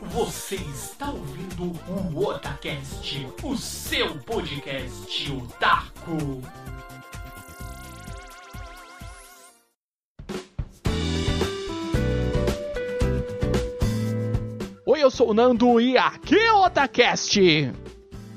Você 0.00 0.56
está 0.56 1.10
ouvindo 1.10 1.72
o 2.14 2.26
Otacast, 2.26 3.26
o 3.42 3.56
seu 3.56 4.18
podcast 4.18 5.32
otaku. 5.32 6.42
Oi, 14.84 15.02
eu 15.02 15.10
sou 15.10 15.30
o 15.30 15.34
Nando 15.34 15.80
e 15.80 15.96
aqui 15.96 16.38
é 16.38 16.52
o 16.52 16.66
Otacast. 16.66 17.40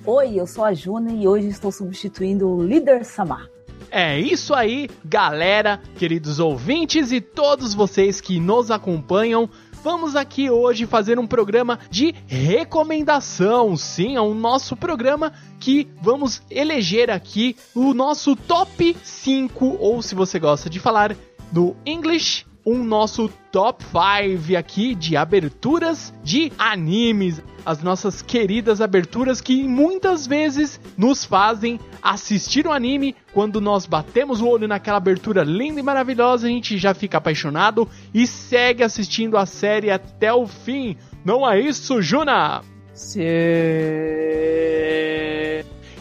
Oi, 0.06 0.40
eu 0.40 0.48
sou 0.48 0.64
a 0.64 0.74
Juna 0.74 1.12
e 1.12 1.28
hoje 1.28 1.50
estou 1.50 1.74
substituindo 1.74 2.48
o 2.48 2.64
líder 2.64 3.04
Samar. 3.04 3.50
É 3.92 4.20
isso 4.20 4.54
aí, 4.54 4.88
galera, 5.04 5.82
queridos 5.98 6.40
ouvintes 6.40 7.12
e 7.12 7.20
todos 7.20 7.74
vocês 7.74 8.22
que 8.22 8.40
nos 8.40 8.72
acompanham. 8.72 9.50
Vamos 9.82 10.14
aqui 10.14 10.50
hoje 10.50 10.86
fazer 10.86 11.18
um 11.18 11.26
programa 11.26 11.80
de 11.90 12.14
recomendação. 12.28 13.78
Sim, 13.78 14.18
é 14.18 14.22
o 14.22 14.34
nosso 14.34 14.76
programa 14.76 15.32
que 15.58 15.88
vamos 16.02 16.42
eleger 16.52 17.10
aqui 17.10 17.56
o 17.74 17.94
nosso 17.94 18.36
top 18.36 18.96
5, 19.02 19.78
ou 19.80 20.02
se 20.02 20.16
você 20.16 20.38
gosta 20.38 20.70
de 20.70 20.82
falar 20.82 21.16
do 21.50 21.78
English, 21.86 22.46
um 22.66 22.84
nosso 22.84 23.30
top 23.52 23.84
5 23.84 24.58
aqui 24.58 24.94
de 24.94 25.16
aberturas 25.16 26.14
de 26.24 26.52
animes. 26.58 27.42
As 27.66 27.84
nossas 27.84 28.22
queridas 28.22 28.82
aberturas 28.82 29.42
que 29.42 29.64
muitas 29.68 30.26
vezes 30.26 30.80
nos 30.98 31.26
fazem 31.26 31.80
assistir 32.02 32.66
o 32.66 32.70
um 32.70 32.74
anime. 32.74 33.16
Quando 33.34 33.60
nós 33.62 33.86
batemos 33.86 34.42
o 34.42 34.48
olho 34.48 34.68
naquela 34.68 34.98
abertura 34.98 35.44
linda 35.44 35.80
e 35.80 35.84
maravilhosa, 35.84 36.48
a 36.48 36.50
gente 36.50 36.78
já 36.78 36.94
fica 36.94 37.18
apaixonado 37.18 37.88
e 38.14 38.26
segue 38.26 38.84
assistindo 38.84 39.38
a 39.38 39.46
série 39.46 39.92
até 39.92 40.34
o 40.34 40.48
fim. 40.48 40.98
Não 41.24 41.50
é 41.50 41.60
isso, 41.60 42.02
Juna? 42.02 42.62
Sim. 42.94 43.22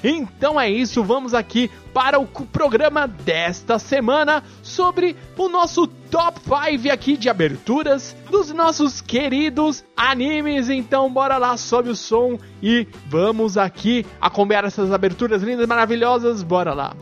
Então 0.03 0.61
é 0.61 0.71
isso, 0.71 1.03
vamos 1.03 1.35
aqui 1.35 1.71
para 1.93 2.19
o 2.19 2.27
programa 2.27 3.07
desta 3.07 3.79
semana 3.79 4.43
sobre 4.63 5.17
o 5.37 5.49
nosso 5.49 5.87
top 5.87 6.41
5 6.41 6.93
aqui 6.93 7.17
de 7.17 7.29
aberturas 7.29 8.17
dos 8.31 8.53
nossos 8.53 9.01
queridos 9.01 9.85
animes. 9.97 10.69
Então 10.69 11.11
bora 11.13 11.37
lá, 11.37 11.57
sobe 11.57 11.91
o 11.91 11.97
som 11.97 12.39
e 12.63 12.87
vamos 13.07 13.59
aqui 13.59 14.07
acompanhar 14.21 14.65
essas 14.65 14.93
aberturas 14.93 15.43
lindas 15.43 15.67
maravilhosas. 15.67 16.43
Bora 16.43 16.73
lá. 16.73 16.95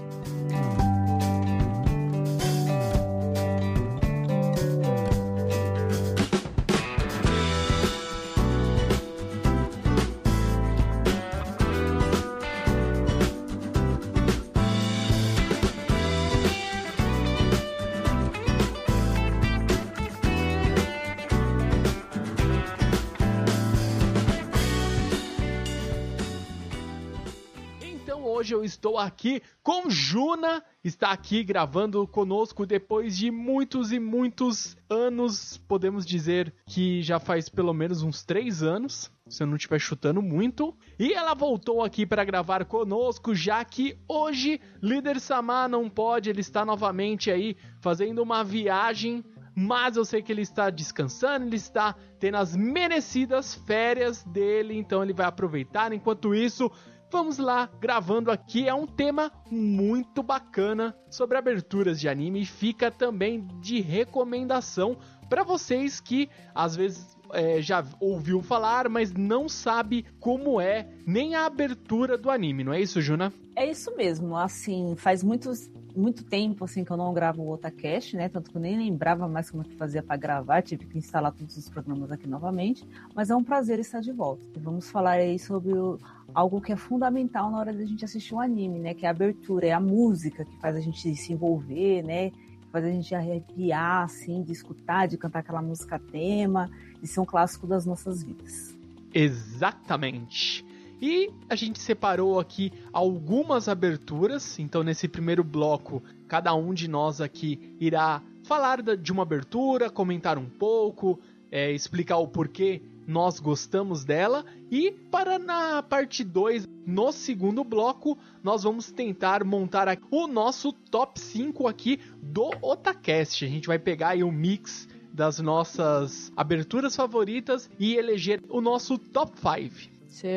Hoje 28.47 28.55
eu 28.55 28.65
estou 28.65 28.97
aqui 28.97 29.43
com 29.61 29.91
Juna, 29.91 30.63
está 30.85 31.11
aqui 31.11 31.43
gravando 31.43 32.07
conosco 32.07 32.65
depois 32.65 33.17
de 33.17 33.29
muitos 33.29 33.91
e 33.91 33.99
muitos 33.99 34.77
anos, 34.89 35.59
podemos 35.67 36.07
dizer 36.07 36.55
que 36.65 37.03
já 37.03 37.19
faz 37.19 37.49
pelo 37.49 37.75
menos 37.75 38.05
uns 38.05 38.23
três 38.23 38.63
anos, 38.63 39.11
se 39.29 39.43
eu 39.43 39.49
não 39.49 39.57
estiver 39.57 39.81
chutando 39.81 40.23
muito. 40.23 40.77
E 40.97 41.13
ela 41.13 41.35
voltou 41.35 41.83
aqui 41.83 42.07
para 42.07 42.25
gravar 42.25 42.65
conosco, 42.67 43.35
já 43.35 43.65
que 43.65 43.99
hoje 44.07 44.61
Líder 44.81 45.19
Samar 45.19 45.69
não 45.69 45.91
pode, 45.91 46.31
ele 46.31 46.41
está 46.41 46.65
novamente 46.65 47.33
aí 47.33 47.57
fazendo 47.81 48.23
uma 48.23 48.45
viagem 48.45 49.25
mas 49.59 49.97
eu 49.97 50.05
sei 50.05 50.21
que 50.21 50.31
ele 50.31 50.43
está 50.43 50.69
descansando, 50.69 51.47
ele 51.47 51.57
está 51.57 51.95
tendo 52.21 52.37
as 52.37 52.55
merecidas 52.55 53.55
férias 53.55 54.23
dele, 54.23 54.77
então 54.77 55.03
ele 55.03 55.15
vai 55.15 55.25
aproveitar. 55.25 55.95
Enquanto 55.95 56.35
isso, 56.35 56.71
vamos 57.11 57.39
lá, 57.39 57.69
gravando 57.81 58.31
aqui. 58.31 58.69
É 58.69 58.75
um 58.75 58.87
tema 58.87 59.31
muito 59.51 60.23
bacana 60.23 60.97
sobre 61.11 61.39
aberturas 61.39 62.01
de 62.01 62.09
anime 62.09 62.43
e 62.43 62.47
fica 62.47 62.91
também 62.91 63.47
de 63.61 63.81
recomendação 63.81 64.97
para 65.29 65.43
vocês 65.43 66.01
que 66.01 66.29
às 66.55 66.77
vezes 66.77 67.17
é, 67.33 67.61
já 67.61 67.85
ouviu 68.01 68.43
falar, 68.43 68.89
mas 68.89 69.13
não 69.13 69.49
sabe 69.49 70.05
como 70.21 70.61
é 70.61 70.89
nem 71.07 71.35
a 71.35 71.47
abertura 71.47 72.17
do 72.17 72.31
anime, 72.31 72.65
não 72.65 72.73
é 72.73 72.81
isso, 72.81 73.01
Juna? 73.01 73.33
É 73.55 73.69
isso 73.69 73.95
mesmo. 73.97 74.37
Assim, 74.37 74.95
faz 74.97 75.25
muitos, 75.25 75.71
muito 75.97 76.25
tempo 76.25 76.65
assim 76.65 76.85
que 76.85 76.91
eu 76.91 76.97
não 76.97 77.13
gravo 77.13 77.43
o 77.43 77.51
Otacast, 77.53 78.15
né? 78.17 78.29
Tanto 78.29 78.51
que 78.51 78.57
eu 78.57 78.61
nem 78.61 78.77
lembrava 78.77 79.27
mais 79.27 79.51
como 79.51 79.63
é 79.63 79.67
que 79.67 79.75
fazia 79.75 80.03
para 80.03 80.17
gravar, 80.17 80.63
tive 80.63 80.87
que 80.87 80.99
instalar 80.99 81.33
todos 81.33 81.57
os 81.57 81.69
programas 81.69 82.13
aqui 82.13 82.29
novamente. 82.29 82.87
Mas 83.15 83.31
é 83.31 83.37
um 83.37 83.43
prazer 83.43 83.79
estar 83.79 84.01
de 84.01 84.13
volta. 84.13 84.43
Vamos 84.59 84.91
falar 84.91 85.13
aí 85.13 85.39
sobre 85.39 85.73
o, 85.73 85.99
algo 86.37 86.61
que 86.61 86.71
é 86.71 86.77
fundamental 86.77 87.51
na 87.51 87.59
hora 87.59 87.73
da 87.73 87.83
gente 87.87 88.05
assistir 88.05 88.35
um 88.35 88.41
anime, 88.41 88.79
né? 88.79 88.93
Que 88.93 89.07
é 89.07 89.09
a 89.09 89.11
abertura, 89.11 89.69
é 89.69 89.73
a 89.73 89.81
música 89.81 90.45
que 90.45 90.55
faz 90.59 90.77
a 90.77 90.81
gente 90.81 91.17
se 91.17 91.33
envolver, 91.33 92.03
né? 92.03 92.29
Que 92.29 92.69
faz 92.71 92.85
a 92.85 92.91
gente 92.91 93.15
arrepiar, 93.15 94.03
assim, 94.03 94.43
de 94.43 94.53
escutar, 94.53 95.09
de 95.09 95.17
cantar 95.17 95.39
aquela 95.39 95.63
música 95.63 95.99
tema, 95.99 96.71
de 97.01 97.07
ser 97.07 97.21
um 97.21 97.25
clássico 97.25 97.67
das 97.67 97.87
nossas 97.87 98.23
vidas. 98.23 98.77
Exatamente. 99.15 100.63
E 101.01 101.31
a 101.49 101.55
gente 101.55 101.81
separou 101.81 102.39
aqui 102.39 102.71
algumas 102.93 103.67
aberturas, 103.67 104.59
então 104.59 104.83
nesse 104.83 105.09
primeiro 105.09 105.43
bloco, 105.43 106.03
cada 106.29 106.55
um 106.55 106.75
de 106.75 106.87
nós 106.87 107.19
aqui 107.19 107.75
irá 107.81 108.23
falar 108.43 108.83
de 108.83 109.11
uma 109.11 109.23
abertura, 109.23 109.89
comentar 109.89 110.37
um 110.37 110.51
pouco, 110.51 111.19
é, 111.51 111.73
explicar 111.73 112.19
o 112.19 112.29
porquê 112.29 112.83
nós 113.07 113.39
gostamos 113.39 114.05
dela. 114.05 114.45
E 114.71 114.91
para 114.91 115.39
na 115.39 115.83
parte 115.83 116.25
2, 116.25 116.69
no 116.87 117.13
segundo 117.13 117.63
bloco, 117.63 118.19
nós 118.43 118.63
vamos 118.65 118.91
tentar 118.91 119.45
montar 119.45 119.87
o 120.11 120.27
nosso 120.27 120.73
top 120.73 121.21
5 121.21 121.69
aqui 121.69 122.01
do 122.23 122.51
Otacast. 122.61 123.45
A 123.45 123.49
gente 123.49 123.67
vai 123.67 123.79
pegar 123.79 124.09
aí 124.11 124.25
o 124.25 124.29
um 124.29 124.33
mix 124.33 124.89
das 125.13 125.39
nossas 125.39 126.31
aberturas 126.37 126.95
favoritas 126.95 127.71
e 127.79 127.97
eleger 127.97 128.43
o 128.49 128.61
nosso 128.61 128.99
top 128.99 129.33
5. 129.39 129.97
Sei. 130.09 130.29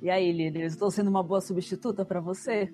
E 0.00 0.10
aí, 0.10 0.32
líderes, 0.32 0.72
estou 0.72 0.90
sendo 0.90 1.08
uma 1.08 1.22
boa 1.22 1.40
substituta 1.40 2.04
para 2.04 2.20
você? 2.20 2.72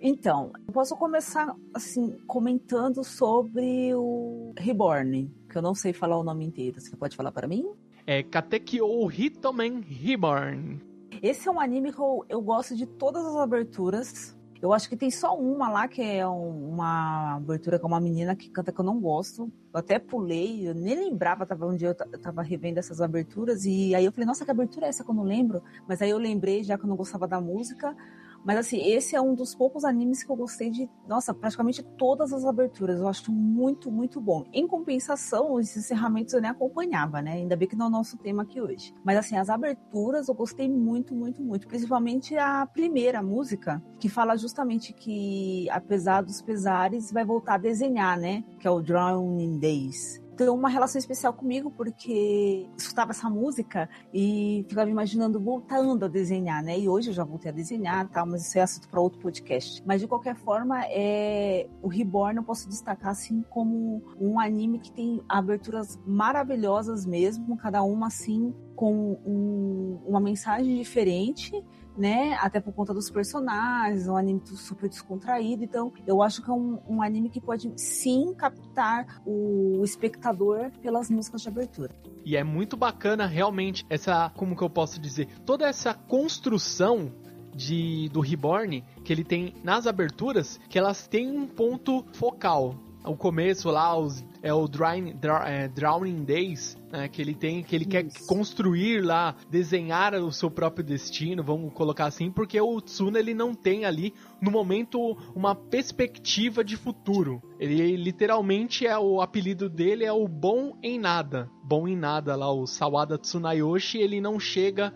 Então, 0.00 0.50
eu 0.66 0.72
posso 0.72 0.96
começar 0.96 1.54
assim 1.74 2.18
comentando 2.26 3.04
sobre 3.04 3.94
o 3.94 4.52
Reborn, 4.56 5.30
que 5.50 5.58
eu 5.58 5.62
não 5.62 5.74
sei 5.74 5.92
falar 5.92 6.16
o 6.16 6.24
nome 6.24 6.46
inteiro. 6.46 6.80
Você 6.80 6.96
pode 6.96 7.16
falar 7.16 7.32
para 7.32 7.48
mim? 7.48 7.68
É 8.06 8.22
Katekyo 8.22 9.10
Hitomen 9.10 9.80
Reborn. 9.80 10.80
Esse 11.22 11.48
é 11.48 11.52
um 11.52 11.60
anime 11.60 11.92
que 11.92 11.98
eu, 11.98 12.24
eu 12.28 12.40
gosto 12.40 12.74
de 12.74 12.86
todas 12.86 13.26
as 13.26 13.36
aberturas. 13.36 14.34
Eu 14.62 14.72
acho 14.72 14.88
que 14.88 14.96
tem 14.96 15.10
só 15.10 15.36
uma 15.36 15.70
lá, 15.70 15.88
que 15.88 16.02
é 16.02 16.26
uma 16.26 17.36
abertura 17.36 17.78
com 17.78 17.88
uma 17.88 18.00
menina 18.00 18.36
que 18.36 18.50
canta 18.50 18.70
que 18.70 18.78
eu 18.78 18.84
não 18.84 19.00
gosto. 19.00 19.50
Eu 19.72 19.80
até 19.80 19.98
pulei, 19.98 20.68
eu 20.68 20.74
nem 20.74 20.96
lembrava, 20.96 21.46
tava 21.46 21.66
um 21.66 21.74
dia 21.74 21.88
eu 21.88 22.18
tava 22.20 22.42
revendo 22.42 22.78
essas 22.78 23.00
aberturas, 23.00 23.64
e 23.64 23.94
aí 23.94 24.04
eu 24.04 24.12
falei, 24.12 24.26
nossa, 24.26 24.44
que 24.44 24.50
abertura 24.50 24.86
é 24.86 24.90
essa 24.90 25.02
que 25.02 25.10
eu 25.10 25.14
não 25.14 25.22
lembro? 25.22 25.62
Mas 25.88 26.02
aí 26.02 26.10
eu 26.10 26.18
lembrei, 26.18 26.62
já 26.62 26.76
que 26.76 26.84
eu 26.84 26.88
não 26.88 26.96
gostava 26.96 27.26
da 27.26 27.40
música. 27.40 27.96
Mas 28.44 28.58
assim, 28.58 28.80
esse 28.82 29.14
é 29.14 29.20
um 29.20 29.34
dos 29.34 29.54
poucos 29.54 29.84
animes 29.84 30.22
que 30.22 30.30
eu 30.30 30.36
gostei 30.36 30.70
de, 30.70 30.88
nossa, 31.06 31.34
praticamente 31.34 31.82
todas 31.96 32.32
as 32.32 32.44
aberturas. 32.44 33.00
Eu 33.00 33.08
acho 33.08 33.30
muito, 33.32 33.90
muito 33.90 34.20
bom. 34.20 34.44
Em 34.52 34.66
compensação, 34.66 35.54
os 35.54 35.76
encerramentos 35.76 36.34
eu 36.34 36.40
nem 36.40 36.50
acompanhava, 36.50 37.20
né? 37.20 37.32
Ainda 37.32 37.56
bem 37.56 37.68
que 37.68 37.76
não 37.76 37.86
é 37.86 37.88
o 37.88 37.92
nosso 37.92 38.16
tema 38.18 38.42
aqui 38.42 38.60
hoje. 38.60 38.94
Mas 39.04 39.18
assim, 39.18 39.36
as 39.36 39.50
aberturas 39.50 40.28
eu 40.28 40.34
gostei 40.34 40.68
muito, 40.68 41.14
muito, 41.14 41.42
muito. 41.42 41.68
Principalmente 41.68 42.36
a 42.36 42.66
primeira 42.66 43.22
música, 43.22 43.82
que 43.98 44.08
fala 44.08 44.36
justamente 44.36 44.92
que, 44.92 45.68
apesar 45.70 46.22
dos 46.22 46.40
pesares, 46.40 47.12
vai 47.12 47.24
voltar 47.24 47.54
a 47.54 47.58
desenhar, 47.58 48.18
né? 48.18 48.44
Que 48.58 48.66
é 48.66 48.70
o 48.70 48.80
Drowning 48.80 49.58
Days 49.58 50.20
tem 50.40 50.48
uma 50.48 50.70
relação 50.70 50.98
especial 50.98 51.34
comigo 51.34 51.70
porque 51.70 52.66
escutava 52.74 53.10
essa 53.10 53.28
música 53.28 53.90
e 54.12 54.64
ficava 54.66 54.88
imaginando 54.88 55.38
voltando 55.38 56.06
a 56.06 56.08
desenhar, 56.08 56.62
né? 56.64 56.78
E 56.78 56.88
hoje 56.88 57.10
eu 57.10 57.14
já 57.14 57.24
voltei 57.24 57.50
a 57.50 57.54
desenhar, 57.54 58.08
tal, 58.08 58.24
mas 58.24 58.46
isso 58.46 58.58
é 58.58 58.62
assunto 58.62 58.88
para 58.88 59.02
outro 59.02 59.20
podcast. 59.20 59.82
Mas 59.84 60.00
de 60.00 60.06
qualquer 60.06 60.34
forma, 60.36 60.82
é 60.86 61.68
o 61.82 61.88
Reborn 61.88 62.38
eu 62.38 62.42
posso 62.42 62.66
destacar 62.70 63.10
assim 63.10 63.44
como 63.50 64.02
um 64.18 64.40
anime 64.40 64.78
que 64.78 64.90
tem 64.90 65.22
aberturas 65.28 66.00
maravilhosas 66.06 67.04
mesmo, 67.04 67.58
cada 67.58 67.82
uma 67.82 68.06
assim 68.06 68.54
com 68.74 69.20
um, 69.26 70.00
uma 70.06 70.20
mensagem 70.20 70.74
diferente 70.78 71.52
né? 72.00 72.36
Até 72.40 72.58
por 72.60 72.72
conta 72.72 72.94
dos 72.94 73.10
personagens, 73.10 74.08
um 74.08 74.16
anime 74.16 74.40
super 74.46 74.88
descontraído. 74.88 75.62
Então, 75.62 75.92
eu 76.06 76.22
acho 76.22 76.42
que 76.42 76.50
é 76.50 76.52
um, 76.52 76.78
um 76.88 77.02
anime 77.02 77.28
que 77.28 77.40
pode 77.40 77.70
sim 77.76 78.32
captar 78.34 79.20
o 79.26 79.82
espectador 79.84 80.70
pelas 80.80 81.10
músicas 81.10 81.42
de 81.42 81.48
abertura. 81.48 81.94
E 82.24 82.36
é 82.36 82.42
muito 82.42 82.76
bacana 82.76 83.26
realmente 83.26 83.84
essa, 83.90 84.30
como 84.30 84.56
que 84.56 84.62
eu 84.62 84.70
posso 84.70 84.98
dizer, 84.98 85.28
toda 85.44 85.68
essa 85.68 85.92
construção 85.92 87.12
de 87.54 88.08
do 88.10 88.20
Reborn 88.20 88.82
que 89.04 89.12
ele 89.12 89.24
tem 89.24 89.54
nas 89.62 89.86
aberturas, 89.86 90.58
que 90.68 90.78
elas 90.78 91.06
têm 91.06 91.30
um 91.30 91.46
ponto 91.46 92.04
focal. 92.14 92.74
O 93.04 93.16
começo 93.16 93.70
lá, 93.70 93.98
os, 93.98 94.22
é 94.42 94.52
o 94.52 94.68
Drawing, 94.68 95.14
é, 95.46 95.68
Drowning 95.68 96.22
Days, 96.24 96.76
né, 96.92 97.08
que 97.08 97.22
ele 97.22 97.34
tem, 97.34 97.62
que 97.62 97.74
ele 97.74 97.84
Isso. 97.84 97.90
quer 97.90 98.26
construir 98.26 99.00
lá, 99.00 99.34
desenhar 99.50 100.14
o 100.14 100.30
seu 100.30 100.50
próprio 100.50 100.84
destino, 100.84 101.42
vamos 101.42 101.72
colocar 101.72 102.06
assim, 102.06 102.30
porque 102.30 102.60
o 102.60 102.80
Tsuna 102.80 103.18
ele 103.18 103.32
não 103.32 103.54
tem 103.54 103.84
ali, 103.84 104.12
no 104.40 104.50
momento, 104.50 105.16
uma 105.34 105.54
perspectiva 105.54 106.62
de 106.62 106.76
futuro. 106.76 107.42
Ele 107.58 107.96
literalmente 107.96 108.86
é 108.86 108.98
o 108.98 109.20
apelido 109.20 109.68
dele 109.68 110.04
é 110.04 110.12
o 110.12 110.28
bom 110.28 110.76
em 110.82 110.98
nada. 110.98 111.48
Bom 111.62 111.88
em 111.88 111.96
nada 111.96 112.36
lá, 112.36 112.52
o 112.52 112.66
Sawada 112.66 113.16
Tsunayoshi, 113.16 113.98
ele 113.98 114.20
não 114.20 114.38
chega 114.38 114.92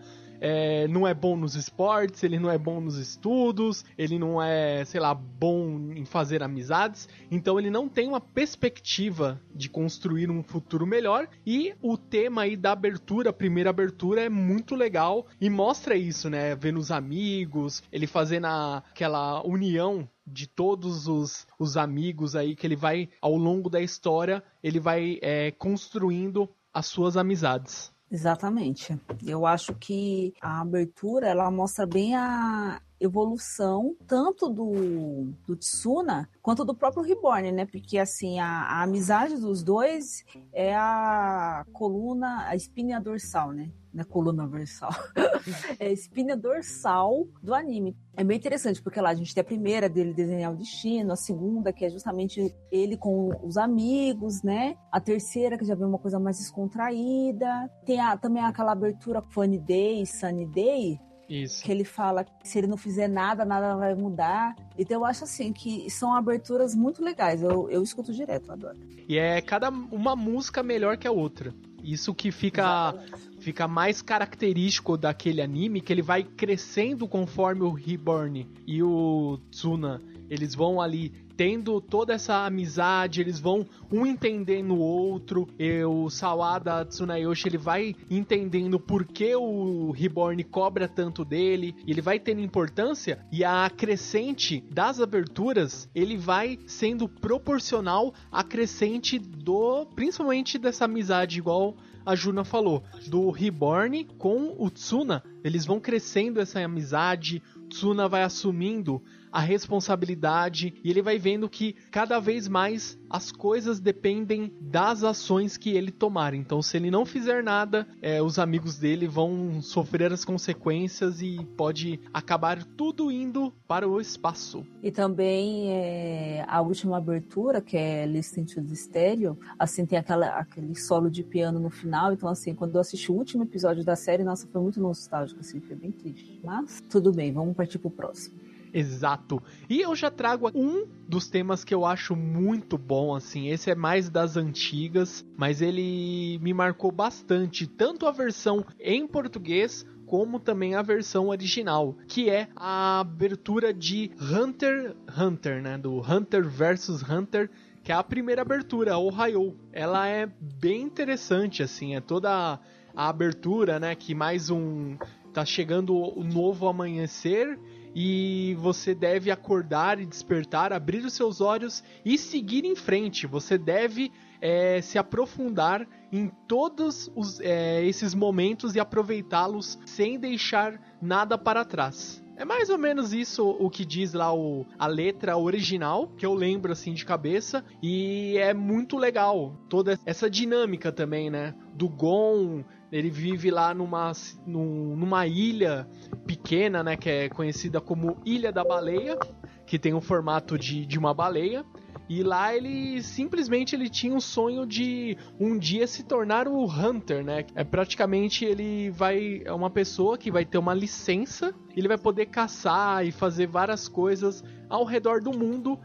é, 0.47 0.87
não 0.87 1.07
é 1.07 1.13
bom 1.15 1.35
nos 1.35 1.55
esportes, 1.55 2.21
ele 2.21 2.37
não 2.37 2.51
é 2.51 2.57
bom 2.57 2.79
nos 2.79 2.99
estudos, 2.99 3.83
ele 3.97 4.19
não 4.19 4.39
é, 4.39 4.85
sei 4.85 4.99
lá, 4.99 5.11
bom 5.11 5.91
em 5.95 6.05
fazer 6.05 6.43
amizades, 6.43 7.09
então 7.31 7.57
ele 7.57 7.71
não 7.71 7.89
tem 7.89 8.07
uma 8.07 8.21
perspectiva 8.21 9.41
de 9.55 9.67
construir 9.67 10.29
um 10.29 10.43
futuro 10.43 10.85
melhor. 10.85 11.27
E 11.43 11.73
o 11.81 11.97
tema 11.97 12.43
aí 12.43 12.55
da 12.55 12.73
abertura, 12.73 13.31
a 13.31 13.33
primeira 13.33 13.71
abertura, 13.71 14.21
é 14.21 14.29
muito 14.29 14.75
legal 14.75 15.25
e 15.41 15.49
mostra 15.49 15.95
isso, 15.95 16.29
né? 16.29 16.55
Vendo 16.55 16.77
os 16.77 16.91
amigos, 16.91 17.81
ele 17.91 18.05
fazendo 18.05 18.45
aquela 18.45 19.43
união 19.43 20.07
de 20.27 20.45
todos 20.45 21.07
os, 21.07 21.47
os 21.57 21.75
amigos 21.75 22.35
aí 22.35 22.55
que 22.55 22.67
ele 22.67 22.75
vai, 22.75 23.09
ao 23.19 23.35
longo 23.35 23.67
da 23.67 23.81
história, 23.81 24.43
ele 24.61 24.79
vai 24.79 25.17
é, 25.23 25.49
construindo 25.49 26.47
as 26.71 26.85
suas 26.85 27.17
amizades. 27.17 27.94
Exatamente. 28.11 28.99
Eu 29.25 29.45
acho 29.45 29.73
que 29.75 30.33
a 30.41 30.61
abertura 30.61 31.27
ela 31.27 31.49
mostra 31.49 31.85
bem 31.85 32.15
a 32.15 32.81
evolução 32.99 33.95
tanto 34.07 34.49
do, 34.49 35.33
do 35.45 35.55
Tsuna 35.55 36.29
quanto 36.41 36.63
do 36.63 36.75
próprio 36.75 37.03
Reborn, 37.03 37.51
né? 37.51 37.65
Porque 37.65 37.97
assim, 37.97 38.39
a, 38.39 38.47
a 38.47 38.83
amizade 38.83 39.37
dos 39.37 39.63
dois 39.63 40.23
é 40.53 40.75
a 40.75 41.65
coluna, 41.73 42.47
a 42.47 42.55
espinha 42.55 42.99
dorsal, 42.99 43.51
né? 43.51 43.71
Não 43.93 44.01
é 44.01 44.03
coluna 44.03 44.45
dorsal. 44.45 44.91
é 45.79 45.87
a 45.87 45.91
espinha 45.91 46.35
dorsal 46.35 47.25
do 47.41 47.53
anime. 47.53 47.95
É 48.17 48.23
bem 48.23 48.37
interessante, 48.37 48.81
porque 48.81 48.99
lá 48.99 49.09
a 49.09 49.15
gente 49.15 49.33
tem 49.33 49.41
a 49.41 49.45
primeira 49.45 49.87
dele 49.87 50.13
desenhar 50.13 50.51
o 50.51 50.57
destino, 50.57 51.13
a 51.13 51.15
segunda, 51.15 51.71
que 51.71 51.85
é 51.85 51.89
justamente 51.89 52.53
ele 52.69 52.97
com 52.97 53.29
os 53.41 53.55
amigos, 53.55 54.43
né? 54.43 54.75
A 54.91 54.99
terceira, 54.99 55.57
que 55.57 55.63
já 55.63 55.75
vem 55.75 55.87
uma 55.87 55.97
coisa 55.97 56.19
mais 56.19 56.37
descontraída. 56.37 57.71
Tem 57.85 57.99
a, 57.99 58.17
também 58.17 58.43
aquela 58.43 58.73
abertura 58.73 59.21
Funny 59.21 59.59
Day, 59.59 60.05
Sunny 60.05 60.45
Day, 60.45 60.99
isso. 61.29 61.63
Que 61.63 61.71
ele 61.71 61.83
fala 61.83 62.23
que 62.23 62.47
se 62.47 62.57
ele 62.57 62.67
não 62.67 62.77
fizer 62.77 63.07
nada, 63.07 63.43
nada 63.43 63.75
vai 63.75 63.95
mudar. 63.95 64.55
Então 64.77 65.01
eu 65.01 65.05
acho 65.05 65.23
assim 65.23 65.51
que 65.51 65.89
são 65.89 66.13
aberturas 66.13 66.75
muito 66.75 67.03
legais. 67.03 67.41
Eu, 67.41 67.69
eu 67.69 67.81
escuto 67.81 68.13
direto, 68.13 68.51
adoro. 68.51 68.77
E 69.07 69.17
é 69.17 69.41
cada 69.41 69.69
uma 69.69 70.15
música 70.15 70.61
melhor 70.63 70.97
que 70.97 71.07
a 71.07 71.11
outra. 71.11 71.53
Isso 71.83 72.15
que 72.15 72.31
fica 72.31 72.95
fica 73.39 73.67
mais 73.67 74.01
característico 74.01 74.97
daquele 74.97 75.39
anime, 75.39 75.79
que 75.79 75.93
ele 75.93 76.01
vai 76.01 76.23
crescendo 76.23 77.07
conforme 77.07 77.61
o 77.61 77.71
Reborn 77.71 78.49
e 78.65 78.81
o 78.81 79.37
Tsuna, 79.51 80.01
eles 80.27 80.55
vão 80.55 80.81
ali 80.81 81.13
tendo 81.35 81.79
toda 81.81 82.13
essa 82.13 82.45
amizade, 82.45 83.21
eles 83.21 83.39
vão 83.39 83.65
um 83.91 84.05
entendendo 84.05 84.73
o 84.75 84.79
outro. 84.79 85.47
E 85.59 85.83
o 85.83 86.09
Sawada 86.09 86.85
Tsunayoshi 86.85 87.47
ele 87.47 87.57
vai 87.57 87.95
entendendo 88.09 88.79
por 88.79 89.05
que 89.05 89.35
o 89.35 89.91
Reborn 89.91 90.43
cobra 90.43 90.87
tanto 90.87 91.25
dele, 91.25 91.75
ele 91.87 92.01
vai 92.01 92.19
tendo 92.19 92.41
importância 92.41 93.19
e 93.31 93.43
a 93.43 93.69
crescente 93.69 94.63
das 94.71 94.99
aberturas, 94.99 95.89
ele 95.93 96.17
vai 96.17 96.59
sendo 96.65 97.07
proporcional 97.07 98.13
à 98.31 98.43
crescente 98.43 99.19
do, 99.19 99.85
principalmente 99.95 100.57
dessa 100.57 100.85
amizade 100.85 101.37
igual 101.37 101.75
a 102.05 102.15
Juna 102.15 102.43
falou, 102.43 102.83
do 103.07 103.31
Reborn 103.31 104.05
com 104.19 104.55
o 104.59 104.69
Tsuna, 104.69 105.23
eles 105.43 105.65
vão 105.65 105.79
crescendo 105.79 106.39
essa 106.39 106.59
amizade, 106.59 107.41
Tsuna 107.75 108.07
vai 108.07 108.23
assumindo 108.23 109.01
a 109.35 109.41
responsabilidade 109.41 110.73
e 110.81 110.89
ele 110.89 111.01
vai 111.01 111.19
vendo 111.19 111.49
que 111.49 111.73
cada 111.91 112.21
vez 112.21 112.47
mais 112.47 112.97
as 113.09 113.33
coisas 113.33 113.81
dependem 113.81 114.53
das 114.61 115.03
ações 115.03 115.57
que 115.57 115.71
ele 115.71 115.91
tomar. 115.91 116.33
Então, 116.33 116.61
se 116.61 116.77
ele 116.77 116.89
não 116.89 117.05
fizer 117.05 117.43
nada, 117.43 117.85
é, 118.01 118.21
os 118.21 118.39
amigos 118.39 118.77
dele 118.77 119.09
vão 119.09 119.61
sofrer 119.61 120.13
as 120.13 120.23
consequências 120.23 121.21
e 121.21 121.45
pode 121.57 121.99
acabar 122.13 122.63
tudo 122.63 123.11
indo 123.11 123.53
para 123.67 123.87
o 123.87 123.99
espaço. 123.99 124.65
E 124.81 124.89
também 124.89 125.69
é, 125.69 126.45
a 126.47 126.61
última 126.61 126.97
abertura, 126.97 127.59
que 127.59 127.75
é 127.75 128.05
Listen 128.05 128.45
to 128.45 128.61
the 128.63 128.73
Stereo, 128.73 129.37
assim, 129.59 129.85
tem 129.85 129.99
aquela, 129.99 130.27
aquele 130.27 130.75
solo 130.75 131.09
de 131.09 131.23
piano 131.23 131.59
no 131.59 131.69
final. 131.69 132.13
Então, 132.13 132.29
assim, 132.29 132.55
quando 132.55 132.75
eu 132.75 132.81
assisti 132.81 133.11
o 133.11 133.15
último 133.15 133.43
episódio 133.43 133.83
da 133.83 133.97
série, 133.97 134.23
nossa, 134.23 134.47
foi 134.47 134.61
muito 134.61 134.79
nostálgico, 134.79 135.41
assim, 135.41 135.59
foi 135.59 135.75
bem 135.75 135.91
triste. 135.91 136.39
Mas, 136.41 136.81
tudo 136.89 137.11
bem, 137.11 137.33
vamos 137.33 137.53
partir 137.65 137.79
pro 137.79 137.89
próximo. 137.89 138.39
Exato. 138.73 139.41
E 139.69 139.81
eu 139.81 139.95
já 139.95 140.11
trago 140.11 140.51
um 140.53 140.85
dos 141.07 141.29
temas 141.29 141.63
que 141.63 141.73
eu 141.73 141.85
acho 141.85 142.13
muito 142.13 142.77
bom, 142.77 143.15
assim. 143.15 143.47
Esse 143.47 143.71
é 143.71 143.75
mais 143.75 144.09
das 144.09 144.35
antigas, 144.35 145.25
mas 145.37 145.61
ele 145.61 146.37
me 146.41 146.53
marcou 146.53 146.91
bastante, 146.91 147.67
tanto 147.67 148.05
a 148.05 148.11
versão 148.11 148.65
em 148.77 149.07
português 149.07 149.85
como 150.05 150.39
também 150.39 150.75
a 150.75 150.81
versão 150.81 151.29
original, 151.29 151.97
que 152.07 152.29
é 152.29 152.47
a 152.55 152.99
abertura 152.99 153.73
de 153.73 154.11
Hunter 154.21 154.95
Hunter, 155.17 155.63
né, 155.63 155.79
do 155.79 155.99
Hunter 155.99 156.47
versus 156.47 157.01
Hunter, 157.01 157.49
que 157.81 157.91
é 157.91 157.95
a 157.95 158.03
primeira 158.03 158.43
abertura, 158.43 158.99
Ohio. 158.99 159.55
Ela 159.71 160.07
é 160.07 160.27
bem 160.39 160.83
interessante 160.83 161.63
assim, 161.63 161.95
é 161.95 162.01
toda 162.01 162.59
a 162.95 163.09
abertura, 163.09 163.79
né, 163.79 163.95
que 163.95 164.13
mais 164.13 164.51
um 164.51 164.95
tá 165.35 165.43
chegando 165.43 165.93
o 165.93 166.23
novo 166.23 166.65
amanhecer 166.65 167.59
e 167.93 168.55
você 168.57 168.95
deve 168.95 169.29
acordar 169.29 169.99
e 169.99 170.05
despertar, 170.05 170.71
abrir 170.71 171.03
os 171.03 171.11
seus 171.11 171.41
olhos 171.41 171.83
e 172.05 172.17
seguir 172.17 172.63
em 172.63 172.75
frente. 172.75 173.27
Você 173.27 173.57
deve 173.57 174.13
é, 174.41 174.81
se 174.81 174.97
aprofundar 174.97 175.85
em 176.09 176.29
todos 176.47 177.11
os, 177.13 177.41
é, 177.41 177.83
esses 177.85 178.13
momentos 178.13 178.75
e 178.75 178.79
aproveitá-los 178.79 179.77
sem 179.85 180.17
deixar 180.17 180.79
nada 181.01 181.37
para 181.37 181.65
trás. 181.65 182.23
É 182.37 182.43
mais 182.43 182.69
ou 182.69 182.77
menos 182.77 183.13
isso 183.13 183.45
o 183.47 183.69
que 183.69 183.85
diz 183.85 184.13
lá 184.13 184.33
o, 184.33 184.65
a 184.77 184.87
letra 184.87 185.37
original, 185.37 186.09
que 186.17 186.25
eu 186.25 186.33
lembro 186.33 186.73
assim 186.73 186.93
de 186.93 187.05
cabeça, 187.05 187.63
e 187.81 188.37
é 188.37 188.53
muito 188.53 188.97
legal 188.97 189.55
toda 189.69 189.97
essa 190.05 190.29
dinâmica 190.29 190.91
também, 190.91 191.29
né? 191.29 191.55
Do 191.73 191.87
Gon, 191.87 192.63
ele 192.95 193.09
vive 193.09 193.51
lá 193.51 193.73
numa, 193.73 194.13
numa 194.47 195.27
ilha 195.27 195.85
pequena, 196.25 196.81
né? 196.81 196.95
Que 196.95 197.09
é 197.09 197.29
conhecida 197.29 197.81
como 197.81 198.17
Ilha 198.25 198.53
da 198.53 198.63
Baleia, 198.63 199.19
que 199.67 199.77
tem 199.77 199.93
o 199.93 199.99
formato 199.99 200.57
de, 200.57 200.85
de 200.85 200.97
uma 200.97 201.13
baleia. 201.13 201.65
E 202.07 202.23
lá 202.23 202.55
ele 202.55 203.03
simplesmente 203.03 203.75
ele 203.75 203.89
tinha 203.89 204.15
o 204.15 204.21
sonho 204.21 204.65
de 204.65 205.17
um 205.37 205.57
dia 205.57 205.87
se 205.87 206.03
tornar 206.05 206.47
o 206.47 206.63
Hunter, 206.63 207.21
né? 207.21 207.45
É 207.53 207.65
praticamente 207.65 208.45
ele 208.45 208.89
vai 208.91 209.41
é 209.43 209.51
uma 209.51 209.69
pessoa 209.69 210.17
que 210.17 210.31
vai 210.31 210.45
ter 210.45 210.57
uma 210.57 210.73
licença, 210.73 211.53
ele 211.75 211.89
vai 211.89 211.97
poder 211.97 212.27
caçar 212.27 213.05
e 213.05 213.11
fazer 213.11 213.47
várias 213.47 213.89
coisas 213.89 214.41
ao 214.69 214.85
redor 214.85 215.19
do 215.19 215.37
mundo. 215.37 215.77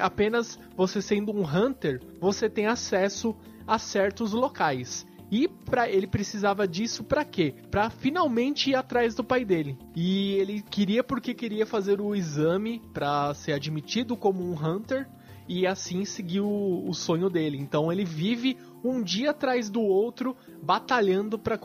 Apenas 0.00 0.58
você 0.74 1.02
sendo 1.02 1.30
um 1.30 1.44
Hunter, 1.44 2.00
você 2.18 2.48
tem 2.48 2.66
acesso 2.68 3.36
a 3.66 3.78
certos 3.78 4.32
locais. 4.32 5.04
E 5.30 5.48
para 5.48 5.88
ele 5.88 6.06
precisava 6.06 6.66
disso 6.66 7.02
para 7.02 7.24
quê? 7.24 7.54
Para 7.70 7.90
finalmente 7.90 8.70
ir 8.70 8.74
atrás 8.74 9.14
do 9.14 9.24
pai 9.24 9.44
dele. 9.44 9.76
E 9.94 10.34
ele 10.34 10.62
queria 10.62 11.02
porque 11.02 11.34
queria 11.34 11.66
fazer 11.66 12.00
o 12.00 12.14
exame 12.14 12.80
para 12.92 13.32
ser 13.34 13.52
admitido 13.52 14.16
como 14.16 14.44
um 14.44 14.54
hunter 14.54 15.08
e 15.48 15.66
assim 15.66 16.04
seguir 16.04 16.40
o, 16.40 16.84
o 16.86 16.94
sonho 16.94 17.28
dele. 17.28 17.58
Então 17.58 17.92
ele 17.92 18.04
vive 18.04 18.56
um 18.84 19.02
dia 19.02 19.30
atrás 19.30 19.70
do 19.70 19.80
outro, 19.80 20.36
batalhando 20.62 21.38
para 21.38 21.58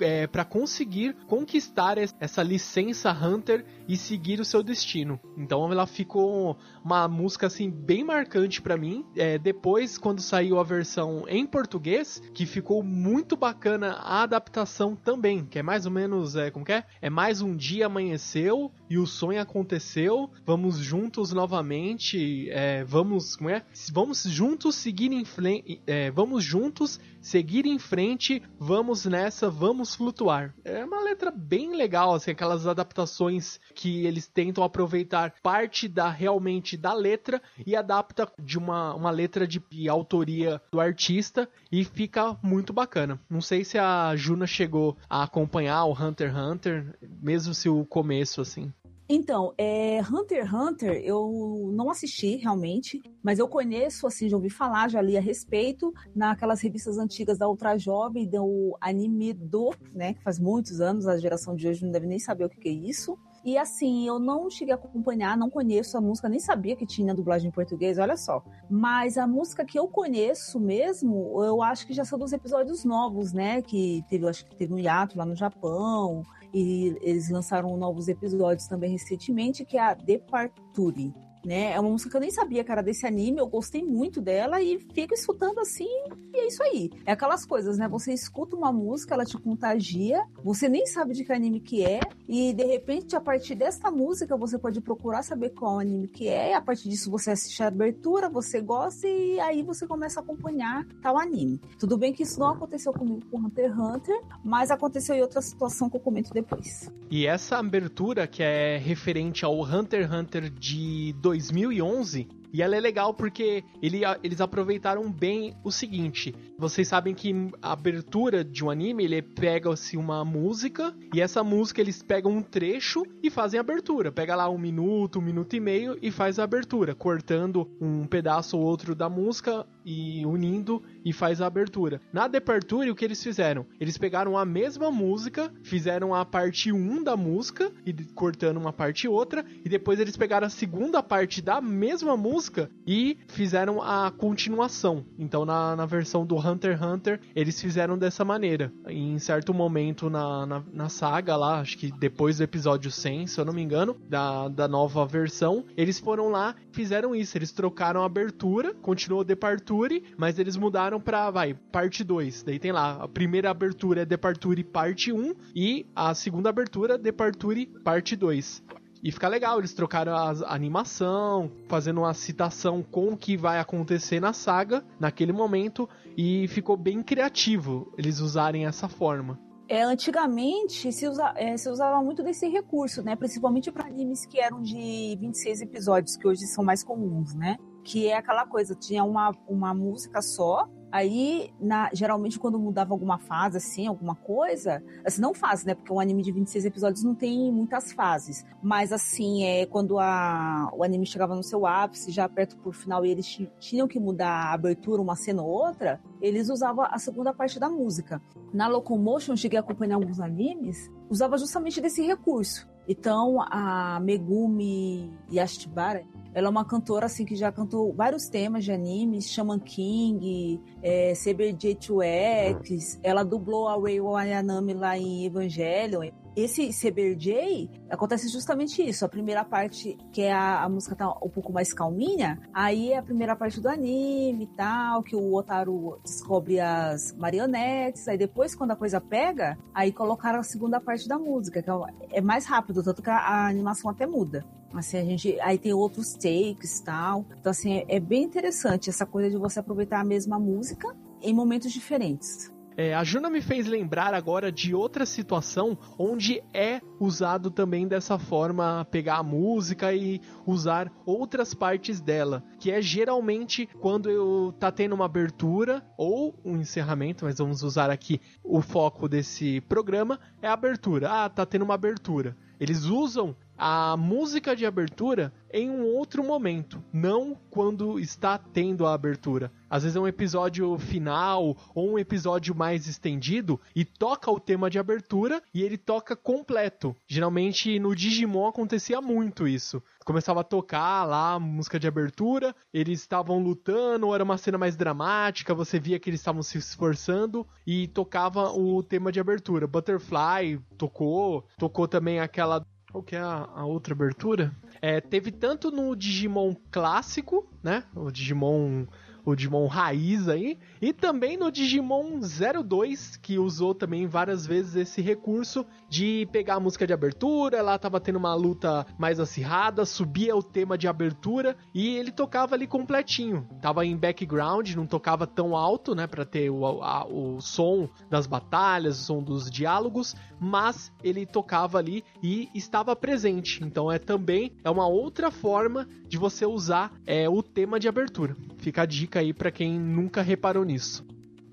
é, 0.00 0.26
conseguir 0.44 1.14
conquistar 1.26 1.96
essa 1.98 2.42
licença 2.42 3.10
Hunter 3.10 3.64
e 3.88 3.96
seguir 3.96 4.40
o 4.40 4.44
seu 4.44 4.62
destino. 4.62 5.18
Então 5.36 5.70
ela 5.72 5.86
ficou 5.86 6.56
uma 6.84 7.08
música 7.08 7.46
assim 7.46 7.70
bem 7.70 8.04
marcante 8.04 8.60
para 8.60 8.76
mim. 8.76 9.04
É, 9.16 9.38
depois, 9.38 9.96
quando 9.98 10.20
saiu 10.20 10.58
a 10.58 10.62
versão 10.62 11.24
em 11.28 11.46
português, 11.46 12.22
que 12.34 12.44
ficou 12.44 12.82
muito 12.82 13.36
bacana 13.36 13.92
a 13.94 14.22
adaptação 14.22 14.94
também, 14.94 15.44
que 15.44 15.58
é 15.58 15.62
mais 15.62 15.86
ou 15.86 15.92
menos 15.92 16.36
é, 16.36 16.50
como 16.50 16.64
que 16.64 16.72
é? 16.72 16.84
É 17.00 17.10
mais 17.10 17.40
um 17.40 17.56
dia 17.56 17.86
amanheceu 17.86 18.72
e 18.88 18.98
o 18.98 19.06
sonho 19.06 19.40
aconteceu. 19.40 20.30
Vamos 20.44 20.78
juntos 20.78 21.32
novamente. 21.32 22.48
É, 22.50 22.84
vamos 22.84 23.36
como 23.36 23.50
é? 23.50 23.64
Vamos 23.92 24.22
juntos 24.22 24.76
seguir 24.76 25.12
em 25.12 25.24
frente. 25.24 25.80
É, 25.86 26.10
vamos 26.10 26.44
juntos 26.44 27.00
seguir 27.20 27.66
em 27.66 27.78
frente, 27.78 28.42
vamos 28.58 29.04
nessa, 29.04 29.50
vamos 29.50 29.94
flutuar. 29.94 30.54
É 30.64 30.84
uma 30.84 31.02
letra 31.02 31.30
bem 31.30 31.76
legal, 31.76 32.14
assim, 32.14 32.30
aquelas 32.30 32.66
adaptações 32.66 33.60
que 33.74 34.06
eles 34.06 34.26
tentam 34.26 34.64
aproveitar 34.64 35.34
parte 35.42 35.88
da 35.88 36.08
realmente 36.08 36.76
da 36.76 36.94
letra 36.94 37.42
e 37.66 37.76
adapta 37.76 38.30
de 38.38 38.58
uma, 38.58 38.94
uma 38.94 39.10
letra 39.10 39.46
de, 39.46 39.62
de 39.70 39.88
autoria 39.88 40.60
do 40.72 40.80
artista 40.80 41.48
e 41.70 41.84
fica 41.84 42.36
muito 42.42 42.72
bacana. 42.72 43.20
Não 43.28 43.40
sei 43.40 43.64
se 43.64 43.78
a 43.78 44.14
Juna 44.16 44.46
chegou 44.46 44.96
a 45.08 45.22
acompanhar 45.24 45.84
o 45.84 45.92
Hunter 45.92 46.30
x 46.30 46.38
Hunter, 46.38 46.98
mesmo 47.20 47.52
se 47.52 47.68
o 47.68 47.84
começo 47.84 48.40
assim. 48.40 48.72
Então, 49.08 49.54
é, 49.56 50.00
Hunter 50.02 50.44
x 50.44 50.52
Hunter 50.52 51.02
eu 51.02 51.70
não 51.72 51.88
assisti 51.88 52.36
realmente, 52.36 53.00
mas 53.22 53.38
eu 53.38 53.48
conheço, 53.48 54.06
assim, 54.06 54.28
já 54.28 54.36
ouvi 54.36 54.50
falar, 54.50 54.90
já 54.90 55.00
li 55.00 55.16
a 55.16 55.20
respeito 55.20 55.94
naquelas 56.14 56.60
revistas 56.60 56.98
antigas 56.98 57.38
da 57.38 57.48
Ultra 57.48 57.78
Jovem, 57.78 58.28
do 58.28 58.76
anime 58.80 59.32
do, 59.32 59.74
né, 59.94 60.12
que 60.12 60.22
faz 60.22 60.38
muitos 60.38 60.82
anos, 60.82 61.06
a 61.06 61.16
geração 61.16 61.56
de 61.56 61.66
hoje 61.66 61.84
não 61.84 61.90
deve 61.90 62.06
nem 62.06 62.18
saber 62.18 62.44
o 62.44 62.50
que 62.50 62.68
é 62.68 62.72
isso. 62.72 63.18
E 63.44 63.56
assim, 63.56 64.06
eu 64.06 64.18
não 64.18 64.50
cheguei 64.50 64.74
a 64.74 64.76
acompanhar, 64.76 65.36
não 65.36 65.48
conheço 65.48 65.96
a 65.96 66.00
música, 66.00 66.28
nem 66.28 66.40
sabia 66.40 66.76
que 66.76 66.84
tinha 66.84 67.14
dublagem 67.14 67.48
em 67.48 67.52
português, 67.52 67.98
olha 67.98 68.16
só. 68.16 68.42
Mas 68.68 69.16
a 69.16 69.26
música 69.26 69.64
que 69.64 69.78
eu 69.78 69.88
conheço 69.88 70.60
mesmo, 70.60 71.42
eu 71.42 71.62
acho 71.62 71.86
que 71.86 71.94
já 71.94 72.04
são 72.04 72.18
dos 72.18 72.32
episódios 72.32 72.84
novos, 72.84 73.32
né? 73.32 73.62
Que 73.62 74.04
teve, 74.10 74.28
acho 74.28 74.44
que 74.44 74.56
teve 74.56 74.74
um 74.74 74.78
hiato 74.78 75.16
lá 75.16 75.24
no 75.24 75.36
Japão 75.36 76.24
e 76.52 76.96
eles 77.00 77.28
lançaram 77.30 77.76
novos 77.76 78.08
episódios 78.08 78.66
também 78.66 78.90
recentemente, 78.90 79.64
que 79.64 79.76
é 79.76 79.82
a 79.82 79.94
Departure 79.94 81.12
né? 81.44 81.72
É 81.72 81.80
uma 81.80 81.90
música 81.90 82.10
que 82.10 82.16
eu 82.16 82.20
nem 82.20 82.30
sabia 82.30 82.64
era 82.68 82.82
desse 82.82 83.06
anime, 83.06 83.38
eu 83.38 83.46
gostei 83.46 83.82
muito 83.82 84.20
dela 84.20 84.60
e 84.60 84.78
fico 84.92 85.14
escutando 85.14 85.58
assim, 85.60 85.88
e 86.34 86.38
é 86.38 86.46
isso 86.46 86.62
aí. 86.62 86.90
É 87.06 87.12
aquelas 87.12 87.46
coisas, 87.46 87.78
né? 87.78 87.88
Você 87.88 88.12
escuta 88.12 88.56
uma 88.56 88.70
música, 88.70 89.14
ela 89.14 89.24
te 89.24 89.38
contagia, 89.38 90.22
você 90.44 90.68
nem 90.68 90.86
sabe 90.86 91.14
de 91.14 91.24
que 91.24 91.32
anime 91.32 91.60
que 91.60 91.84
é, 91.84 92.00
e 92.28 92.52
de 92.52 92.64
repente, 92.64 93.16
a 93.16 93.20
partir 93.20 93.54
desta 93.54 93.90
música, 93.90 94.36
você 94.36 94.58
pode 94.58 94.80
procurar 94.80 95.22
saber 95.22 95.50
qual 95.50 95.78
anime 95.78 96.08
que 96.08 96.28
é, 96.28 96.50
e 96.50 96.54
a 96.54 96.60
partir 96.60 96.88
disso 96.88 97.10
você 97.10 97.30
assiste 97.30 97.62
a 97.62 97.68
abertura, 97.68 98.28
você 98.28 98.60
gosta, 98.60 99.06
e 99.08 99.40
aí 99.40 99.62
você 99.62 99.86
começa 99.86 100.20
a 100.20 100.22
acompanhar 100.22 100.86
tal 101.02 101.18
anime. 101.18 101.60
Tudo 101.78 101.96
bem 101.96 102.12
que 102.12 102.22
isso 102.22 102.38
não 102.38 102.50
aconteceu 102.50 102.92
comigo 102.92 103.22
com 103.30 103.38
Hunter 103.38 103.70
x 103.70 103.78
Hunter, 103.78 104.20
mas 104.44 104.70
aconteceu 104.70 105.14
em 105.14 105.22
outra 105.22 105.40
situação 105.40 105.88
que 105.88 105.96
eu 105.96 106.00
comento 106.00 106.32
depois. 106.32 106.90
E 107.10 107.26
essa 107.26 107.56
abertura, 107.56 108.26
que 108.26 108.42
é 108.42 108.76
referente 108.76 109.44
ao 109.44 109.60
Hunter 109.62 110.04
x 110.04 110.12
Hunter 110.12 110.50
de 110.50 111.14
2011, 111.34 112.28
e 112.52 112.62
ela 112.62 112.76
é 112.76 112.80
legal 112.80 113.14
porque 113.14 113.64
ele, 113.82 114.00
eles 114.22 114.40
aproveitaram 114.40 115.10
bem 115.10 115.54
o 115.62 115.70
seguinte: 115.70 116.34
vocês 116.58 116.88
sabem 116.88 117.14
que 117.14 117.34
a 117.60 117.72
abertura 117.72 118.44
de 118.44 118.64
um 118.64 118.70
anime 118.70 119.04
ele 119.04 119.22
pega-se 119.22 119.96
uma 119.96 120.24
música 120.24 120.94
e 121.14 121.20
essa 121.20 121.44
música 121.44 121.80
eles 121.80 122.02
pegam 122.02 122.32
um 122.32 122.42
trecho 122.42 123.04
e 123.22 123.30
fazem 123.30 123.58
a 123.58 123.60
abertura. 123.60 124.10
Pega 124.10 124.34
lá 124.34 124.48
um 124.48 124.58
minuto, 124.58 125.18
um 125.18 125.22
minuto 125.22 125.54
e 125.54 125.60
meio 125.60 125.98
e 126.00 126.10
faz 126.10 126.38
a 126.38 126.44
abertura, 126.44 126.94
cortando 126.94 127.70
um 127.80 128.06
pedaço 128.06 128.56
ou 128.56 128.64
outro 128.64 128.94
da 128.94 129.08
música 129.08 129.66
e 129.84 130.24
unindo 130.26 130.82
e 131.04 131.12
faz 131.12 131.40
a 131.40 131.46
abertura. 131.46 132.00
Na 132.12 132.28
Departure, 132.28 132.90
o 132.90 132.94
que 132.94 133.04
eles 133.04 133.22
fizeram? 133.22 133.66
Eles 133.80 133.96
pegaram 133.98 134.36
a 134.36 134.44
mesma 134.44 134.90
música, 134.90 135.52
fizeram 135.62 136.14
a 136.14 136.24
parte 136.24 136.72
1 136.72 137.02
da 137.02 137.16
música 137.16 137.72
e 137.86 137.92
cortando 138.14 138.58
uma 138.58 138.72
parte 138.72 139.04
e 139.04 139.08
outra, 139.08 139.44
e 139.64 139.68
depois 139.68 140.00
eles 140.00 140.16
pegaram 140.16 140.46
a 140.46 140.50
segunda 140.50 141.02
parte 141.02 141.40
da 141.40 141.60
mesma 141.60 142.16
música 142.16 142.37
música 142.38 142.70
e 142.86 143.18
fizeram 143.26 143.82
a 143.82 144.12
continuação. 144.16 145.04
Então, 145.18 145.44
na, 145.44 145.74
na 145.74 145.84
versão 145.84 146.24
do 146.24 146.36
Hunter 146.36 146.76
x 146.76 146.82
Hunter, 146.82 147.20
eles 147.34 147.60
fizeram 147.60 147.98
dessa 147.98 148.24
maneira. 148.24 148.72
Em 148.86 149.18
certo 149.18 149.52
momento 149.52 150.08
na, 150.08 150.46
na, 150.46 150.62
na, 150.72 150.88
saga 150.88 151.36
lá, 151.36 151.58
acho 151.58 151.76
que 151.76 151.90
depois 151.90 152.38
do 152.38 152.44
episódio 152.44 152.92
100, 152.92 153.26
se 153.26 153.40
eu 153.40 153.44
não 153.44 153.52
me 153.52 153.60
engano, 153.60 153.96
da, 154.08 154.46
da 154.46 154.68
nova 154.68 155.04
versão, 155.04 155.64
eles 155.76 155.98
foram 155.98 156.28
lá 156.28 156.54
fizeram 156.70 157.12
isso. 157.12 157.36
Eles 157.36 157.50
trocaram 157.50 158.02
a 158.02 158.06
abertura, 158.06 158.72
continuou 158.72 159.24
Departure, 159.24 160.04
mas 160.16 160.38
eles 160.38 160.56
mudaram 160.56 161.00
pra, 161.00 161.28
vai, 161.28 161.54
parte 161.54 162.04
2. 162.04 162.44
Daí 162.44 162.60
tem 162.60 162.70
lá, 162.70 163.02
a 163.02 163.08
primeira 163.08 163.50
abertura 163.50 164.02
é 164.02 164.04
Departure 164.04 164.62
parte 164.62 165.12
1 165.12 165.34
e 165.56 165.86
a 165.94 166.14
segunda 166.14 166.48
abertura 166.48 166.96
Departure 166.96 167.66
parte 167.82 168.14
2. 168.14 168.62
E 169.02 169.12
fica 169.12 169.28
legal, 169.28 169.58
eles 169.58 169.72
trocaram 169.72 170.12
a 170.14 170.54
animação, 170.54 171.50
fazendo 171.68 172.00
uma 172.00 172.14
citação 172.14 172.82
com 172.82 173.12
o 173.12 173.16
que 173.16 173.36
vai 173.36 173.58
acontecer 173.58 174.20
na 174.20 174.32
saga 174.32 174.84
naquele 174.98 175.32
momento, 175.32 175.88
e 176.16 176.48
ficou 176.48 176.76
bem 176.76 177.02
criativo 177.02 177.92
eles 177.96 178.20
usarem 178.20 178.66
essa 178.66 178.88
forma. 178.88 179.38
É, 179.68 179.82
antigamente 179.82 180.90
se, 180.90 181.06
usa, 181.06 181.34
é, 181.36 181.54
se 181.58 181.68
usava 181.68 182.02
muito 182.02 182.22
desse 182.22 182.48
recurso, 182.48 183.02
né? 183.02 183.14
Principalmente 183.14 183.70
para 183.70 183.86
animes 183.86 184.24
que 184.24 184.40
eram 184.40 184.62
de 184.62 185.16
26 185.20 185.60
episódios, 185.60 186.16
que 186.16 186.26
hoje 186.26 186.46
são 186.46 186.64
mais 186.64 186.82
comuns, 186.82 187.34
né? 187.34 187.58
Que 187.84 188.08
é 188.08 188.16
aquela 188.16 188.46
coisa, 188.46 188.74
tinha 188.74 189.04
uma, 189.04 189.30
uma 189.46 189.74
música 189.74 190.22
só, 190.22 190.66
Aí, 190.90 191.50
na, 191.60 191.90
geralmente, 191.92 192.38
quando 192.38 192.58
mudava 192.58 192.94
alguma 192.94 193.18
fase, 193.18 193.58
assim, 193.58 193.86
alguma 193.86 194.14
coisa, 194.14 194.82
assim, 195.04 195.20
não 195.20 195.34
fase, 195.34 195.66
né? 195.66 195.74
Porque 195.74 195.92
um 195.92 196.00
anime 196.00 196.22
de 196.22 196.32
26 196.32 196.64
episódios 196.64 197.04
não 197.04 197.14
tem 197.14 197.52
muitas 197.52 197.92
fases. 197.92 198.46
Mas, 198.62 198.92
assim, 198.92 199.44
é 199.44 199.66
quando 199.66 199.98
a, 199.98 200.70
o 200.74 200.82
anime 200.82 201.04
chegava 201.04 201.34
no 201.36 201.42
seu 201.42 201.66
ápice, 201.66 202.10
já 202.10 202.28
perto 202.28 202.56
por 202.56 202.74
final, 202.74 203.04
e 203.04 203.10
eles 203.10 203.38
tinham 203.58 203.86
que 203.86 204.00
mudar 204.00 204.30
a 204.30 204.52
abertura, 204.54 205.02
uma 205.02 205.16
cena 205.16 205.42
ou 205.42 205.48
outra, 205.48 206.00
eles 206.20 206.48
usavam 206.48 206.86
a 206.88 206.98
segunda 206.98 207.34
parte 207.34 207.60
da 207.60 207.68
música. 207.68 208.22
Na 208.52 208.66
Locomotion, 208.66 209.36
cheguei 209.36 209.58
a 209.58 209.60
acompanhar 209.60 209.96
alguns 209.96 210.20
animes, 210.20 210.90
usava 211.10 211.36
justamente 211.36 211.80
desse 211.80 212.02
recurso. 212.02 212.66
Então, 212.88 213.36
a 213.42 214.00
Megumi 214.00 215.12
Yashibara, 215.30 216.04
ela 216.34 216.46
é 216.46 216.50
uma 216.50 216.64
cantora 216.64 217.06
assim 217.06 217.24
que 217.24 217.36
já 217.36 217.52
cantou 217.52 217.92
vários 217.92 218.28
temas 218.28 218.64
de 218.64 218.72
animes, 218.72 219.30
Shaman 219.30 219.58
King, 219.58 220.60
é, 220.82 221.12
CBJ2X, 221.12 222.98
ela 223.02 223.22
dublou 223.24 223.68
a 223.68 223.78
Rei 223.78 224.00
Wayanami 224.00 224.72
lá 224.72 224.96
em 224.96 225.26
Evangelion. 225.26 226.10
Esse 226.38 226.68
CBJ 226.68 227.68
acontece 227.90 228.28
justamente 228.28 228.80
isso. 228.80 229.04
A 229.04 229.08
primeira 229.08 229.44
parte, 229.44 229.98
que 230.12 230.22
é 230.22 230.32
a, 230.32 230.62
a, 230.62 230.68
música 230.68 230.94
tá 230.94 231.10
um 231.20 231.28
pouco 231.28 231.52
mais 231.52 231.72
calminha, 231.72 232.40
aí 232.54 232.92
é 232.92 232.98
a 232.98 233.02
primeira 233.02 233.34
parte 233.34 233.60
do 233.60 233.68
anime 233.68 234.44
e 234.44 234.56
tal, 234.56 235.02
que 235.02 235.16
o 235.16 235.34
Otaru 235.34 235.98
descobre 236.04 236.60
as 236.60 237.12
marionetes, 237.14 238.06
aí 238.06 238.16
depois, 238.16 238.54
quando 238.54 238.70
a 238.70 238.76
coisa 238.76 239.00
pega, 239.00 239.58
aí 239.74 239.90
colocaram 239.90 240.38
a 240.38 240.44
segunda 240.44 240.80
parte 240.80 241.08
da 241.08 241.18
música, 241.18 241.60
que 241.60 241.68
é, 241.68 242.18
é 242.18 242.20
mais 242.20 242.46
rápido, 242.46 242.84
tanto 242.84 243.02
que 243.02 243.10
a, 243.10 243.16
a 243.16 243.48
animação 243.48 243.90
até 243.90 244.06
muda. 244.06 244.46
Assim, 244.72 244.98
a 244.98 245.04
gente. 245.04 245.40
Aí 245.40 245.58
tem 245.58 245.72
outros 245.72 246.12
takes 246.12 246.78
e 246.78 246.84
tal. 246.84 247.24
Então, 247.40 247.50
assim, 247.50 247.78
é, 247.78 247.96
é 247.96 247.98
bem 247.98 248.22
interessante 248.22 248.88
essa 248.88 249.04
coisa 249.04 249.28
de 249.28 249.36
você 249.36 249.58
aproveitar 249.58 249.98
a 249.98 250.04
mesma 250.04 250.38
música 250.38 250.94
em 251.20 251.34
momentos 251.34 251.72
diferentes. 251.72 252.56
É, 252.80 252.94
a 252.94 253.02
Juna 253.02 253.28
me 253.28 253.42
fez 253.42 253.66
lembrar 253.66 254.14
agora 254.14 254.52
de 254.52 254.72
outra 254.72 255.04
situação 255.04 255.76
onde 255.98 256.40
é 256.54 256.80
usado 257.00 257.50
também 257.50 257.88
dessa 257.88 258.20
forma 258.20 258.86
pegar 258.88 259.16
a 259.16 259.22
música 259.24 259.92
e 259.92 260.20
usar 260.46 260.88
outras 261.04 261.52
partes 261.52 262.00
dela, 262.00 262.40
que 262.60 262.70
é 262.70 262.80
geralmente 262.80 263.68
quando 263.80 264.08
eu 264.08 264.54
tá 264.60 264.70
tendo 264.70 264.94
uma 264.94 265.06
abertura 265.06 265.84
ou 265.98 266.38
um 266.44 266.56
encerramento, 266.56 267.24
mas 267.24 267.38
vamos 267.38 267.64
usar 267.64 267.90
aqui 267.90 268.20
o 268.44 268.62
foco 268.62 269.08
desse 269.08 269.60
programa 269.62 270.20
é 270.40 270.46
a 270.46 270.52
abertura. 270.52 271.10
Ah, 271.10 271.28
tá 271.28 271.44
tendo 271.44 271.64
uma 271.64 271.74
abertura. 271.74 272.36
Eles 272.60 272.84
usam 272.84 273.34
a 273.58 273.96
música 273.96 274.54
de 274.54 274.64
abertura 274.64 275.32
em 275.52 275.68
um 275.68 275.84
outro 275.84 276.22
momento, 276.22 276.82
não 276.92 277.36
quando 277.50 277.98
está 277.98 278.38
tendo 278.38 278.86
a 278.86 278.94
abertura. 278.94 279.50
Às 279.68 279.82
vezes 279.82 279.96
é 279.96 280.00
um 280.00 280.06
episódio 280.06 280.78
final 280.78 281.56
ou 281.74 281.92
um 281.92 281.98
episódio 281.98 282.54
mais 282.54 282.86
estendido 282.86 283.60
e 283.74 283.84
toca 283.84 284.30
o 284.30 284.38
tema 284.38 284.70
de 284.70 284.78
abertura 284.78 285.42
e 285.52 285.62
ele 285.62 285.76
toca 285.76 286.14
completo. 286.14 286.94
Geralmente 287.06 287.78
no 287.78 287.94
Digimon 287.94 288.46
acontecia 288.46 289.00
muito 289.00 289.48
isso. 289.48 289.82
Começava 290.04 290.40
a 290.40 290.44
tocar 290.44 291.04
lá 291.04 291.34
a 291.34 291.40
música 291.40 291.78
de 291.78 291.88
abertura, 291.88 292.54
eles 292.72 293.00
estavam 293.00 293.38
lutando, 293.38 294.06
ou 294.06 294.14
era 294.14 294.24
uma 294.24 294.38
cena 294.38 294.56
mais 294.56 294.76
dramática, 294.76 295.54
você 295.54 295.78
via 295.78 295.98
que 295.98 296.08
eles 296.08 296.20
estavam 296.20 296.42
se 296.42 296.56
esforçando 296.56 297.46
e 297.66 297.88
tocava 297.88 298.50
o 298.52 298.82
tema 298.82 299.10
de 299.12 299.20
abertura. 299.20 299.66
Butterfly 299.66 300.60
tocou, 300.78 301.44
tocou 301.58 301.88
também 301.88 302.20
aquela 302.20 302.64
qual 302.90 303.02
que 303.02 303.16
é 303.16 303.20
a, 303.20 303.48
a 303.54 303.64
outra 303.66 303.94
abertura? 303.94 304.52
É, 304.80 305.00
teve 305.00 305.30
tanto 305.30 305.70
no 305.70 305.94
Digimon 305.94 306.54
clássico, 306.70 307.48
né? 307.62 307.84
O 307.94 308.10
Digimon 308.10 308.86
o 309.30 309.36
Digimon 309.36 309.66
raiz 309.66 310.28
aí, 310.28 310.58
e 310.80 310.92
também 310.92 311.36
no 311.36 311.50
Digimon 311.50 312.20
02, 312.20 313.16
que 313.16 313.38
usou 313.38 313.74
também 313.74 314.06
várias 314.06 314.46
vezes 314.46 314.74
esse 314.74 315.02
recurso 315.02 315.66
de 315.88 316.26
pegar 316.32 316.54
a 316.54 316.60
música 316.60 316.86
de 316.86 316.92
abertura, 316.92 317.60
lá 317.60 317.78
tava 317.78 318.00
tendo 318.00 318.16
uma 318.16 318.34
luta 318.34 318.86
mais 318.98 319.20
acirrada, 319.20 319.84
subia 319.84 320.34
o 320.34 320.42
tema 320.42 320.78
de 320.78 320.88
abertura 320.88 321.56
e 321.74 321.96
ele 321.96 322.10
tocava 322.10 322.54
ali 322.54 322.66
completinho. 322.66 323.46
Tava 323.60 323.84
em 323.84 323.96
background, 323.96 324.74
não 324.74 324.86
tocava 324.86 325.26
tão 325.26 325.54
alto, 325.54 325.94
né, 325.94 326.06
para 326.06 326.24
ter 326.24 326.50
o, 326.50 326.82
a, 326.82 327.06
o 327.06 327.40
som 327.40 327.88
das 328.08 328.26
batalhas, 328.26 329.00
o 329.00 329.04
som 329.04 329.22
dos 329.22 329.50
diálogos, 329.50 330.16
mas 330.40 330.90
ele 331.02 331.26
tocava 331.26 331.78
ali 331.78 332.02
e 332.22 332.48
estava 332.54 332.96
presente. 332.96 333.62
Então 333.62 333.90
é 333.92 333.98
também 333.98 334.52
é 334.64 334.70
uma 334.70 334.86
outra 334.86 335.30
forma 335.30 335.86
de 336.06 336.16
você 336.16 336.46
usar 336.46 336.92
é, 337.06 337.28
o 337.28 337.42
tema 337.42 337.78
de 337.78 337.88
abertura. 337.88 338.36
Fica 338.56 338.82
a 338.82 338.86
dica 338.86 339.17
aí 339.18 339.32
para 339.32 339.50
quem 339.50 339.78
nunca 339.78 340.22
reparou 340.22 340.64
nisso. 340.64 341.04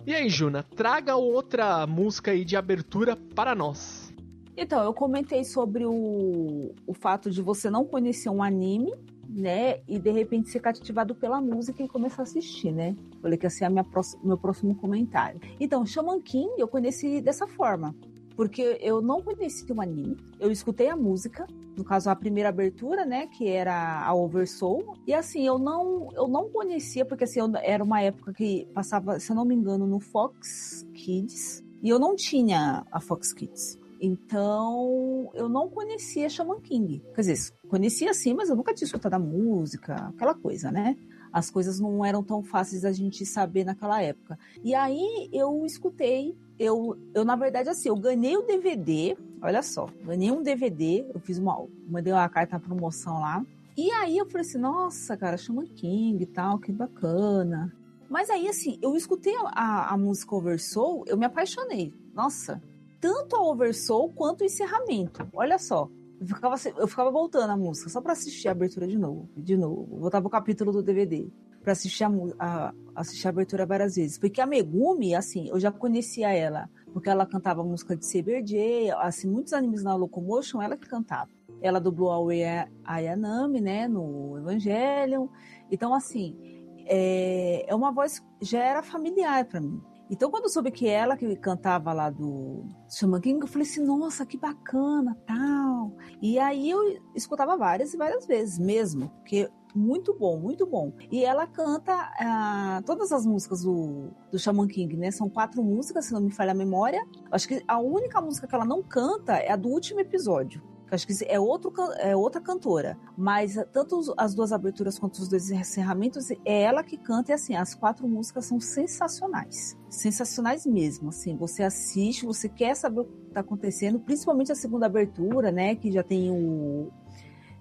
E 0.05 0.13
aí, 0.13 0.29
Juna, 0.29 0.63
traga 0.63 1.15
outra 1.15 1.87
música 1.87 2.31
aí 2.31 2.45
de 2.45 2.55
abertura 2.55 3.15
para 3.15 3.55
nós. 3.55 4.13
Então, 4.55 4.83
eu 4.83 4.93
comentei 4.93 5.43
sobre 5.43 5.85
o, 5.85 6.73
o 6.87 6.93
fato 6.93 7.29
de 7.29 7.41
você 7.41 7.69
não 7.69 7.83
conhecer 7.83 8.29
um 8.29 8.41
anime, 8.41 8.93
né? 9.27 9.81
E 9.87 9.99
de 9.99 10.11
repente 10.11 10.49
ser 10.49 10.59
cativado 10.59 11.13
pela 11.15 11.41
música 11.41 11.83
e 11.83 11.87
começar 11.87 12.21
a 12.21 12.23
assistir, 12.23 12.71
né? 12.71 12.95
Falei 13.21 13.37
que 13.37 13.45
ia 13.45 13.49
ser 13.49 13.65
a 13.65 13.69
minha 13.69 13.85
meu 14.23 14.37
próximo 14.37 14.75
comentário. 14.75 15.41
Então, 15.59 15.85
Shaman 15.85 16.21
King 16.21 16.53
eu 16.57 16.67
conheci 16.67 17.19
dessa 17.19 17.47
forma 17.47 17.95
porque 18.35 18.77
eu 18.81 19.01
não 19.01 19.21
conhecia 19.21 19.73
o 19.73 19.81
anime, 19.81 20.17
eu 20.39 20.51
escutei 20.51 20.89
a 20.89 20.95
música, 20.95 21.47
no 21.77 21.83
caso 21.83 22.09
a 22.09 22.15
primeira 22.15 22.49
abertura, 22.49 23.05
né, 23.05 23.27
que 23.27 23.47
era 23.47 24.05
a 24.05 24.13
Oversoul, 24.13 24.97
e 25.07 25.13
assim, 25.13 25.45
eu 25.45 25.57
não 25.57 26.09
eu 26.13 26.27
não 26.27 26.49
conhecia 26.49 27.05
porque 27.05 27.23
assim, 27.23 27.39
eu, 27.39 27.51
era 27.61 27.83
uma 27.83 28.01
época 28.01 28.33
que 28.33 28.67
passava, 28.73 29.19
se 29.19 29.31
eu 29.31 29.35
não 29.35 29.45
me 29.45 29.55
engano, 29.55 29.87
no 29.87 29.99
Fox 29.99 30.85
Kids, 30.93 31.63
e 31.81 31.89
eu 31.89 31.99
não 31.99 32.15
tinha 32.15 32.85
a 32.91 32.99
Fox 32.99 33.31
Kids. 33.33 33.79
Então, 34.01 35.31
eu 35.33 35.47
não 35.47 35.69
conhecia 35.69 36.29
Shaman 36.29 36.59
King. 36.59 37.01
Quer 37.13 37.21
dizer, 37.21 37.53
conhecia 37.67 38.13
sim, 38.13 38.33
mas 38.33 38.49
eu 38.49 38.55
nunca 38.55 38.73
tinha 38.73 38.85
escutado 38.85 39.13
a 39.13 39.19
música, 39.19 39.95
aquela 39.95 40.35
coisa, 40.35 40.71
né? 40.71 40.97
As 41.31 41.49
coisas 41.49 41.79
não 41.79 42.05
eram 42.05 42.23
tão 42.23 42.43
fáceis 42.43 42.83
da 42.83 42.91
gente 42.91 43.25
saber 43.25 43.63
naquela 43.63 44.01
época. 44.01 44.37
E 44.63 44.73
aí 44.73 45.29
eu 45.33 45.65
escutei 45.65 46.35
eu, 46.57 46.97
eu, 47.13 47.25
na 47.25 47.35
verdade, 47.35 47.69
assim, 47.69 47.89
eu 47.89 47.95
ganhei 47.95 48.37
o 48.37 48.43
DVD, 48.43 49.17
olha 49.41 49.61
só, 49.61 49.87
ganhei 50.03 50.31
um 50.31 50.41
DVD, 50.41 51.05
eu 51.13 51.19
fiz 51.19 51.37
uma, 51.37 51.65
mandei 51.87 52.13
uma 52.13 52.27
carta 52.29 52.57
na 52.57 52.59
promoção 52.59 53.19
lá. 53.19 53.45
E 53.77 53.91
aí 53.91 54.17
eu 54.17 54.25
falei 54.25 54.41
assim, 54.41 54.57
nossa, 54.57 55.17
cara, 55.17 55.37
chama 55.37 55.65
King 55.65 56.23
e 56.23 56.25
tal, 56.25 56.57
que 56.59 56.71
bacana. 56.71 57.73
Mas 58.09 58.29
aí, 58.29 58.47
assim, 58.47 58.79
eu 58.81 58.95
escutei 58.95 59.35
a, 59.47 59.93
a 59.93 59.97
música 59.97 60.35
Oversoul, 60.35 61.03
eu 61.07 61.17
me 61.17 61.25
apaixonei. 61.25 61.93
Nossa, 62.13 62.61
tanto 63.01 63.35
a 63.35 63.41
Oversoul 63.41 64.13
quanto 64.13 64.41
o 64.41 64.45
encerramento. 64.45 65.27
Olha 65.33 65.59
só, 65.59 65.89
eu 66.21 66.25
ficava, 66.25 66.55
eu 66.77 66.87
ficava 66.87 67.11
voltando 67.11 67.49
a 67.49 67.57
música 67.57 67.89
só 67.89 67.99
para 67.99 68.13
assistir 68.13 68.47
a 68.47 68.51
abertura 68.51 68.87
de 68.87 68.97
novo, 68.97 69.27
de 69.35 69.57
novo. 69.57 69.97
Voltava 69.99 70.25
o 70.27 70.29
capítulo 70.29 70.71
do 70.71 70.81
DVD 70.81 71.27
para 71.65 71.71
assistir 71.71 72.03
a, 72.03 72.09
a, 72.37 72.73
assistir 72.95 73.25
a 73.25 73.31
abertura 73.31 73.65
várias 73.65 73.95
vezes. 73.95 74.19
Porque 74.19 74.39
a 74.39 74.45
Megumi, 74.45 75.15
assim, 75.15 75.49
eu 75.49 75.59
já 75.59 75.71
conhecia 75.71 76.31
ela, 76.31 76.69
porque 76.93 77.09
ela 77.09 77.25
cantava 77.25 77.63
música 77.63 77.97
de 77.97 78.05
CBJ, 78.05 78.91
assim, 78.99 79.27
muitos 79.27 79.51
animes 79.51 79.83
na 79.83 79.95
Locomotion, 79.95 80.61
ela 80.61 80.77
que 80.77 80.87
cantava. 80.87 81.31
Ela 81.61 81.79
dublou 81.79 82.11
a 82.11 82.93
Ayanami, 82.93 83.61
né, 83.61 83.87
no 83.87 84.37
Evangelion. 84.37 85.27
Então, 85.71 85.91
assim, 85.91 86.37
é, 86.85 87.65
é 87.67 87.73
uma 87.73 87.91
voz 87.91 88.23
já 88.39 88.63
era 88.63 88.83
familiar 88.83 89.45
para 89.45 89.59
mim. 89.59 89.81
Então, 90.07 90.29
quando 90.29 90.43
eu 90.43 90.49
soube 90.49 90.69
que 90.69 90.87
ela 90.87 91.17
que 91.17 91.35
cantava 91.37 91.91
lá 91.91 92.11
do 92.11 92.63
Shaman 92.87 93.21
King, 93.21 93.41
eu 93.41 93.47
falei 93.47 93.67
assim, 93.67 93.83
nossa, 93.83 94.23
que 94.23 94.37
bacana, 94.37 95.17
tal. 95.25 95.97
E 96.21 96.37
aí 96.37 96.69
eu 96.69 97.01
escutava 97.15 97.57
várias 97.57 97.91
e 97.91 97.97
várias 97.97 98.27
vezes 98.27 98.59
mesmo, 98.59 99.09
porque 99.09 99.49
muito 99.75 100.13
bom, 100.13 100.39
muito 100.39 100.65
bom. 100.65 100.93
E 101.11 101.23
ela 101.23 101.45
canta 101.45 101.93
uh, 101.93 102.83
todas 102.83 103.11
as 103.11 103.25
músicas 103.25 103.61
do, 103.63 104.09
do 104.31 104.39
Shaman 104.39 104.67
King, 104.67 104.95
né? 104.95 105.11
São 105.11 105.29
quatro 105.29 105.61
músicas, 105.63 106.05
se 106.05 106.13
não 106.13 106.21
me 106.21 106.31
falha 106.31 106.51
a 106.51 106.55
memória. 106.55 107.05
Acho 107.31 107.47
que 107.47 107.63
a 107.67 107.77
única 107.77 108.21
música 108.21 108.47
que 108.47 108.55
ela 108.55 108.65
não 108.65 108.81
canta 108.81 109.33
é 109.33 109.51
a 109.51 109.55
do 109.55 109.69
último 109.69 109.99
episódio. 109.99 110.61
Acho 110.91 111.07
que 111.07 111.13
é, 111.25 111.39
outro, 111.39 111.73
é 111.97 112.15
outra 112.15 112.39
cantora, 112.39 112.97
mas 113.17 113.55
tanto 113.73 114.13
as 114.15 114.35
duas 114.35 114.51
aberturas 114.51 114.99
quanto 114.99 115.15
os 115.15 115.27
dois 115.27 115.49
encerramentos, 115.49 116.29
é 116.31 116.61
ela 116.61 116.83
que 116.83 116.95
canta 116.95 117.31
e 117.31 117.33
assim, 117.33 117.55
as 117.55 117.73
quatro 117.73 118.07
músicas 118.07 118.45
são 118.45 118.59
sensacionais. 118.59 119.75
Sensacionais 119.89 120.65
mesmo, 120.65 121.09
assim, 121.09 121.35
você 121.35 121.63
assiste, 121.63 122.25
você 122.25 122.47
quer 122.47 122.75
saber 122.75 123.01
o 123.01 123.05
que 123.05 123.27
está 123.27 123.39
acontecendo, 123.39 123.99
principalmente 123.99 124.51
a 124.51 124.55
segunda 124.55 124.85
abertura, 124.85 125.51
né, 125.51 125.75
que 125.75 125.91
já 125.91 126.03
tem 126.03 126.31
o, 126.31 126.91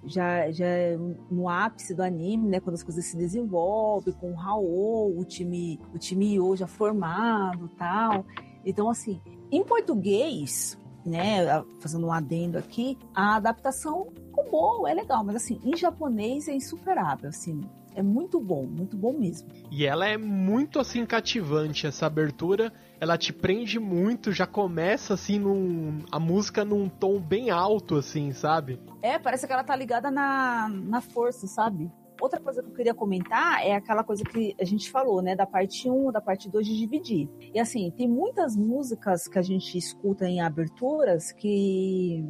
já, 0.07 0.51
já 0.51 0.67
é 0.67 0.97
no 1.31 1.49
ápice 1.49 1.95
do 1.95 2.03
anime, 2.03 2.49
né? 2.49 2.61
Quando 2.61 2.75
as 2.75 2.83
coisas 2.83 3.05
se 3.05 3.17
desenvolvem, 3.17 4.15
com 4.15 4.33
o 4.33 4.35
Raul, 4.35 5.19
o 5.19 5.25
time, 5.25 5.81
o 5.95 5.99
time 5.99 6.35
Yo 6.35 6.57
já 6.57 6.67
formado 6.67 7.69
tal. 7.77 8.25
Então, 8.65 8.89
assim, 8.89 9.21
em 9.51 9.63
português, 9.63 10.79
né? 11.05 11.45
Fazendo 11.81 12.07
um 12.07 12.13
adendo 12.13 12.59
aqui, 12.59 12.99
a 13.15 13.37
adaptação 13.37 14.09
ficou 14.15 14.51
boa, 14.51 14.91
é 14.91 14.95
legal, 14.95 15.23
mas 15.25 15.37
assim, 15.37 15.61
em 15.63 15.77
japonês 15.77 16.49
é 16.49 16.55
insuperável, 16.55 17.29
assim. 17.29 17.61
É 17.95 18.03
muito 18.03 18.41
bom, 18.41 18.65
muito 18.67 18.97
bom 18.97 19.13
mesmo. 19.13 19.49
E 19.71 19.87
ela 19.87 20.07
é 20.07 20.17
muito 20.17 20.79
assim 20.79 21.07
cativante 21.07 21.87
essa 21.87 22.07
abertura 22.07 22.73
ela 23.05 23.19
te 23.19 23.35
prende 23.35 23.79
muito, 23.79 24.33
já 24.33 24.47
começa 24.47 25.13
assim 25.13 25.39
num 25.39 26.05
a 26.11 26.19
música 26.19 26.65
num 26.65 26.89
tom 26.89 27.21
bem 27.21 27.51
alto 27.51 27.97
assim, 27.97 28.33
sabe? 28.33 28.81
É, 29.03 29.19
parece 29.19 29.47
que 29.47 29.53
ela 29.53 29.63
tá 29.63 29.77
ligada 29.77 30.11
na, 30.11 30.69
na 30.69 31.01
força, 31.03 31.47
sabe? 31.47 31.93
Outra 32.19 32.41
coisa 32.41 32.63
que 32.63 32.71
eu 32.71 32.75
queria 32.75 32.95
comentar 32.95 33.63
é 33.63 33.75
aquela 33.75 34.03
coisa 34.03 34.25
que 34.25 34.55
a 34.59 34.65
gente 34.65 34.91
falou, 34.91 35.21
né, 35.21 35.37
da 35.37 35.45
parte 35.45 35.91
1, 35.91 36.13
da 36.13 36.21
parte 36.21 36.49
2 36.49 36.67
de 36.67 36.79
dividir. 36.79 37.29
E 37.53 37.59
assim, 37.59 37.91
tem 37.91 38.09
muitas 38.09 38.57
músicas 38.57 39.29
que 39.29 39.39
a 39.39 39.43
gente 39.43 39.77
escuta 39.77 40.27
em 40.27 40.41
aberturas 40.41 41.31
que 41.31 42.25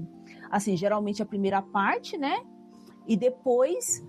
assim, 0.50 0.76
geralmente 0.76 1.22
a 1.22 1.26
primeira 1.26 1.62
parte, 1.62 2.18
né? 2.18 2.42
E 3.06 3.16
depois 3.16 4.02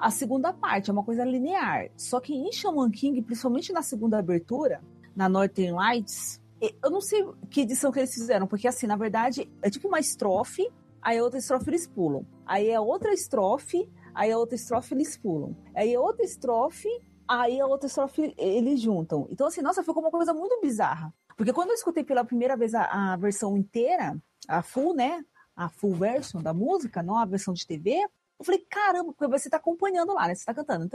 a 0.00 0.10
segunda 0.10 0.52
parte, 0.52 0.88
é 0.88 0.92
uma 0.92 1.04
coisa 1.04 1.24
linear. 1.24 1.90
Só 1.96 2.20
que 2.20 2.34
em 2.34 2.50
Shaman 2.50 2.90
King, 2.90 3.20
principalmente 3.22 3.72
na 3.72 3.82
segunda 3.82 4.18
abertura, 4.18 4.82
na 5.14 5.28
Northern 5.28 5.72
Lights. 5.72 6.40
Eu 6.82 6.90
não 6.90 7.00
sei 7.00 7.24
que 7.50 7.62
edição 7.62 7.92
que 7.92 7.98
eles 7.98 8.14
fizeram, 8.14 8.46
porque 8.46 8.66
assim, 8.66 8.86
na 8.86 8.96
verdade, 8.96 9.50
é 9.62 9.68
tipo 9.70 9.88
uma 9.88 10.00
estrofe, 10.00 10.70
aí 11.02 11.18
a 11.18 11.22
outra 11.22 11.38
estrofe 11.38 11.68
eles 11.70 11.86
pulam. 11.86 12.26
Aí 12.46 12.70
é 12.70 12.80
outra 12.80 13.12
estrofe, 13.12 13.88
aí 14.14 14.32
a 14.32 14.38
outra 14.38 14.56
estrofe 14.56 14.94
eles 14.94 15.16
pulam. 15.16 15.54
Aí 15.74 15.94
é 15.94 16.00
outra 16.00 16.24
estrofe, 16.24 16.88
aí 17.28 17.60
a 17.60 17.66
outra 17.66 17.86
estrofe 17.86 18.34
eles 18.36 18.80
juntam. 18.80 19.26
Então, 19.30 19.46
assim, 19.46 19.62
nossa, 19.62 19.82
ficou 19.82 20.02
uma 20.02 20.10
coisa 20.10 20.32
muito 20.32 20.60
bizarra. 20.60 21.12
Porque 21.36 21.52
quando 21.52 21.70
eu 21.70 21.74
escutei 21.74 22.04
pela 22.04 22.24
primeira 22.24 22.56
vez 22.56 22.74
a, 22.74 23.12
a 23.12 23.16
versão 23.16 23.56
inteira, 23.56 24.18
a 24.48 24.62
full, 24.62 24.94
né? 24.94 25.24
A 25.56 25.68
full 25.68 25.94
version 25.94 26.42
da 26.42 26.54
música, 26.54 27.02
não 27.02 27.16
a 27.16 27.24
versão 27.24 27.52
de 27.52 27.66
TV, 27.66 28.02
eu 28.40 28.44
falei, 28.44 28.64
caramba, 28.70 29.12
porque 29.12 29.28
você 29.28 29.50
tá 29.50 29.58
acompanhando 29.58 30.14
lá, 30.14 30.26
né? 30.26 30.34
Você 30.34 30.46
tá 30.46 30.54
cantando. 30.54 30.88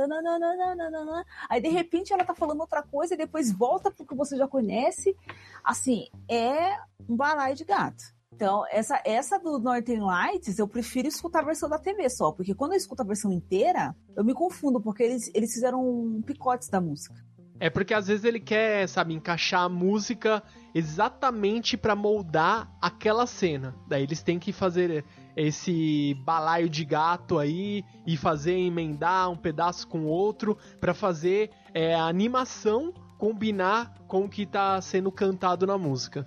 Aí, 1.47 1.61
de 1.61 1.69
repente, 1.69 2.11
ela 2.11 2.25
tá 2.25 2.33
falando 2.33 2.59
outra 2.59 2.81
coisa 2.81 3.13
e 3.13 3.17
depois 3.17 3.51
volta 3.51 3.91
pro 3.91 4.03
que 4.03 4.15
você 4.15 4.35
já 4.35 4.47
conhece. 4.47 5.15
Assim, 5.63 6.07
é 6.27 6.75
um 7.07 7.15
balaio 7.15 7.55
de 7.55 7.63
gato. 7.63 8.03
Então, 8.33 8.65
essa, 8.71 8.99
essa 9.05 9.37
do 9.37 9.59
Northern 9.59 10.01
Lights, 10.01 10.57
eu 10.57 10.67
prefiro 10.67 11.07
escutar 11.07 11.41
a 11.41 11.45
versão 11.45 11.69
da 11.69 11.77
TV 11.77 12.09
só, 12.09 12.31
porque 12.31 12.55
quando 12.55 12.71
eu 12.71 12.77
escuto 12.77 13.03
a 13.03 13.05
versão 13.05 13.31
inteira, 13.31 13.95
eu 14.15 14.25
me 14.25 14.33
confundo, 14.33 14.81
porque 14.81 15.03
eles, 15.03 15.29
eles 15.35 15.53
fizeram 15.53 16.21
picotes 16.25 16.67
da 16.67 16.81
música. 16.81 17.15
É 17.59 17.69
porque 17.69 17.93
às 17.93 18.07
vezes 18.07 18.25
ele 18.25 18.39
quer, 18.39 18.89
sabe, 18.89 19.13
encaixar 19.13 19.61
a 19.61 19.69
música 19.69 20.41
exatamente 20.73 21.77
para 21.77 21.95
moldar 21.95 22.75
aquela 22.81 23.27
cena. 23.27 23.75
Daí 23.87 24.01
eles 24.01 24.23
têm 24.23 24.39
que 24.39 24.51
fazer 24.51 25.05
esse 25.35 26.13
balaio 26.23 26.69
de 26.69 26.85
gato 26.85 27.37
aí 27.37 27.83
e 28.05 28.15
fazer 28.15 28.53
emendar 28.53 29.29
um 29.29 29.35
pedaço 29.35 29.87
com 29.87 30.05
outro 30.05 30.57
para 30.79 30.93
fazer 30.93 31.49
é, 31.73 31.93
a 31.93 32.05
animação 32.05 32.93
combinar 33.17 33.93
com 34.07 34.25
o 34.25 34.29
que 34.29 34.45
tá 34.45 34.79
sendo 34.81 35.11
cantado 35.11 35.65
na 35.65 35.77
música. 35.77 36.25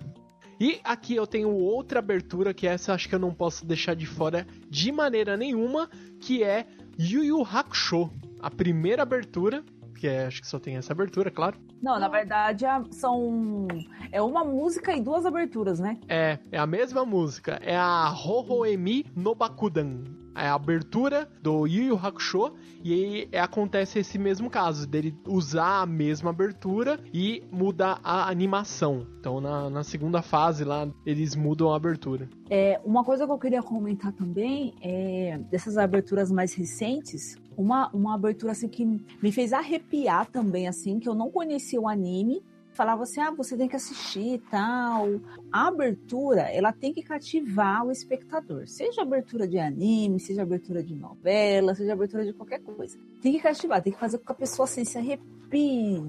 E 0.59 0.79
aqui 0.83 1.15
eu 1.15 1.25
tenho 1.25 1.49
outra 1.49 1.99
abertura 1.99 2.53
que 2.53 2.67
essa 2.67 2.93
acho 2.93 3.07
que 3.07 3.15
eu 3.15 3.19
não 3.19 3.33
posso 3.33 3.65
deixar 3.65 3.95
de 3.95 4.05
fora 4.05 4.45
de 4.69 4.91
maneira 4.91 5.37
nenhuma, 5.37 5.89
que 6.19 6.43
é 6.43 6.67
Yu 6.99 7.23
Yu 7.23 7.41
Hakusho, 7.41 8.11
a 8.41 8.51
primeira 8.51 9.03
abertura, 9.03 9.63
que 9.99 10.07
é, 10.07 10.25
acho 10.25 10.41
que 10.41 10.47
só 10.47 10.57
tem 10.57 10.77
essa 10.77 10.93
abertura, 10.93 11.29
claro. 11.29 11.57
Não, 11.81 11.99
na 11.99 12.07
verdade 12.07 12.65
são 12.91 13.67
é 14.11 14.21
uma 14.21 14.43
música 14.43 14.93
e 14.93 15.01
duas 15.01 15.25
aberturas, 15.25 15.79
né? 15.79 15.97
É, 16.07 16.39
é 16.51 16.57
a 16.57 16.65
mesma 16.65 17.05
música, 17.05 17.59
é 17.61 17.75
a 17.75 18.09
Hohoemi 18.09 19.05
no 19.15 19.35
Bakudan. 19.35 20.03
É 20.35 20.47
a 20.47 20.53
abertura 20.53 21.27
do 21.41 21.67
Yu 21.67 21.83
Yu 21.83 21.99
Hakusho 22.01 22.53
e 22.81 22.93
aí 22.93 23.29
é, 23.29 23.41
acontece 23.41 23.99
esse 23.99 24.17
mesmo 24.17 24.49
caso, 24.49 24.87
dele 24.87 25.13
usar 25.27 25.81
a 25.81 25.85
mesma 25.85 26.29
abertura 26.29 26.97
e 27.13 27.43
muda 27.51 27.99
a 28.01 28.29
animação. 28.29 29.05
Então 29.19 29.41
na, 29.41 29.69
na 29.69 29.83
segunda 29.83 30.21
fase 30.21 30.63
lá, 30.63 30.87
eles 31.05 31.35
mudam 31.35 31.73
a 31.73 31.75
abertura. 31.75 32.29
É, 32.49 32.79
uma 32.85 33.03
coisa 33.03 33.25
que 33.25 33.31
eu 33.31 33.37
queria 33.37 33.61
comentar 33.61 34.13
também 34.13 34.73
é 34.81 35.37
dessas 35.51 35.77
aberturas 35.77 36.31
mais 36.31 36.53
recentes, 36.53 37.35
uma, 37.59 37.89
uma 37.89 38.15
abertura 38.15 38.53
assim 38.53 38.69
que 38.69 38.85
me 38.85 39.31
fez 39.33 39.51
arrepiar 39.51 40.25
também, 40.27 40.65
assim, 40.65 40.97
que 40.97 41.09
eu 41.09 41.13
não 41.13 41.29
conhecia 41.29 41.79
o 41.79 41.89
anime, 41.89 42.41
falava 42.71 43.03
assim, 43.03 43.19
ah, 43.19 43.31
você 43.31 43.57
tem 43.57 43.67
que 43.67 43.75
assistir 43.75 44.35
e 44.35 44.39
tal. 44.39 45.19
A 45.51 45.67
abertura, 45.67 46.43
ela 46.43 46.71
tem 46.71 46.93
que 46.93 47.03
cativar 47.03 47.85
o 47.85 47.91
espectador. 47.91 48.65
Seja 48.65 49.01
abertura 49.01 49.45
de 49.45 49.59
anime, 49.59 50.21
seja 50.21 50.41
abertura 50.41 50.81
de 50.81 50.95
novela, 50.95 51.75
seja 51.75 51.91
abertura 51.91 52.25
de 52.25 52.31
qualquer 52.31 52.61
coisa. 52.61 52.97
Tem 53.21 53.33
que 53.33 53.41
cativar, 53.41 53.83
tem 53.83 53.91
que 53.91 53.99
fazer 53.99 54.19
com 54.19 54.25
que 54.25 54.31
a 54.31 54.35
pessoa 54.35 54.63
assim, 54.63 54.85
se 54.85 54.97
arrepie 54.97 56.01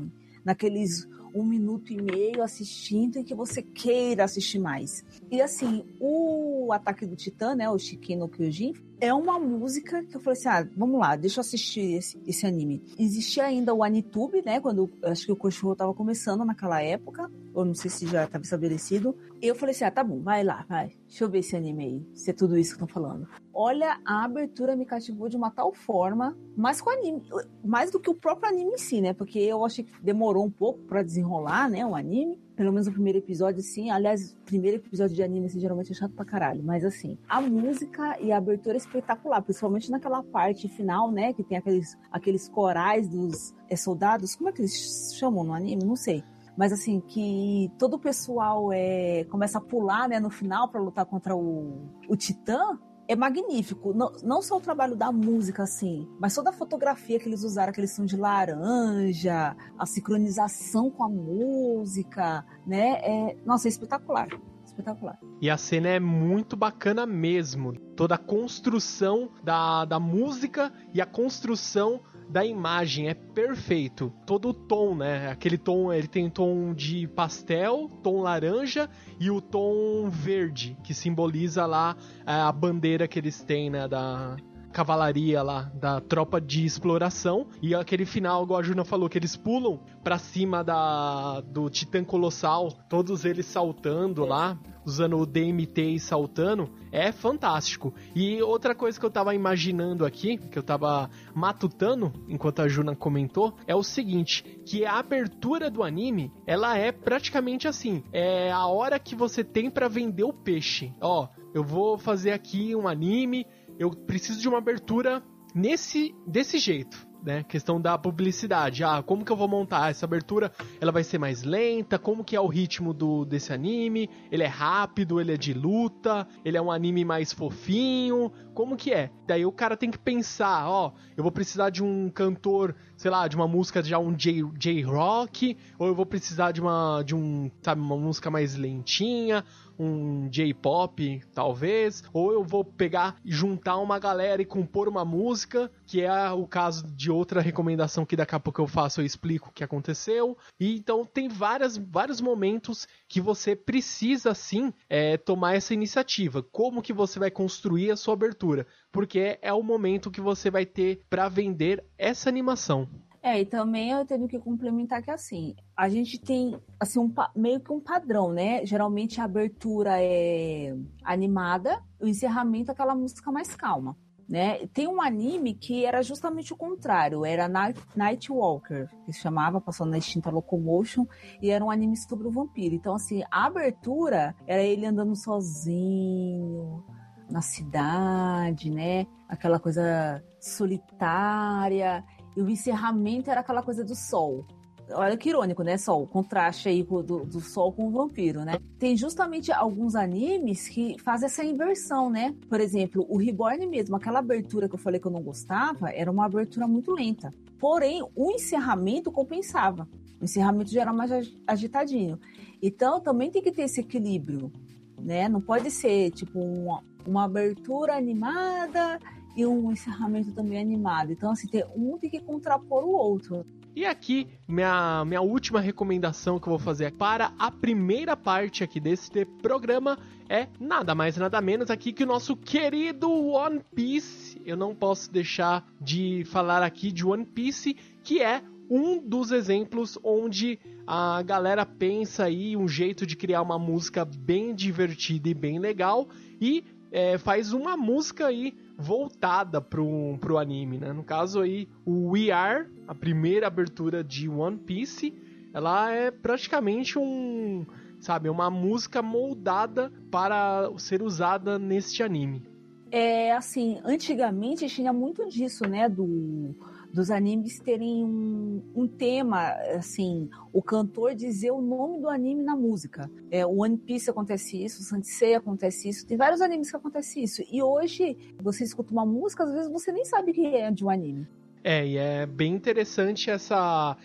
naqueles 0.44 1.08
um 1.34 1.44
minuto 1.44 1.92
e 1.92 2.00
meio 2.00 2.42
assistindo 2.42 3.18
e 3.18 3.24
que 3.24 3.34
você 3.34 3.60
queira 3.60 4.22
assistir 4.22 4.60
mais. 4.60 5.04
E 5.30 5.42
assim, 5.42 5.84
o 5.98 6.72
Ataque 6.72 7.06
do 7.06 7.16
Titã, 7.16 7.56
né, 7.56 7.68
o 7.68 7.78
Shiki 7.78 8.14
no 8.14 8.28
Kyojin, 8.28 8.74
é 9.00 9.12
uma 9.14 9.38
música 9.38 10.04
que 10.04 10.16
eu 10.16 10.20
falei 10.20 10.38
assim, 10.38 10.48
ah, 10.48 10.68
vamos 10.76 11.00
lá, 11.00 11.16
deixa 11.16 11.38
eu 11.38 11.40
assistir 11.40 11.94
esse, 11.94 12.20
esse 12.26 12.46
anime. 12.46 12.82
Existia 12.98 13.44
ainda 13.44 13.74
o 13.74 13.82
Anitube, 13.82 14.42
né, 14.44 14.60
quando 14.60 14.90
acho 15.04 15.26
que 15.26 15.32
o 15.32 15.36
Cachorro 15.36 15.74
tava 15.74 15.94
começando 15.94 16.44
naquela 16.44 16.82
época, 16.82 17.30
ou 17.54 17.64
não 17.64 17.74
sei 17.74 17.90
se 17.90 18.06
já 18.06 18.24
estava 18.24 18.44
estabelecido. 18.44 19.16
Eu 19.40 19.54
falei 19.54 19.74
assim, 19.74 19.84
ah, 19.84 19.90
tá 19.90 20.04
bom, 20.04 20.20
vai 20.20 20.44
lá, 20.44 20.64
vai. 20.68 20.92
Deixa 21.08 21.24
eu 21.24 21.30
ver 21.30 21.38
esse 21.38 21.56
anime 21.56 21.84
aí, 21.84 22.06
se 22.14 22.30
é 22.30 22.34
tudo 22.34 22.58
isso 22.58 22.76
que 22.76 22.82
estão 22.82 22.88
falando. 22.88 23.26
Olha, 23.52 23.98
a 24.04 24.24
abertura 24.24 24.76
me 24.76 24.84
cativou 24.84 25.28
de 25.28 25.36
uma 25.36 25.50
tal 25.50 25.72
forma, 25.72 26.36
mais 26.56 26.80
com 26.80 26.90
anime, 26.90 27.22
mais 27.64 27.90
do 27.90 27.98
que 27.98 28.10
o 28.10 28.14
próprio 28.14 28.48
anime 28.48 28.74
em 28.74 28.78
si, 28.78 29.00
né? 29.00 29.12
Porque 29.12 29.38
eu 29.38 29.64
achei 29.64 29.84
que 29.84 29.92
demorou 30.02 30.44
um 30.44 30.50
pouco 30.50 30.80
para 30.80 31.02
desenrolar, 31.02 31.68
né, 31.70 31.84
o 31.84 31.94
anime 31.94 32.38
pelo 32.60 32.74
menos 32.74 32.86
o 32.88 32.92
primeiro 32.92 33.18
episódio, 33.18 33.62
sim. 33.62 33.90
Aliás, 33.90 34.36
primeiro 34.44 34.76
episódio 34.76 35.16
de 35.16 35.22
anime, 35.22 35.46
assim, 35.46 35.58
geralmente 35.58 35.92
é 35.92 35.94
chato 35.94 36.12
pra 36.12 36.26
caralho. 36.26 36.62
Mas, 36.62 36.84
assim, 36.84 37.16
a 37.26 37.40
música 37.40 38.20
e 38.20 38.30
a 38.30 38.36
abertura 38.36 38.74
é 38.74 38.76
espetacular, 38.76 39.40
principalmente 39.40 39.90
naquela 39.90 40.22
parte 40.22 40.68
final, 40.68 41.10
né? 41.10 41.32
Que 41.32 41.42
tem 41.42 41.56
aqueles, 41.56 41.96
aqueles 42.12 42.50
corais 42.50 43.08
dos 43.08 43.54
é, 43.66 43.74
soldados. 43.76 44.36
Como 44.36 44.50
é 44.50 44.52
que 44.52 44.60
eles 44.60 45.14
chamam 45.18 45.42
no 45.42 45.54
anime? 45.54 45.82
Não 45.86 45.96
sei 45.96 46.22
mas 46.56 46.72
assim 46.74 47.00
que 47.00 47.72
todo 47.78 47.94
o 47.94 47.98
pessoal 47.98 48.70
é, 48.70 49.24
começa 49.30 49.56
a 49.56 49.60
pular 49.62 50.06
né, 50.06 50.20
no 50.20 50.28
final 50.28 50.68
para 50.68 50.78
lutar 50.78 51.06
contra 51.06 51.34
o, 51.34 51.88
o 52.06 52.16
Titã 52.16 52.78
é 53.10 53.16
magnífico. 53.16 53.92
Não, 53.92 54.12
não 54.22 54.40
só 54.40 54.56
o 54.56 54.60
trabalho 54.60 54.94
da 54.94 55.10
música, 55.10 55.64
assim, 55.64 56.08
mas 56.20 56.32
toda 56.32 56.50
a 56.50 56.52
fotografia 56.52 57.18
que 57.18 57.28
eles 57.28 57.42
usaram, 57.42 57.70
aquele 57.70 57.88
som 57.88 58.04
de 58.04 58.16
laranja, 58.16 59.56
a 59.76 59.84
sincronização 59.84 60.90
com 60.92 61.02
a 61.02 61.08
música, 61.08 62.44
né? 62.64 63.00
É, 63.02 63.36
nossa, 63.44 63.66
é 63.66 63.70
espetacular. 63.70 64.28
Espetacular. 64.64 65.18
E 65.40 65.50
a 65.50 65.56
cena 65.56 65.88
é 65.88 65.98
muito 65.98 66.56
bacana 66.56 67.04
mesmo. 67.04 67.72
Toda 67.96 68.14
a 68.14 68.18
construção 68.18 69.28
da, 69.42 69.84
da 69.84 69.98
música 69.98 70.72
e 70.94 71.00
a 71.00 71.06
construção 71.06 72.00
da 72.30 72.44
imagem 72.44 73.08
é 73.08 73.14
perfeito. 73.14 74.12
Todo 74.24 74.50
o 74.50 74.54
tom, 74.54 74.94
né? 74.94 75.30
Aquele 75.30 75.58
tom, 75.58 75.92
ele 75.92 76.06
tem 76.06 76.30
tom 76.30 76.72
de 76.72 77.06
pastel, 77.08 77.90
tom 78.02 78.22
laranja 78.22 78.88
e 79.18 79.30
o 79.30 79.40
tom 79.40 80.08
verde, 80.08 80.76
que 80.84 80.94
simboliza 80.94 81.66
lá 81.66 81.96
é, 82.26 82.32
a 82.32 82.52
bandeira 82.52 83.08
que 83.08 83.18
eles 83.18 83.42
têm, 83.42 83.68
né? 83.68 83.88
Da, 83.88 84.36
cavalaria 84.72 85.42
lá 85.42 85.70
da 85.74 86.00
tropa 86.00 86.40
de 86.40 86.64
exploração 86.64 87.46
e 87.60 87.74
aquele 87.74 88.06
final, 88.06 88.44
igual 88.44 88.60
a 88.60 88.62
Juna 88.62 88.84
falou, 88.84 89.08
que 89.08 89.18
eles 89.18 89.36
pulam 89.36 89.80
para 90.02 90.18
cima 90.18 90.62
da 90.62 91.40
do 91.40 91.68
Titã 91.68 92.04
Colossal, 92.04 92.70
todos 92.88 93.24
eles 93.24 93.46
saltando 93.46 94.24
lá, 94.24 94.58
usando 94.84 95.18
o 95.18 95.26
DMT 95.26 95.82
e 95.82 96.00
saltando, 96.00 96.70
é 96.90 97.12
fantástico. 97.12 97.94
E 98.14 98.42
outra 98.42 98.74
coisa 98.74 98.98
que 98.98 99.06
eu 99.06 99.10
tava 99.10 99.34
imaginando 99.34 100.04
aqui, 100.04 100.36
que 100.36 100.58
eu 100.58 100.62
tava 100.62 101.10
matutando 101.34 102.12
enquanto 102.28 102.60
a 102.60 102.68
Juna 102.68 102.96
comentou, 102.96 103.54
é 103.66 103.74
o 103.74 103.82
seguinte, 103.82 104.42
que 104.64 104.84
a 104.84 104.98
abertura 104.98 105.70
do 105.70 105.82
anime, 105.82 106.32
ela 106.46 106.76
é 106.76 106.92
praticamente 106.92 107.68
assim, 107.68 108.02
é 108.12 108.50
a 108.50 108.66
hora 108.66 108.98
que 108.98 109.14
você 109.14 109.44
tem 109.44 109.70
para 109.70 109.88
vender 109.88 110.24
o 110.24 110.32
peixe. 110.32 110.92
Ó, 111.00 111.28
eu 111.54 111.64
vou 111.64 111.98
fazer 111.98 112.32
aqui 112.32 112.74
um 112.74 112.86
anime 112.86 113.46
eu 113.80 113.90
preciso 113.90 114.38
de 114.38 114.46
uma 114.46 114.58
abertura 114.58 115.22
nesse 115.54 116.14
desse 116.26 116.58
jeito 116.58 117.08
né? 117.22 117.44
Questão 117.44 117.80
da 117.80 117.96
publicidade. 117.98 118.84
Ah, 118.84 119.02
como 119.02 119.24
que 119.24 119.32
eu 119.32 119.36
vou 119.36 119.48
montar 119.48 119.90
essa 119.90 120.06
abertura? 120.06 120.52
Ela 120.80 120.92
vai 120.92 121.04
ser 121.04 121.18
mais 121.18 121.42
lenta? 121.42 121.98
Como 121.98 122.24
que 122.24 122.36
é 122.36 122.40
o 122.40 122.46
ritmo 122.46 122.92
do 122.92 123.24
desse 123.24 123.52
anime? 123.52 124.08
Ele 124.30 124.42
é 124.42 124.46
rápido? 124.46 125.20
Ele 125.20 125.32
é 125.32 125.36
de 125.36 125.52
luta? 125.52 126.26
Ele 126.44 126.56
é 126.56 126.62
um 126.62 126.70
anime 126.70 127.04
mais 127.04 127.32
fofinho? 127.32 128.32
Como 128.54 128.76
que 128.76 128.92
é? 128.92 129.10
Daí 129.26 129.46
o 129.46 129.52
cara 129.52 129.76
tem 129.76 129.90
que 129.90 129.98
pensar, 129.98 130.68
ó, 130.68 130.92
eu 131.16 131.22
vou 131.22 131.32
precisar 131.32 131.70
de 131.70 131.82
um 131.82 132.10
cantor, 132.10 132.74
sei 132.96 133.10
lá, 133.10 133.28
de 133.28 133.36
uma 133.36 133.46
música 133.46 133.82
já 133.82 133.98
um 133.98 134.12
J, 134.12 134.44
J 134.58 134.82
rock, 134.82 135.56
ou 135.78 135.86
eu 135.86 135.94
vou 135.94 136.04
precisar 136.04 136.52
de 136.52 136.60
uma 136.60 137.02
de 137.02 137.14
um, 137.14 137.50
sabe, 137.62 137.80
uma 137.80 137.96
música 137.96 138.30
mais 138.30 138.56
lentinha, 138.56 139.44
um 139.80 140.28
J-pop, 140.28 141.22
talvez, 141.32 142.04
ou 142.12 142.32
eu 142.32 142.44
vou 142.44 142.62
pegar 142.62 143.16
e 143.24 143.32
juntar 143.32 143.78
uma 143.78 143.98
galera 143.98 144.42
e 144.42 144.44
compor 144.44 144.86
uma 144.86 145.06
música, 145.06 145.70
que 145.86 146.02
é 146.02 146.30
o 146.30 146.46
caso 146.46 146.86
de 146.88 147.10
outra 147.10 147.40
recomendação 147.40 148.04
que 148.04 148.14
daqui 148.14 148.34
a 148.34 148.40
pouco 148.40 148.60
eu 148.60 148.66
faço, 148.66 149.00
eu 149.00 149.06
explico 149.06 149.48
o 149.48 149.52
que 149.52 149.64
aconteceu. 149.64 150.36
E 150.58 150.76
então 150.76 151.06
tem 151.06 151.28
várias, 151.28 151.78
vários 151.78 152.20
momentos 152.20 152.86
que 153.08 153.22
você 153.22 153.56
precisa 153.56 154.34
sim 154.34 154.72
é, 154.88 155.16
tomar 155.16 155.54
essa 155.54 155.72
iniciativa. 155.72 156.42
Como 156.42 156.82
que 156.82 156.92
você 156.92 157.18
vai 157.18 157.30
construir 157.30 157.90
a 157.90 157.96
sua 157.96 158.12
abertura? 158.12 158.66
Porque 158.92 159.38
é 159.40 159.52
o 159.52 159.62
momento 159.62 160.10
que 160.10 160.20
você 160.20 160.50
vai 160.50 160.66
ter 160.66 161.02
para 161.08 161.28
vender 161.28 161.82
essa 161.96 162.28
animação. 162.28 162.86
É, 163.22 163.38
e 163.38 163.44
também 163.44 163.90
eu 163.90 164.06
tenho 164.06 164.26
que 164.26 164.38
complementar 164.38 165.02
que 165.02 165.10
assim, 165.10 165.54
a 165.76 165.88
gente 165.88 166.18
tem 166.18 166.58
assim 166.78 166.98
um, 166.98 167.12
meio 167.36 167.60
que 167.60 167.70
um 167.70 167.80
padrão, 167.80 168.32
né? 168.32 168.64
Geralmente 168.64 169.20
a 169.20 169.24
abertura 169.24 170.00
é 170.02 170.74
animada, 171.04 171.82
o 172.00 172.06
encerramento 172.06 172.70
é 172.70 172.72
aquela 172.72 172.94
música 172.94 173.30
mais 173.30 173.54
calma. 173.54 173.96
Né? 174.26 174.64
Tem 174.68 174.86
um 174.86 175.02
anime 175.02 175.54
que 175.54 175.84
era 175.84 176.04
justamente 176.04 176.52
o 176.52 176.56
contrário, 176.56 177.26
era 177.26 177.48
Night, 177.48 177.80
Night 177.96 178.30
Walker, 178.30 178.86
que 179.04 179.12
se 179.12 179.18
chamava, 179.18 179.60
passou 179.60 179.84
na 179.84 179.98
extinta 179.98 180.30
Locomotion, 180.30 181.04
e 181.42 181.50
era 181.50 181.64
um 181.64 181.70
anime 181.70 181.96
sobre 181.96 182.28
o 182.28 182.30
vampiro. 182.30 182.72
Então, 182.76 182.94
assim, 182.94 183.24
a 183.28 183.46
abertura 183.46 184.36
era 184.46 184.62
ele 184.62 184.86
andando 184.86 185.16
sozinho 185.16 186.84
na 187.28 187.42
cidade, 187.42 188.70
né? 188.70 189.04
Aquela 189.28 189.58
coisa 189.58 190.22
solitária. 190.40 192.04
E 192.36 192.42
o 192.42 192.48
encerramento 192.48 193.30
era 193.30 193.40
aquela 193.40 193.62
coisa 193.62 193.84
do 193.84 193.94
sol. 193.94 194.46
Olha 194.92 195.16
que 195.16 195.28
irônico, 195.28 195.62
né? 195.62 195.76
Sol, 195.78 196.02
o 196.02 196.06
contraste 196.06 196.68
aí 196.68 196.82
do, 196.82 197.24
do 197.24 197.40
sol 197.40 197.72
com 197.72 197.86
o 197.86 197.90
vampiro, 197.90 198.44
né? 198.44 198.58
Tem 198.78 198.96
justamente 198.96 199.52
alguns 199.52 199.94
animes 199.94 200.68
que 200.68 200.96
fazem 201.02 201.26
essa 201.26 201.44
inversão, 201.44 202.10
né? 202.10 202.34
Por 202.48 202.60
exemplo, 202.60 203.06
o 203.08 203.16
Reborn 203.16 203.66
mesmo, 203.66 203.96
aquela 203.96 204.18
abertura 204.18 204.68
que 204.68 204.74
eu 204.74 204.78
falei 204.78 205.00
que 205.00 205.06
eu 205.06 205.12
não 205.12 205.22
gostava, 205.22 205.90
era 205.90 206.10
uma 206.10 206.26
abertura 206.26 206.66
muito 206.66 206.92
lenta. 206.92 207.32
Porém, 207.58 208.02
o 208.16 208.30
encerramento 208.32 209.12
compensava. 209.12 209.88
O 210.20 210.24
encerramento 210.24 210.70
já 210.70 210.82
era 210.82 210.92
mais 210.92 211.10
agitadinho. 211.46 212.18
Então, 212.60 213.00
também 213.00 213.30
tem 213.30 213.42
que 213.42 213.52
ter 213.52 213.62
esse 213.62 213.80
equilíbrio, 213.80 214.52
né? 214.98 215.28
Não 215.28 215.40
pode 215.40 215.70
ser, 215.70 216.10
tipo, 216.10 216.40
uma, 216.40 216.82
uma 217.06 217.24
abertura 217.24 217.96
animada 217.96 218.98
e 219.40 219.46
um 219.46 219.72
encerramento 219.72 220.32
também 220.32 220.60
animado. 220.60 221.12
Então, 221.12 221.32
assim, 221.32 221.48
ter 221.48 221.66
um 221.74 221.96
tem 221.98 222.10
que 222.10 222.20
contrapor 222.20 222.84
o 222.84 222.92
outro. 222.92 223.44
E 223.74 223.86
aqui, 223.86 224.28
minha, 224.46 225.04
minha 225.06 225.20
última 225.20 225.60
recomendação 225.60 226.38
que 226.38 226.46
eu 226.46 226.50
vou 226.50 226.58
fazer 226.58 226.92
para 226.92 227.32
a 227.38 227.50
primeira 227.50 228.16
parte 228.16 228.64
aqui 228.64 228.80
desse 228.80 229.24
programa 229.40 229.96
é 230.28 230.48
nada 230.58 230.94
mais 230.94 231.16
nada 231.16 231.40
menos 231.40 231.70
aqui 231.70 231.92
que 231.92 232.02
o 232.02 232.06
nosso 232.06 232.36
querido 232.36 233.08
One 233.10 233.60
Piece. 233.74 234.40
Eu 234.44 234.56
não 234.56 234.74
posso 234.74 235.10
deixar 235.10 235.64
de 235.80 236.24
falar 236.26 236.62
aqui 236.62 236.90
de 236.92 237.06
One 237.06 237.24
Piece, 237.24 237.74
que 238.02 238.20
é 238.20 238.42
um 238.68 239.00
dos 239.00 239.30
exemplos 239.30 239.98
onde 240.02 240.58
a 240.86 241.22
galera 241.22 241.64
pensa 241.64 242.24
aí 242.24 242.56
um 242.56 242.68
jeito 242.68 243.06
de 243.06 243.16
criar 243.16 243.42
uma 243.42 243.58
música 243.58 244.04
bem 244.04 244.54
divertida 244.54 245.28
e 245.28 245.34
bem 245.34 245.58
legal 245.58 246.08
e 246.40 246.64
é, 246.92 247.18
faz 247.18 247.52
uma 247.52 247.76
música 247.76 248.26
aí 248.26 248.54
voltada 248.80 249.60
pro, 249.60 250.18
pro 250.20 250.38
anime, 250.38 250.78
né? 250.78 250.92
No 250.92 251.04
caso 251.04 251.40
aí, 251.40 251.68
o 251.84 252.10
We 252.10 252.30
Are, 252.30 252.66
a 252.88 252.94
primeira 252.94 253.46
abertura 253.46 254.02
de 254.02 254.28
One 254.28 254.56
Piece, 254.58 255.12
ela 255.52 255.90
é 255.90 256.10
praticamente 256.10 256.98
um, 256.98 257.66
sabe, 258.00 258.28
uma 258.28 258.50
música 258.50 259.02
moldada 259.02 259.92
para 260.10 260.70
ser 260.78 261.02
usada 261.02 261.58
neste 261.58 262.02
anime. 262.02 262.42
É 262.90 263.32
assim, 263.32 263.80
antigamente 263.84 264.66
tinha 264.68 264.92
muito 264.92 265.28
disso, 265.28 265.68
né, 265.68 265.88
do 265.88 266.54
dos 266.92 267.10
animes 267.10 267.58
terem 267.58 268.04
um, 268.04 268.62
um, 268.74 268.86
tema, 268.86 269.52
assim, 269.76 270.28
o 270.52 270.62
cantor 270.62 271.14
dizer 271.14 271.50
o 271.50 271.60
nome 271.60 272.00
do 272.00 272.08
anime 272.08 272.42
na 272.42 272.56
música. 272.56 273.10
É, 273.30 273.46
o 273.46 273.62
One 273.62 273.76
Piece 273.76 274.10
acontece 274.10 274.62
isso, 274.62 274.80
o 274.80 274.84
Sansei 274.84 275.34
acontece 275.34 275.88
isso, 275.88 276.06
tem 276.06 276.16
vários 276.16 276.40
animes 276.40 276.70
que 276.70 276.76
acontece 276.76 277.22
isso. 277.22 277.42
E 277.50 277.62
hoje, 277.62 278.16
você 278.42 278.64
escuta 278.64 278.92
uma 278.92 279.06
música, 279.06 279.44
às 279.44 279.52
vezes 279.52 279.70
você 279.70 279.92
nem 279.92 280.04
sabe 280.04 280.32
que 280.32 280.44
é 280.46 280.70
de 280.70 280.84
um 280.84 280.90
anime. 280.90 281.26
É, 281.62 281.86
e 281.86 281.96
é 281.98 282.24
bem 282.24 282.54
interessante 282.54 283.30
essa. 283.30 283.96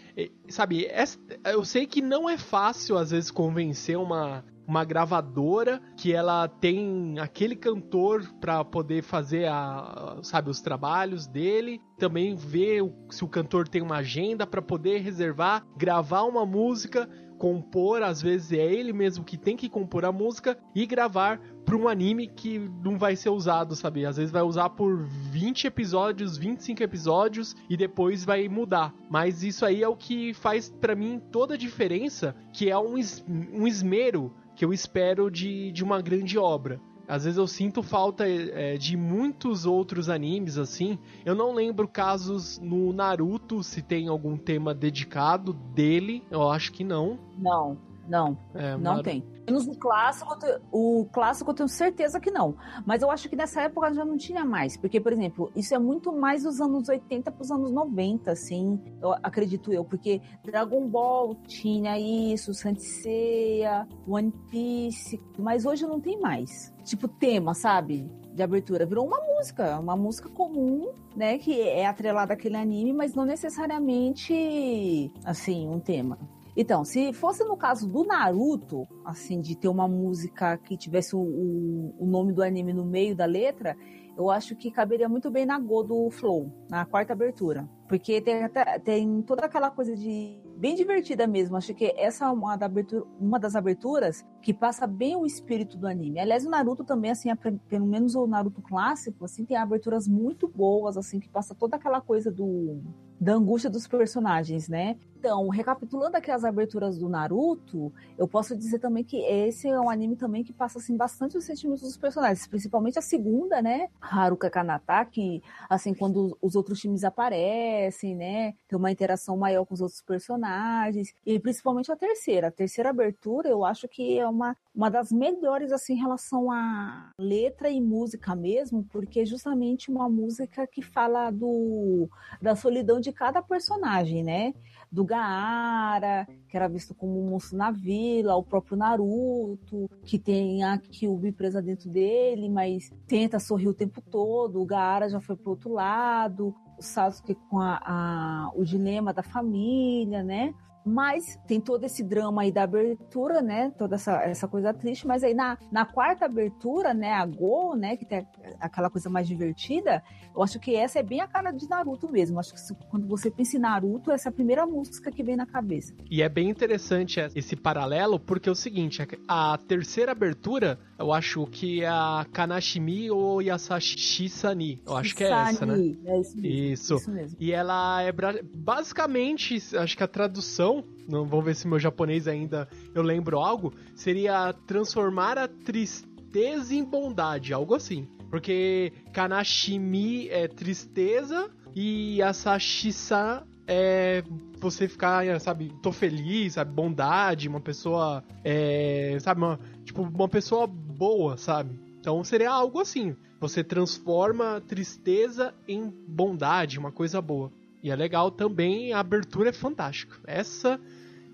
Sabe, 0.49 0.85
essa, 0.87 1.17
eu 1.45 1.63
sei 1.63 1.85
que 1.85 2.01
não 2.01 2.29
é 2.29 2.37
fácil, 2.37 2.97
às 2.97 3.11
vezes, 3.11 3.31
convencer 3.31 3.97
uma, 3.97 4.43
uma 4.67 4.83
gravadora 4.83 5.81
que 5.95 6.13
ela 6.13 6.47
tem 6.47 7.19
aquele 7.19 7.55
cantor 7.55 8.23
para 8.39 8.63
poder 8.63 9.03
fazer 9.03 9.47
a, 9.47 10.19
sabe, 10.23 10.49
os 10.49 10.61
trabalhos 10.61 11.27
dele, 11.27 11.81
também 11.97 12.35
ver 12.35 12.81
se 13.09 13.23
o 13.23 13.27
cantor 13.27 13.67
tem 13.67 13.81
uma 13.81 13.97
agenda 13.97 14.45
para 14.45 14.61
poder 14.61 14.99
reservar, 14.99 15.65
gravar 15.77 16.23
uma 16.23 16.45
música, 16.45 17.07
compor, 17.37 18.01
às 18.01 18.21
vezes 18.21 18.51
é 18.51 18.73
ele 18.73 18.93
mesmo 18.93 19.23
que 19.23 19.37
tem 19.37 19.55
que 19.55 19.69
compor 19.69 20.05
a 20.05 20.11
música 20.11 20.57
e 20.73 20.85
gravar 20.85 21.39
para 21.65 21.75
um 21.75 21.87
anime 21.87 22.27
que 22.27 22.59
não 22.83 22.97
vai 22.97 23.15
ser 23.15 23.29
usado, 23.29 23.75
sabe? 23.75 24.05
Às 24.05 24.17
vezes 24.17 24.31
vai 24.31 24.43
usar 24.43 24.69
por 24.69 25.03
20 25.31 25.67
episódios, 25.67 26.37
25 26.37 26.83
episódios 26.83 27.55
e 27.69 27.75
depois 27.75 28.23
vai 28.23 28.47
mudar. 28.47 28.93
Mas 29.09 29.43
isso 29.43 29.65
aí 29.65 29.81
é 29.81 29.87
o 29.87 29.95
que 29.95 30.33
faz 30.33 30.69
para 30.69 30.95
mim 30.95 31.19
toda 31.31 31.55
a 31.55 31.57
diferença, 31.57 32.35
que 32.53 32.69
é 32.69 32.77
um, 32.77 32.97
es 32.97 33.25
um 33.27 33.67
esmero 33.67 34.31
que 34.55 34.63
eu 34.63 34.73
espero 34.73 35.29
de, 35.29 35.71
de 35.71 35.83
uma 35.83 36.01
grande 36.01 36.37
obra. 36.37 36.79
Às 37.07 37.23
vezes 37.25 37.37
eu 37.37 37.45
sinto 37.45 37.83
falta 37.83 38.27
é, 38.27 38.77
de 38.77 38.97
muitos 38.97 39.65
outros 39.65 40.09
animes 40.09 40.57
assim. 40.57 40.97
Eu 41.23 41.35
não 41.35 41.53
lembro 41.53 41.87
casos 41.87 42.57
no 42.59 42.91
Naruto 42.91 43.61
se 43.61 43.81
tem 43.81 44.07
algum 44.07 44.37
tema 44.37 44.73
dedicado 44.73 45.53
dele. 45.53 46.23
Eu 46.31 46.49
acho 46.49 46.71
que 46.71 46.83
não. 46.83 47.19
Não. 47.37 47.77
Não, 48.07 48.37
é, 48.53 48.77
não 48.77 49.01
tem. 49.01 49.23
Menos 49.47 49.67
o 49.67 49.77
clássico, 49.77 50.35
o 50.71 51.07
clássico 51.11 51.51
eu 51.51 51.55
tenho 51.55 51.69
certeza 51.69 52.19
que 52.19 52.31
não. 52.31 52.55
Mas 52.85 53.01
eu 53.01 53.11
acho 53.11 53.29
que 53.29 53.35
nessa 53.35 53.61
época 53.61 53.93
já 53.93 54.03
não 54.03 54.17
tinha 54.17 54.43
mais. 54.43 54.75
Porque, 54.75 54.99
por 54.99 55.13
exemplo, 55.13 55.51
isso 55.55 55.73
é 55.75 55.79
muito 55.79 56.11
mais 56.11 56.43
dos 56.43 56.59
anos 56.59 56.89
80 56.89 57.31
para 57.31 57.41
os 57.41 57.51
anos 57.51 57.71
90, 57.71 58.31
assim, 58.31 58.79
eu 59.01 59.13
acredito 59.21 59.71
eu. 59.71 59.85
Porque 59.85 60.21
Dragon 60.43 60.87
Ball 60.87 61.35
tinha 61.47 61.97
isso, 61.99 62.53
Sanseia, 62.53 63.87
One 64.07 64.31
Piece, 64.49 65.21
mas 65.37 65.65
hoje 65.65 65.85
não 65.85 65.99
tem 65.99 66.19
mais. 66.19 66.73
Tipo, 66.83 67.07
tema, 67.07 67.53
sabe? 67.53 68.09
de 68.35 68.43
abertura 68.43 68.85
virou 68.85 69.07
uma 69.07 69.19
música, 69.21 69.79
uma 69.79 69.95
música 69.95 70.27
comum, 70.27 70.91
né, 71.15 71.37
que 71.37 71.61
é 71.61 71.85
atrelada 71.85 72.33
àquele 72.33 72.57
anime, 72.57 72.91
mas 72.91 73.15
não 73.15 73.23
necessariamente 73.23 75.09
assim 75.23 75.67
um 75.69 75.79
tema. 75.79 76.19
Então, 76.55 76.85
se 76.85 77.11
fosse 77.11 77.43
no 77.43 77.57
caso 77.57 77.87
do 77.87 78.05
Naruto, 78.05 78.87
assim, 79.03 79.41
de 79.41 79.57
ter 79.57 79.67
uma 79.67 79.87
música 79.87 80.57
que 80.57 80.77
tivesse 80.77 81.15
o, 81.15 81.19
o, 81.19 81.95
o 81.99 82.05
nome 82.05 82.31
do 82.31 82.41
anime 82.41 82.71
no 82.71 82.85
meio 82.85 83.15
da 83.15 83.25
letra, 83.25 83.75
eu 84.17 84.29
acho 84.29 84.55
que 84.55 84.71
caberia 84.71 85.09
muito 85.09 85.29
bem 85.29 85.45
na 85.45 85.59
Go 85.59 85.83
do 85.83 86.09
Flow, 86.09 86.49
na 86.69 86.85
quarta 86.85 87.11
abertura. 87.11 87.67
Porque 87.87 88.21
tem, 88.21 88.35
tem 88.83 89.21
toda 89.21 89.45
aquela 89.45 89.69
coisa 89.69 89.95
de. 89.95 90.41
bem 90.57 90.73
divertida 90.73 91.27
mesmo. 91.27 91.57
Acho 91.57 91.73
que 91.73 91.93
essa 91.97 92.25
é 92.25 92.29
uma, 92.29 92.55
da 92.55 92.65
abertura, 92.65 93.05
uma 93.19 93.37
das 93.37 93.55
aberturas 93.55 94.25
que 94.41 94.53
passa 94.53 94.87
bem 94.87 95.15
o 95.15 95.25
espírito 95.25 95.77
do 95.77 95.85
anime. 95.85 96.19
Aliás, 96.19 96.45
o 96.45 96.49
Naruto 96.49 96.83
também, 96.83 97.11
assim, 97.11 97.29
é, 97.29 97.35
pelo 97.35 97.85
menos 97.85 98.15
o 98.15 98.25
Naruto 98.25 98.61
clássico, 98.61 99.25
assim, 99.25 99.43
tem 99.43 99.57
aberturas 99.57 100.07
muito 100.07 100.47
boas, 100.47 100.95
assim, 100.95 101.19
que 101.19 101.29
passa 101.29 101.53
toda 101.53 101.75
aquela 101.75 101.99
coisa 101.99 102.31
do 102.31 102.81
da 103.19 103.33
angústia 103.33 103.69
dos 103.69 103.87
personagens, 103.87 104.67
né? 104.67 104.97
Então, 105.25 105.49
recapitulando 105.49 106.15
aqui 106.15 106.29
as 106.29 106.43
aberturas 106.43 106.99
do 106.99 107.09
Naruto, 107.09 107.91
eu 108.15 108.27
posso 108.27 108.55
dizer 108.55 108.77
também 108.77 109.03
que 109.03 109.17
esse 109.17 109.67
é 109.67 109.79
um 109.79 109.89
anime 109.89 110.15
também 110.15 110.43
que 110.43 110.53
passa 110.53 110.77
assim 110.77 110.95
bastante 110.95 111.35
os 111.35 111.43
sentimentos 111.43 111.81
dos 111.81 111.97
personagens, 111.97 112.45
principalmente 112.45 112.99
a 112.99 113.01
segunda, 113.01 113.59
né? 113.59 113.89
Haruka 113.99 114.51
Kanata, 114.51 115.03
que 115.05 115.41
assim 115.67 115.95
quando 115.95 116.37
os 116.39 116.55
outros 116.55 116.79
times 116.79 117.03
aparecem, 117.03 118.15
né, 118.15 118.53
tem 118.67 118.77
uma 118.77 118.91
interação 118.91 119.35
maior 119.35 119.65
com 119.65 119.73
os 119.73 119.81
outros 119.81 119.99
personagens, 119.99 121.11
e 121.25 121.39
principalmente 121.39 121.91
a 121.91 121.95
terceira, 121.95 122.49
a 122.49 122.51
terceira 122.51 122.91
abertura, 122.91 123.49
eu 123.49 123.65
acho 123.65 123.87
que 123.87 124.19
é 124.19 124.27
uma 124.27 124.55
uma 124.75 124.91
das 124.91 125.09
melhores 125.09 125.71
assim 125.71 125.93
em 125.93 125.99
relação 125.99 126.51
a 126.51 127.09
letra 127.17 127.69
e 127.69 127.79
música 127.79 128.35
mesmo, 128.35 128.83
porque 128.91 129.21
é 129.21 129.25
justamente 129.25 129.89
uma 129.89 130.09
música 130.09 130.67
que 130.67 130.81
fala 130.81 131.31
do 131.31 132.09
da 132.41 132.55
solidão 132.55 132.99
de 132.99 133.11
cada 133.13 133.41
personagem, 133.41 134.21
né? 134.23 134.53
Do 134.91 135.03
Gaara, 135.15 136.27
que 136.49 136.57
era 136.57 136.67
visto 136.67 136.93
como 136.93 137.19
um 137.19 137.29
monstro 137.29 137.57
na 137.57 137.71
vila, 137.71 138.35
o 138.35 138.43
próprio 138.43 138.75
Naruto, 138.75 139.89
que 140.03 140.19
tem 140.19 140.63
a 140.63 140.77
Kyuubi 140.77 141.31
presa 141.31 141.61
dentro 141.61 141.89
dele, 141.89 142.49
mas 142.49 142.91
tenta 143.07 143.39
sorrir 143.39 143.69
o 143.69 143.73
tempo 143.73 144.01
todo. 144.01 144.61
O 144.61 144.65
Gaara 144.65 145.09
já 145.09 145.21
foi 145.21 145.37
pro 145.37 145.51
outro 145.51 145.71
lado, 145.71 146.53
o 146.77 146.81
Sasuke 146.81 147.35
com 147.49 147.59
a, 147.59 147.79
a, 147.81 148.51
o 148.53 148.65
dilema 148.65 149.13
da 149.13 149.23
família, 149.23 150.21
né? 150.21 150.53
Mas 150.85 151.39
tem 151.47 151.59
todo 151.59 151.83
esse 151.83 152.03
drama 152.03 152.43
aí 152.43 152.51
da 152.51 152.63
abertura, 152.63 153.41
né? 153.41 153.71
Toda 153.77 153.95
essa, 153.95 154.21
essa 154.21 154.47
coisa 154.47 154.73
triste. 154.73 155.07
Mas 155.07 155.23
aí 155.23 155.33
na, 155.33 155.57
na 155.71 155.85
quarta 155.85 156.25
abertura, 156.25 156.93
né? 156.93 157.13
A 157.13 157.25
Go, 157.25 157.75
né? 157.75 157.97
Que 157.97 158.05
tem 158.05 158.27
aquela 158.59 158.89
coisa 158.89 159.09
mais 159.09 159.27
divertida. 159.27 160.03
Eu 160.35 160.43
acho 160.43 160.59
que 160.59 160.75
essa 160.75 160.99
é 160.99 161.03
bem 161.03 161.21
a 161.21 161.27
cara 161.27 161.51
de 161.51 161.67
Naruto 161.67 162.11
mesmo. 162.11 162.39
Acho 162.39 162.53
que 162.53 162.59
se, 162.59 162.75
quando 162.89 163.07
você 163.07 163.31
pensa 163.31 163.57
em 163.57 163.59
Naruto, 163.59 164.11
essa 164.11 164.29
é 164.29 164.31
a 164.31 164.33
primeira 164.33 164.65
música 164.67 165.11
que 165.11 165.23
vem 165.23 165.35
na 165.35 165.45
cabeça. 165.45 165.93
E 166.09 166.21
é 166.21 166.29
bem 166.29 166.49
interessante 166.49 167.19
esse 167.33 167.55
paralelo, 167.55 168.19
porque 168.19 168.47
é 168.47 168.51
o 168.51 168.55
seguinte: 168.55 169.01
a 169.27 169.57
terceira 169.57 170.11
abertura, 170.11 170.79
eu 170.97 171.11
acho 171.11 171.45
que 171.47 171.81
é 171.81 171.87
a 171.87 172.25
Kanashimi 172.31 173.11
ou 173.11 173.41
Yasashi 173.41 174.29
Sani. 174.29 174.81
Eu 174.85 174.95
acho 174.95 175.15
que 175.15 175.23
é 175.23 175.29
essa, 175.29 175.65
né? 175.65 175.75
É 176.05 176.19
isso 176.19 176.37
mesmo. 176.37 176.45
Isso. 176.45 176.95
isso 176.95 177.11
mesmo. 177.11 177.37
E 177.39 177.51
ela 177.51 178.01
é 178.01 178.13
basicamente, 178.53 179.61
acho 179.77 179.97
que 179.97 180.03
a 180.03 180.07
tradução 180.07 180.83
não 181.07 181.25
vou 181.25 181.41
ver 181.41 181.55
se 181.55 181.67
meu 181.67 181.79
japonês 181.79 182.27
ainda 182.27 182.67
eu 182.93 183.03
lembro 183.03 183.39
algo, 183.39 183.73
seria 183.93 184.53
transformar 184.65 185.37
a 185.37 185.47
tristeza 185.47 186.73
em 186.73 186.83
bondade, 186.83 187.53
algo 187.53 187.75
assim. 187.75 188.07
Porque 188.29 188.91
Kanashimi 189.13 190.27
é 190.29 190.47
tristeza 190.47 191.49
e 191.75 192.21
Asashisa 192.21 193.45
é 193.67 194.23
você 194.59 194.87
ficar, 194.87 195.39
sabe, 195.39 195.71
tô 195.81 195.91
feliz, 195.91 196.53
sabe, 196.53 196.71
bondade, 196.71 197.47
uma 197.47 197.59
pessoa, 197.59 198.23
é, 198.43 199.17
sabe, 199.19 199.41
uma, 199.41 199.59
tipo, 199.83 200.01
uma 200.01 200.27
pessoa 200.29 200.67
boa, 200.95 201.37
sabe? 201.37 201.79
Então 201.99 202.23
seria 202.23 202.51
algo 202.51 202.79
assim, 202.79 203.15
você 203.39 203.63
transforma 203.63 204.61
tristeza 204.67 205.53
em 205.67 205.91
bondade, 206.07 206.79
uma 206.79 206.91
coisa 206.91 207.21
boa. 207.21 207.51
E 207.83 207.91
é 207.91 207.95
legal 207.95 208.31
também, 208.31 208.93
a 208.93 208.99
abertura 208.99 209.49
é 209.49 209.53
fantástica. 209.53 210.17
Essa 210.25 210.79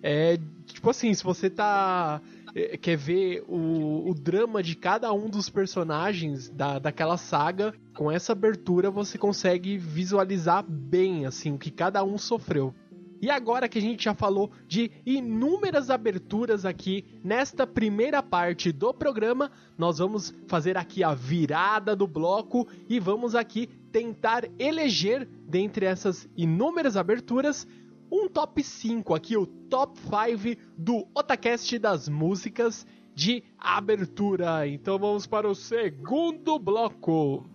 é, 0.04 0.38
tipo 0.66 0.90
assim, 0.90 1.14
se 1.14 1.24
você 1.24 1.50
tá 1.50 2.22
é, 2.56 2.76
quer 2.76 2.98
ver 2.98 3.44
o, 3.48 4.10
o 4.10 4.14
drama 4.14 4.64
de 4.64 4.76
cada 4.76 5.14
um 5.14 5.30
dos 5.30 5.50
personagens 5.50 6.50
da, 6.50 6.80
daquela 6.80 7.18
saga, 7.18 7.74
com 7.96 8.12
essa 8.12 8.32
abertura 8.34 8.90
você 8.90 9.18
consegue 9.18 9.78
visualizar 9.78 10.64
bem 10.68 11.26
assim 11.26 11.54
o 11.54 11.58
que 11.58 11.72
cada 11.72 12.04
um 12.04 12.18
sofreu. 12.18 12.74
E 13.22 13.30
agora 13.30 13.70
que 13.70 13.78
a 13.78 13.82
gente 13.82 14.04
já 14.04 14.16
falou 14.16 14.52
de 14.68 14.92
inúmeras 15.06 15.92
aberturas 15.92 16.66
aqui 16.66 17.06
nesta 17.24 17.68
primeira 17.68 18.24
parte 18.24 18.72
do 18.72 18.92
programa, 18.92 19.52
nós 19.78 20.00
vamos 20.00 20.34
fazer 20.48 20.76
aqui 20.76 21.04
a 21.04 21.14
virada 21.14 21.96
do 21.96 22.08
bloco 22.08 22.68
e 22.90 23.00
vamos 23.00 23.36
aqui 23.36 23.68
tentar 23.92 24.46
eleger 24.58 25.28
dentre 25.48 25.86
essas 25.86 26.28
inúmeras 26.36 26.98
aberturas 26.98 27.68
um 28.12 28.28
top 28.28 28.64
5 28.64 29.14
aqui, 29.14 29.38
o 29.38 29.46
top 29.46 30.00
5 30.00 30.60
do 30.76 31.08
Otacast 31.14 31.78
das 31.78 32.10
músicas 32.10 32.86
de 33.14 33.44
abertura. 33.58 34.68
Então 34.68 34.98
vamos 34.98 35.28
para 35.28 35.48
o 35.48 35.56
segundo 35.56 36.58
bloco. 36.58 37.46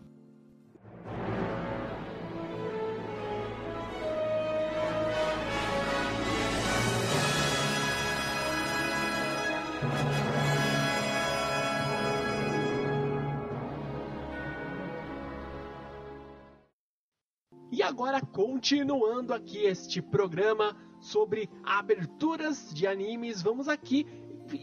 Agora, 17.87 18.21
continuando 18.21 19.33
aqui 19.33 19.59
este 19.59 20.03
programa 20.03 20.77
sobre 21.01 21.49
aberturas 21.63 22.75
de 22.75 22.85
animes, 22.85 23.41
vamos 23.41 23.69
aqui 23.69 24.05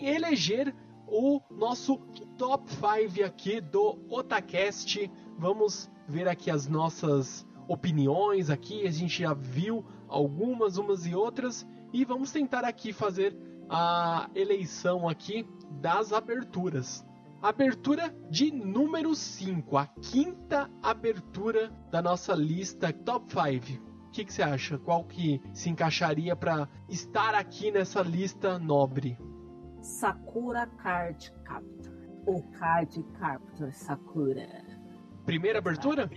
eleger 0.02 0.76
o 1.08 1.40
nosso 1.50 1.98
top 2.38 2.70
5 2.70 3.26
aqui 3.26 3.62
do 3.62 3.98
Otacast. 4.10 5.10
Vamos 5.38 5.90
ver 6.06 6.28
aqui 6.28 6.52
as 6.52 6.68
nossas 6.68 7.48
opiniões 7.66 8.50
aqui, 8.50 8.86
a 8.86 8.92
gente 8.92 9.22
já 9.22 9.34
viu 9.34 9.86
algumas, 10.10 10.78
umas 10.78 11.06
e 11.06 11.16
outras, 11.16 11.66
e 11.94 12.04
vamos 12.04 12.30
tentar 12.30 12.66
aqui 12.66 12.92
fazer 12.92 13.38
a 13.70 14.30
eleição 14.36 15.08
aqui 15.08 15.48
das 15.80 16.12
aberturas. 16.12 17.06
Abertura 17.44 18.16
de 18.30 18.54
número 18.54 19.14
5, 19.14 19.76
a 19.76 19.86
quinta 19.86 20.72
abertura 20.82 21.70
da 21.92 22.02
nossa 22.02 22.34
lista 22.34 22.94
top 22.94 23.34
5. 23.34 23.84
O 24.08 24.12
que, 24.12 24.24
que 24.24 24.32
você 24.32 24.42
acha? 24.42 24.78
Qual 24.78 25.04
que 25.04 25.42
se 25.54 25.70
encaixaria 25.70 26.38
para 26.38 26.70
estar 26.88 27.36
aqui 27.36 27.70
nessa 27.70 28.02
lista 28.02 28.58
nobre? 28.58 29.18
Sakura 29.82 30.68
Card 30.68 31.34
Captor. 31.44 31.94
O 32.26 32.42
Card 32.44 33.04
Captor 33.20 33.74
Sakura. 33.74 34.48
Primeira 35.26 35.60
abertura? 35.60 36.10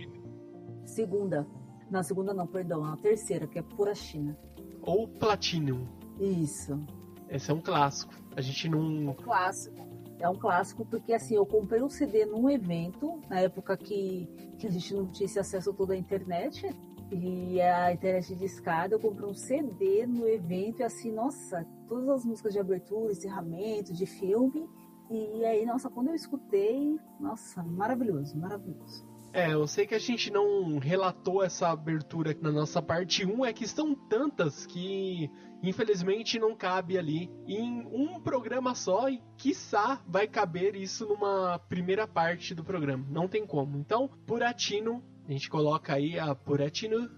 Segunda. 0.85 1.45
Não, 1.91 2.03
segunda 2.03 2.33
não, 2.33 2.47
perdão. 2.47 2.85
A 2.85 2.95
terceira, 2.95 3.45
que 3.47 3.59
é 3.59 3.61
pura 3.61 3.93
China. 3.93 4.37
Ou 4.81 5.09
Platinum? 5.09 5.85
Isso. 6.21 6.81
Esse 7.27 7.51
é 7.51 7.53
um 7.53 7.59
clássico. 7.59 8.13
A 8.33 8.39
gente 8.39 8.69
não. 8.69 8.79
Um 8.79 9.13
clássico. 9.13 9.86
É 10.19 10.27
um 10.27 10.35
clássico 10.35 10.85
porque 10.85 11.13
assim, 11.13 11.35
eu 11.35 11.45
comprei 11.45 11.81
um 11.81 11.89
CD 11.89 12.25
num 12.25 12.49
evento, 12.49 13.21
na 13.29 13.39
época 13.39 13.77
que, 13.77 14.27
que 14.57 14.67
a 14.67 14.71
gente 14.71 14.93
não 14.93 15.05
tinha 15.07 15.25
esse 15.25 15.39
acesso 15.39 15.73
todo 15.73 15.91
à 15.91 15.95
internet. 15.95 16.69
E 17.09 17.61
a 17.61 17.93
internet 17.93 18.35
de 18.35 18.45
escada, 18.45 18.95
eu 18.95 18.99
comprei 18.99 19.29
um 19.29 19.33
CD 19.33 20.05
no 20.05 20.27
evento 20.27 20.81
e 20.81 20.83
assim, 20.83 21.11
nossa, 21.11 21.65
todas 21.87 22.09
as 22.09 22.25
músicas 22.25 22.51
de 22.51 22.59
abertura, 22.59 23.11
encerramento, 23.11 23.93
de 23.93 24.05
filme. 24.05 24.67
E 25.09 25.45
aí, 25.45 25.65
nossa, 25.65 25.89
quando 25.89 26.09
eu 26.09 26.15
escutei, 26.15 26.99
nossa, 27.19 27.63
maravilhoso, 27.63 28.37
maravilhoso. 28.37 29.05
É, 29.31 29.53
eu 29.53 29.67
sei 29.67 29.85
que 29.85 29.93
a 29.93 29.99
gente 29.99 30.31
não 30.31 30.79
relatou 30.79 31.43
essa 31.43 31.69
abertura 31.69 32.35
na 32.41 32.51
nossa 32.51 32.81
parte 32.81 33.25
1, 33.25 33.45
é 33.45 33.53
que 33.53 33.67
são 33.67 33.93
tantas 33.93 34.65
que 34.65 35.29
infelizmente 35.63 36.39
não 36.39 36.55
cabe 36.55 36.97
ali 36.97 37.29
em 37.47 37.85
um 37.87 38.19
programa 38.21 38.75
só 38.75 39.09
e 39.09 39.21
quiçá 39.37 40.01
vai 40.07 40.27
caber 40.27 40.75
isso 40.75 41.05
numa 41.07 41.59
primeira 41.59 42.07
parte 42.07 42.53
do 42.53 42.63
programa. 42.63 43.05
Não 43.09 43.27
tem 43.27 43.45
como. 43.45 43.77
Então, 43.77 44.07
Puratino, 44.25 45.03
a 45.27 45.31
gente 45.31 45.49
coloca 45.49 45.93
aí 45.93 46.17
a 46.19 46.33
Puratino 46.35 47.09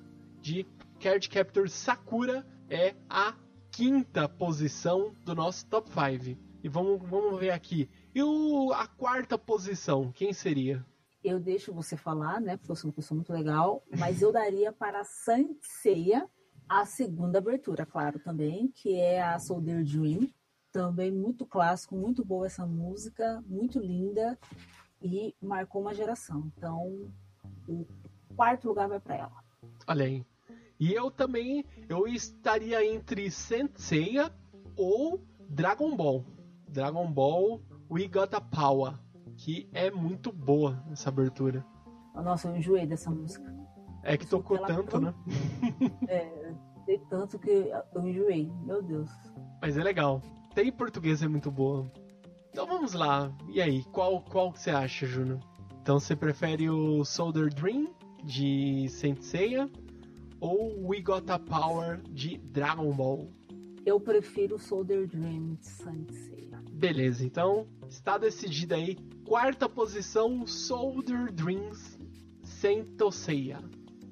de 0.42 0.66
Card 1.00 1.30
Captor 1.30 1.70
Sakura 1.70 2.46
é 2.70 2.96
a 3.10 3.36
quinta 3.72 4.28
posição 4.28 5.14
do 5.24 5.34
nosso 5.36 5.66
top 5.68 5.90
5. 5.90 6.38
E 6.62 6.68
vamos, 6.68 7.02
vamos 7.10 7.40
ver 7.40 7.52
aqui. 7.52 7.90
E 8.14 8.22
o, 8.22 8.74
a 8.74 8.88
quarta 8.88 9.38
posição, 9.38 10.12
quem 10.12 10.34
seria? 10.34 10.86
Eu 11.24 11.40
deixo 11.40 11.74
você 11.74 11.96
falar, 11.96 12.42
né? 12.42 12.58
Porque 12.58 12.72
eu 12.72 12.76
sou 12.76 12.90
uma 12.90 12.96
pessoa 12.96 13.16
muito 13.16 13.32
legal, 13.32 13.84
mas 13.98 14.22
eu 14.22 14.32
daria 14.32 14.72
para 14.72 15.04
Sanseia 15.04 16.30
a 16.70 16.86
segunda 16.86 17.40
abertura, 17.40 17.84
claro, 17.86 18.20
também, 18.20 18.68
que 18.68 18.94
é 18.94 19.22
a 19.22 19.40
Soldier 19.40 19.84
Dream. 19.84 20.30
Também 20.72 21.12
muito 21.12 21.48
clássico, 21.48 21.96
muito 21.96 22.24
boa 22.24 22.46
essa 22.46 22.64
música, 22.64 23.44
muito 23.48 23.80
linda 23.80 24.38
e 25.02 25.34
marcou 25.42 25.82
uma 25.82 25.96
geração. 25.96 26.52
Então, 26.56 27.12
o 27.68 27.88
quarto 28.36 28.68
lugar 28.68 28.88
vai 28.88 29.00
para 29.00 29.16
ela. 29.16 29.44
Olha 29.88 30.06
aí. 30.06 30.24
E 30.80 30.94
eu 30.94 31.10
também, 31.10 31.66
eu 31.90 32.08
estaria 32.08 32.86
entre 32.86 33.32
Senseiya 33.32 34.32
ou 34.78 35.26
Dragon 35.50 35.96
Ball. 35.96 36.24
Dragon 36.68 37.12
Ball 37.12 37.62
We 37.90 38.08
Got 38.08 38.36
a 38.36 38.42
Power, 38.42 38.94
que 39.36 39.68
é 39.74 39.90
muito 39.90 40.32
boa 40.32 40.86
essa 40.92 41.10
abertura. 41.10 41.66
Nossa, 42.14 42.48
eu 42.48 42.56
enjoei 42.56 42.86
dessa 42.86 43.10
música. 43.10 43.52
É 44.04 44.18
que 44.18 44.26
tocou 44.26 44.58
tanto, 44.60 45.00
né? 45.00 45.14
é, 46.08 46.54
dei 46.86 47.00
tanto 47.10 47.38
que 47.38 47.72
eu 47.94 48.08
enjoei, 48.08 48.52
meu 48.64 48.82
Deus. 48.82 49.10
Mas 49.62 49.78
é 49.78 49.84
legal. 49.84 50.22
Tem 50.56 50.72
português 50.72 51.22
é 51.22 51.28
muito 51.28 51.52
boa. 51.52 51.92
Então 52.50 52.66
vamos 52.66 52.94
lá. 52.94 53.32
E 53.48 53.62
aí, 53.62 53.84
qual 53.92 54.22
qual 54.22 54.52
você 54.52 54.72
acha, 54.72 55.06
Juno? 55.06 55.40
Então 55.82 56.00
você 56.00 56.16
prefere 56.16 56.70
o 56.70 57.04
Soldier 57.06 57.54
Dream 57.54 57.94
de 58.24 58.88
Saint 58.90 59.22
Seiya 59.22 59.70
ou 60.40 60.88
We 60.88 61.02
Got 61.02 61.30
a 61.30 61.40
Power 61.40 62.02
de 62.10 62.38
Dragon 62.38 62.92
Ball? 62.92 63.30
Eu 63.86 64.00
prefiro 64.00 64.60
Soldier 64.60 65.08
Dream 65.08 65.56
de 65.56 65.68
Saint 65.68 66.12
Seiya. 66.12 66.62
Beleza, 66.72 67.26
então 67.26 67.68
está 67.88 68.18
decidida 68.18 68.76
aí. 68.76 68.96
Quarta 69.26 69.70
posição, 69.70 70.46
Soldier 70.46 71.32
Dreams 71.32 71.98
Saint 72.44 72.88
Seiya. 73.12 73.60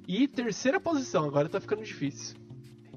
E 0.07 0.25
terceira 0.25 0.79
posição, 0.79 1.25
agora 1.25 1.49
tá 1.49 1.59
ficando 1.59 1.83
difícil. 1.83 2.37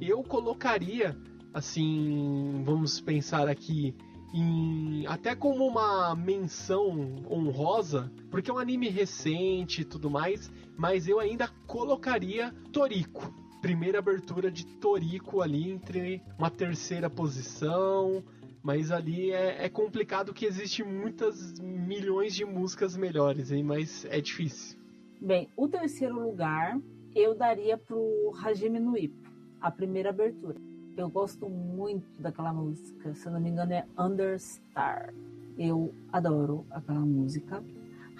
Eu 0.00 0.22
colocaria, 0.22 1.18
assim, 1.52 2.62
vamos 2.64 3.00
pensar 3.00 3.48
aqui 3.48 3.96
em, 4.32 5.04
até 5.08 5.34
como 5.34 5.66
uma 5.66 6.14
menção 6.14 7.24
honrosa, 7.28 8.12
porque 8.30 8.48
é 8.48 8.54
um 8.54 8.58
anime 8.58 8.88
recente 8.88 9.80
e 9.80 9.84
tudo 9.84 10.08
mais, 10.08 10.52
mas 10.78 11.08
eu 11.08 11.18
ainda 11.18 11.48
colocaria 11.66 12.54
Toriko. 12.72 13.34
Primeira 13.60 13.98
abertura 13.98 14.48
de 14.48 14.64
Toriko 14.64 15.42
ali 15.42 15.68
entre 15.68 16.22
uma 16.38 16.48
terceira 16.48 17.10
posição, 17.10 18.22
mas 18.62 18.92
ali 18.92 19.32
é, 19.32 19.64
é 19.64 19.68
complicado 19.68 20.32
que 20.32 20.46
existe 20.46 20.84
muitas 20.84 21.58
milhões 21.58 22.36
de 22.36 22.44
músicas 22.44 22.96
melhores, 22.96 23.50
hein? 23.50 23.64
mas 23.64 24.04
é 24.04 24.20
difícil. 24.20 24.78
Bem, 25.20 25.50
o 25.56 25.68
terceiro 25.68 26.18
lugar 26.18 26.78
eu 27.14 27.34
daria 27.34 27.76
pro 27.76 28.32
Hajime 28.42 28.78
no 28.78 28.96
Ippo, 28.96 29.30
a 29.60 29.70
primeira 29.70 30.10
abertura. 30.10 30.56
Eu 30.96 31.08
gosto 31.08 31.48
muito 31.48 32.20
daquela 32.20 32.52
música, 32.52 33.14
se 33.14 33.28
não 33.30 33.40
me 33.40 33.50
engano 33.50 33.72
é 33.72 33.86
Understar. 33.98 35.12
Eu 35.58 35.92
adoro 36.12 36.64
aquela 36.70 37.00
música. 37.00 37.62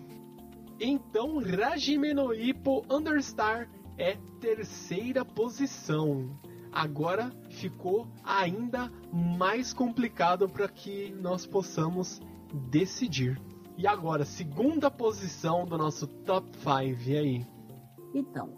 então, 0.80 1.40
Hajime 1.40 2.14
no 2.14 2.32
Ippo 2.32 2.82
Understar 2.90 3.68
é 3.98 4.16
terceira 4.40 5.24
posição. 5.24 6.30
Agora 6.74 7.30
ficou 7.50 8.08
ainda 8.24 8.90
mais 9.12 9.72
complicado 9.72 10.48
para 10.48 10.66
que 10.66 11.12
nós 11.20 11.46
possamos 11.46 12.20
decidir. 12.68 13.40
E 13.78 13.86
agora, 13.86 14.24
segunda 14.24 14.90
posição 14.90 15.64
do 15.64 15.78
nosso 15.78 16.08
top 16.08 16.48
5, 16.58 17.08
e 17.08 17.16
aí? 17.16 17.46
Então, 18.12 18.50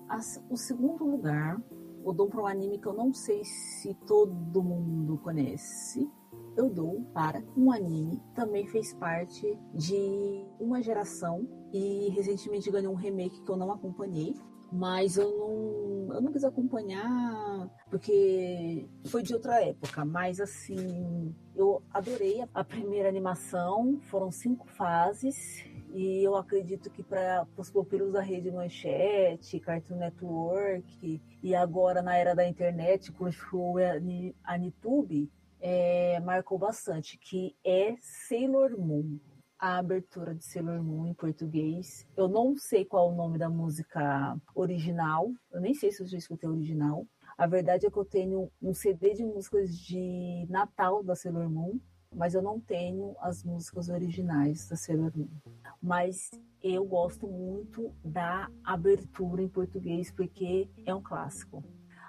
o 0.48 0.56
segundo 0.56 1.04
lugar 1.04 1.60
eu 2.06 2.14
dou 2.14 2.28
para 2.28 2.40
um 2.40 2.46
anime 2.46 2.78
que 2.78 2.86
eu 2.86 2.94
não 2.94 3.12
sei 3.12 3.42
se 3.44 3.92
todo 4.06 4.62
mundo 4.62 5.18
conhece. 5.18 6.08
Eu 6.56 6.70
dou 6.70 7.02
para 7.12 7.42
um 7.56 7.70
anime 7.70 8.22
também 8.34 8.66
fez 8.66 8.94
parte 8.94 9.58
de 9.74 10.46
uma 10.58 10.80
geração 10.80 11.46
e 11.72 12.08
recentemente 12.10 12.70
ganhou 12.70 12.92
um 12.92 12.96
remake 12.96 13.42
que 13.42 13.50
eu 13.50 13.56
não 13.56 13.72
acompanhei, 13.72 14.34
mas 14.72 15.16
eu 15.16 15.30
não, 16.08 16.14
eu 16.14 16.20
não 16.20 16.32
quis 16.32 16.44
acompanhar 16.44 17.68
porque 17.88 18.88
foi 19.06 19.22
de 19.22 19.32
outra 19.32 19.62
época, 19.62 20.04
mas 20.04 20.40
assim, 20.40 21.34
eu 21.54 21.82
adorei 21.90 22.44
a 22.52 22.64
primeira 22.64 23.08
animação, 23.08 23.98
foram 24.02 24.30
cinco 24.30 24.66
fases. 24.68 25.64
E 25.94 26.22
eu 26.22 26.36
acredito 26.36 26.90
que 26.90 27.02
para 27.02 27.46
os 27.56 27.70
pupilos 27.70 28.12
da 28.12 28.20
Rede 28.20 28.50
Manchete, 28.50 29.58
Cartoon 29.58 29.96
Network 29.96 31.22
e 31.42 31.54
agora 31.54 32.02
na 32.02 32.14
era 32.16 32.34
da 32.34 32.46
internet, 32.46 33.10
Crunchyroll 33.12 33.80
e 33.80 34.34
a 34.44 34.58
Nitube, 34.58 35.30
é, 35.58 36.20
marcou 36.20 36.58
bastante, 36.58 37.16
que 37.16 37.56
é 37.64 37.94
Sailor 38.00 38.78
Moon. 38.78 39.18
A 39.58 39.78
abertura 39.78 40.34
de 40.34 40.44
Sailor 40.44 40.82
Moon 40.82 41.06
em 41.06 41.14
português. 41.14 42.06
Eu 42.16 42.28
não 42.28 42.56
sei 42.56 42.84
qual 42.84 43.08
é 43.08 43.12
o 43.12 43.16
nome 43.16 43.38
da 43.38 43.48
música 43.48 44.36
original. 44.54 45.32
Eu 45.52 45.60
nem 45.60 45.74
sei 45.74 45.90
se 45.90 46.02
eu 46.02 46.06
já 46.06 46.18
escutei 46.18 46.48
a 46.48 46.52
original. 46.52 47.06
A 47.38 47.46
verdade 47.46 47.86
é 47.86 47.90
que 47.90 47.96
eu 47.96 48.04
tenho 48.04 48.50
um 48.62 48.72
CD 48.74 49.14
de 49.14 49.24
músicas 49.24 49.76
de 49.78 50.46
Natal 50.48 51.02
da 51.02 51.14
Sailor 51.14 51.50
Moon 51.50 51.78
mas 52.16 52.34
eu 52.34 52.40
não 52.40 52.58
tenho 52.58 53.14
as 53.20 53.44
músicas 53.44 53.90
originais 53.90 54.66
da 54.68 54.76
Sailor 54.76 55.12
Moon. 55.14 55.28
Mas 55.82 56.30
eu 56.62 56.84
gosto 56.84 57.28
muito 57.28 57.92
da 58.02 58.50
abertura 58.64 59.42
em 59.42 59.48
português 59.48 60.10
porque 60.10 60.68
é 60.86 60.94
um 60.94 61.02
clássico. 61.02 61.62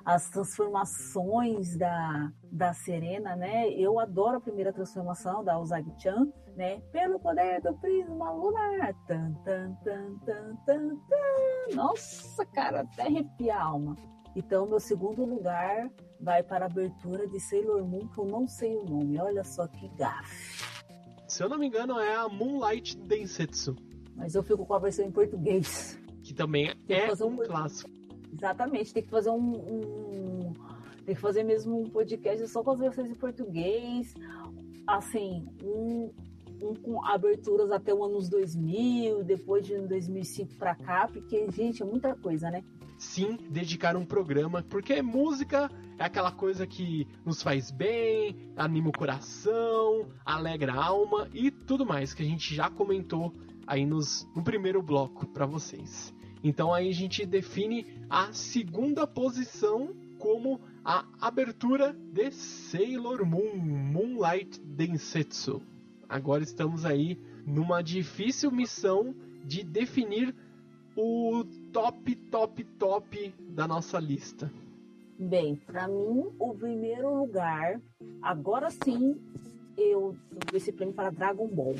As 0.07 0.29
transformações 0.29 1.75
da, 1.75 2.31
da 2.49 2.73
Serena, 2.73 3.35
né? 3.35 3.69
Eu 3.71 3.99
adoro 3.99 4.37
a 4.37 4.39
primeira 4.39 4.71
transformação 4.71 5.43
da 5.43 5.59
Usagi-chan, 5.59 6.31
né? 6.55 6.79
Pelo 6.93 7.19
poder 7.19 7.61
do 7.61 7.73
prisma 7.73 8.31
lunar. 8.31 8.93
Tan, 9.05 9.33
tan, 9.43 9.73
tan, 9.83 10.17
tan, 10.25 10.55
tan, 10.65 10.95
tan. 11.09 11.75
Nossa, 11.75 12.45
cara, 12.45 12.83
até 12.83 13.01
arrepia 13.01 13.57
a 13.57 13.63
alma. 13.65 13.97
Então, 14.33 14.65
meu 14.65 14.79
segundo 14.79 15.25
lugar 15.25 15.91
vai 16.21 16.41
para 16.41 16.63
a 16.63 16.69
abertura 16.69 17.27
de 17.27 17.37
Sailor 17.41 17.85
Moon, 17.85 18.07
que 18.07 18.17
eu 18.17 18.25
não 18.27 18.47
sei 18.47 18.77
o 18.77 18.85
nome. 18.85 19.19
Olha 19.19 19.43
só 19.43 19.67
que 19.67 19.89
gafe. 19.89 20.63
Se 21.27 21.43
eu 21.43 21.49
não 21.49 21.57
me 21.57 21.67
engano, 21.67 21.99
é 21.99 22.15
a 22.15 22.29
Moonlight 22.29 22.97
Densetsu. 22.97 23.75
Mas 24.15 24.35
eu 24.35 24.41
fico 24.41 24.65
com 24.65 24.73
a 24.73 24.79
versão 24.79 25.03
em 25.03 25.11
português. 25.11 25.99
Que 26.23 26.33
também 26.33 26.69
é 26.87 27.11
um, 27.23 27.27
um, 27.27 27.37
clássico. 27.37 27.96
Exatamente, 28.37 28.93
tem 28.93 29.03
que 29.03 29.09
fazer 29.09 29.29
um, 29.29 29.55
um, 29.55 30.53
Tem 31.05 31.15
que 31.15 31.21
fazer 31.21 31.43
mesmo 31.43 31.81
um 31.81 31.89
podcast 31.89 32.47
só 32.47 32.63
com 32.63 32.71
as 32.71 32.79
versões 32.79 33.09
em 33.09 33.15
português. 33.15 34.13
Assim, 34.85 35.45
um, 35.63 36.11
um 36.61 36.75
com 36.75 37.03
aberturas 37.05 37.71
até 37.71 37.93
o 37.93 38.03
anos 38.03 38.29
2000, 38.29 39.23
depois 39.23 39.65
de 39.65 39.77
2005 39.79 40.55
para 40.55 40.75
cá, 40.75 41.07
porque, 41.11 41.49
gente, 41.51 41.81
é 41.81 41.85
muita 41.85 42.15
coisa, 42.15 42.49
né? 42.49 42.63
sim 42.97 43.37
dedicar 43.49 43.95
um 43.95 44.05
programa, 44.05 44.63
porque 44.63 45.01
música 45.01 45.69
é 45.97 46.03
aquela 46.03 46.31
coisa 46.31 46.65
que 46.65 47.07
nos 47.25 47.41
faz 47.41 47.71
bem, 47.71 48.35
anima 48.55 48.89
o 48.89 48.91
coração, 48.91 50.07
alegra 50.25 50.73
a 50.73 50.83
alma 50.83 51.29
e 51.33 51.51
tudo 51.51 51.85
mais 51.85 52.13
que 52.13 52.23
a 52.23 52.25
gente 52.25 52.53
já 52.55 52.69
comentou 52.69 53.33
aí 53.65 53.85
nos, 53.85 54.27
no 54.35 54.43
primeiro 54.43 54.81
bloco 54.81 55.27
para 55.27 55.45
vocês. 55.45 56.13
Então 56.47 56.73
aí 56.73 56.87
a 56.87 56.93
gente 56.93 57.25
define 57.25 57.85
a 58.09 58.31
segunda 58.31 59.05
posição 59.05 59.93
como 60.17 60.61
a 60.83 61.05
abertura 61.19 61.91
de 61.91 62.31
Sailor 62.31 63.25
Moon 63.25 63.57
Moonlight 63.57 64.57
Densetsu. 64.61 65.61
Agora 66.07 66.41
estamos 66.41 66.85
aí 66.85 67.19
numa 67.45 67.81
difícil 67.81 68.49
missão 68.49 69.13
de 69.43 69.61
definir 69.61 70.33
o 70.95 71.43
top, 71.73 72.15
top, 72.15 72.63
top 72.79 73.35
da 73.49 73.67
nossa 73.67 73.99
lista? 73.99 74.49
Bem, 75.19 75.57
para 75.57 75.85
mim, 75.89 76.31
o 76.39 76.53
primeiro 76.53 77.13
lugar, 77.13 77.81
agora 78.21 78.69
sim, 78.69 79.19
eu 79.77 80.15
dou 80.31 80.55
esse 80.55 80.71
prêmio 80.71 80.95
para 80.95 81.09
Dragon 81.09 81.49
Ball. 81.49 81.75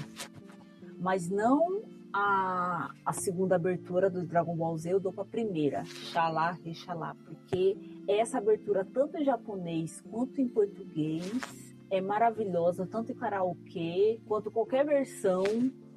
Mas 1.00 1.30
não 1.30 1.84
a, 2.14 2.92
a 3.06 3.14
segunda 3.14 3.56
abertura 3.56 4.10
do 4.10 4.26
Dragon 4.26 4.56
Ball 4.56 4.78
Z, 4.78 4.94
eu 4.94 5.00
dou 5.00 5.12
para 5.12 5.24
a 5.24 5.28
primeira, 5.28 5.86
Xalá, 5.86 6.52
Rexalá, 6.64 7.16
porque 7.26 7.78
essa 8.08 8.38
abertura, 8.38 8.86
tanto 8.86 9.18
em 9.18 9.24
japonês 9.24 10.02
quanto 10.02 10.40
em 10.42 10.48
português, 10.48 11.76
é 11.90 12.02
maravilhosa, 12.02 12.86
tanto 12.86 13.12
em 13.12 13.16
karaokê 13.16 14.20
quanto 14.26 14.52
qualquer 14.52 14.86
versão, 14.86 15.44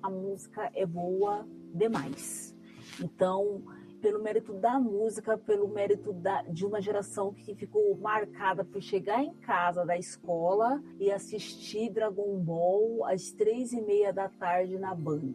a 0.02 0.10
música 0.10 0.70
é 0.74 0.86
boa 0.86 1.46
demais. 1.74 2.54
Então, 3.00 3.62
pelo 4.00 4.22
mérito 4.22 4.54
da 4.54 4.78
música, 4.78 5.36
pelo 5.36 5.68
mérito 5.68 6.12
da, 6.12 6.42
de 6.42 6.64
uma 6.64 6.80
geração 6.80 7.32
que 7.32 7.54
ficou 7.54 7.96
marcada 7.98 8.64
por 8.64 8.80
chegar 8.82 9.22
em 9.22 9.34
casa 9.34 9.84
da 9.84 9.96
escola 9.96 10.82
e 10.98 11.10
assistir 11.10 11.90
Dragon 11.90 12.38
Ball 12.38 13.04
às 13.06 13.30
três 13.32 13.72
e 13.72 13.80
meia 13.80 14.12
da 14.12 14.28
tarde 14.28 14.78
na 14.78 14.94
Band. 14.94 15.34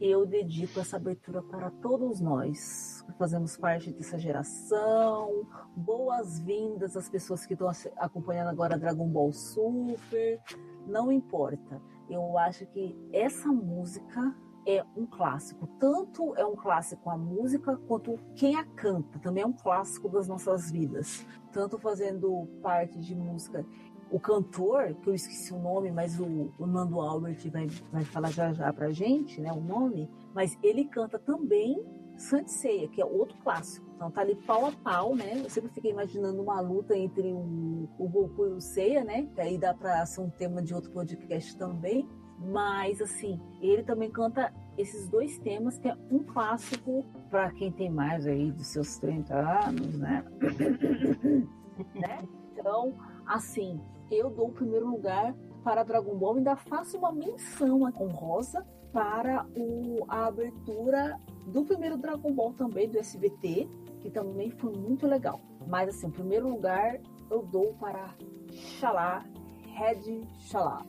Eu 0.00 0.26
dedico 0.26 0.80
essa 0.80 0.96
abertura 0.96 1.42
para 1.42 1.70
todos 1.70 2.20
nós 2.20 3.02
que 3.02 3.12
fazemos 3.14 3.56
parte 3.56 3.92
dessa 3.92 4.18
geração. 4.18 5.46
Boas-vindas 5.74 6.96
às 6.96 7.08
pessoas 7.08 7.46
que 7.46 7.54
estão 7.54 7.70
acompanhando 7.96 8.48
agora 8.48 8.78
Dragon 8.78 9.08
Ball 9.08 9.32
Super. 9.32 10.40
Não 10.86 11.10
importa. 11.10 11.80
Eu 12.10 12.36
acho 12.36 12.66
que 12.66 12.94
essa 13.12 13.48
música 13.48 14.34
é 14.66 14.84
um 14.96 15.06
clássico. 15.06 15.66
Tanto 15.78 16.34
é 16.36 16.44
um 16.44 16.56
clássico 16.56 17.08
a 17.10 17.16
música, 17.16 17.76
quanto 17.88 18.18
quem 18.34 18.56
a 18.56 18.64
canta. 18.64 19.18
Também 19.18 19.42
é 19.42 19.46
um 19.46 19.52
clássico 19.52 20.08
das 20.08 20.28
nossas 20.28 20.70
vidas. 20.70 21.26
Tanto 21.52 21.78
fazendo 21.78 22.46
parte 22.62 22.98
de 22.98 23.14
música. 23.14 23.64
O 24.10 24.20
cantor, 24.20 24.94
que 25.02 25.08
eu 25.08 25.14
esqueci 25.14 25.54
o 25.54 25.58
nome, 25.58 25.90
mas 25.90 26.20
o, 26.20 26.52
o 26.58 26.66
Nando 26.66 27.00
Albert 27.00 27.50
vai, 27.50 27.66
vai 27.90 28.04
falar 28.04 28.30
já 28.30 28.52
já 28.52 28.72
pra 28.72 28.90
gente, 28.90 29.40
né, 29.40 29.50
o 29.52 29.60
nome. 29.60 30.10
Mas 30.34 30.58
ele 30.62 30.84
canta 30.84 31.18
também 31.18 31.82
Sanseia, 32.16 32.88
que 32.88 33.00
é 33.00 33.04
outro 33.04 33.36
clássico. 33.38 33.86
Então 33.96 34.10
tá 34.10 34.20
ali 34.20 34.34
pau 34.34 34.66
a 34.66 34.72
pau, 34.72 35.14
né? 35.14 35.40
Eu 35.42 35.50
sempre 35.50 35.70
fiquei 35.70 35.90
imaginando 35.90 36.42
uma 36.42 36.60
luta 36.60 36.96
entre 36.96 37.32
o, 37.32 37.88
o 37.98 38.08
Goku 38.08 38.46
e 38.46 38.52
o 38.52 38.60
Seiya, 38.60 39.04
né? 39.04 39.28
Que 39.34 39.40
aí 39.40 39.58
dá 39.58 39.74
pra 39.74 40.04
ser 40.06 40.20
um 40.20 40.30
tema 40.30 40.62
de 40.62 40.74
outro 40.74 40.90
podcast 40.90 41.56
também. 41.56 42.08
Mas, 42.44 43.00
assim, 43.00 43.40
ele 43.60 43.82
também 43.82 44.10
canta 44.10 44.52
esses 44.76 45.08
dois 45.08 45.38
temas, 45.38 45.78
que 45.78 45.88
é 45.88 45.96
um 46.10 46.20
clássico 46.20 47.04
para 47.30 47.50
quem 47.52 47.70
tem 47.70 47.90
mais 47.90 48.26
aí 48.26 48.50
dos 48.50 48.66
seus 48.68 48.98
30 48.98 49.34
anos, 49.34 49.98
né? 49.98 50.24
né? 51.94 52.18
Então, 52.52 52.94
assim, 53.26 53.80
eu 54.10 54.30
dou 54.30 54.48
o 54.48 54.52
primeiro 54.52 54.88
lugar 54.88 55.34
para 55.62 55.82
Dragon 55.82 56.16
Ball, 56.16 56.36
ainda 56.36 56.56
faço 56.56 56.98
uma 56.98 57.12
menção 57.12 57.82
honrosa 57.82 58.66
para 58.92 59.46
o, 59.56 60.04
a 60.08 60.26
abertura 60.26 61.18
do 61.46 61.64
primeiro 61.64 61.96
Dragon 61.96 62.32
Ball 62.32 62.52
também, 62.52 62.88
do 62.88 62.98
SBT, 62.98 63.68
que 64.00 64.10
também 64.10 64.50
foi 64.50 64.72
muito 64.76 65.06
legal. 65.06 65.40
Mas, 65.66 65.88
assim, 65.88 66.08
o 66.08 66.10
primeiro 66.10 66.48
lugar 66.48 67.00
eu 67.30 67.42
dou 67.42 67.72
para 67.74 68.14
Xalá, 68.50 69.24
Red 69.74 70.22
Xalá. 70.38 70.84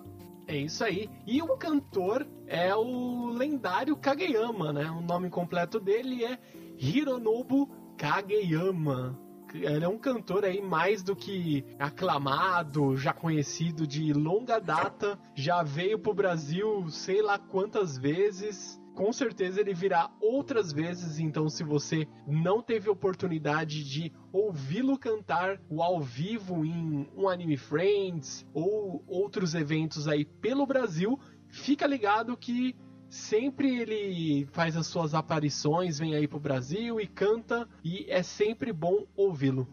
É 0.47 0.57
isso 0.57 0.83
aí. 0.83 1.09
E 1.25 1.41
o 1.41 1.57
cantor 1.57 2.27
é 2.47 2.75
o 2.75 3.27
lendário 3.27 3.95
Kageyama, 3.95 4.73
né? 4.73 4.89
O 4.91 5.01
nome 5.01 5.29
completo 5.29 5.79
dele 5.79 6.25
é 6.25 6.37
Hironobu 6.77 7.69
Kageyama. 7.97 9.19
Ele 9.53 9.85
é 9.85 9.87
um 9.87 9.99
cantor 9.99 10.45
aí 10.45 10.61
mais 10.61 11.03
do 11.03 11.15
que 11.15 11.63
aclamado, 11.77 12.97
já 12.97 13.13
conhecido 13.13 13.85
de 13.85 14.11
longa 14.11 14.59
data, 14.59 15.17
já 15.35 15.61
veio 15.61 15.99
pro 15.99 16.13
Brasil 16.13 16.89
sei 16.89 17.21
lá 17.21 17.37
quantas 17.37 17.97
vezes. 17.97 18.81
Com 18.95 19.11
certeza 19.11 19.59
ele 19.59 19.73
virá 19.73 20.11
outras 20.21 20.71
vezes, 20.71 21.17
então 21.17 21.49
se 21.49 21.63
você 21.63 22.07
não 22.27 22.61
teve 22.61 22.89
oportunidade 22.89 23.83
de 23.83 24.13
ouvi-lo 24.31 24.99
cantar 24.99 25.59
o 25.67 25.81
ao 25.81 25.99
vivo 25.99 26.63
em 26.63 27.09
um 27.15 27.27
Anime 27.27 27.57
Friends 27.57 28.45
ou 28.53 29.03
outros 29.07 29.55
eventos 29.55 30.07
aí 30.07 30.23
pelo 30.23 30.67
Brasil, 30.67 31.19
fica 31.49 31.87
ligado 31.87 32.37
que 32.37 32.75
sempre 33.09 33.79
ele 33.79 34.45
faz 34.51 34.77
as 34.77 34.85
suas 34.85 35.15
aparições, 35.15 35.97
vem 35.97 36.15
aí 36.15 36.27
pro 36.27 36.39
Brasil 36.39 36.99
e 36.99 37.07
canta, 37.07 37.67
e 37.83 38.05
é 38.09 38.21
sempre 38.21 38.71
bom 38.71 39.07
ouvi-lo. 39.15 39.67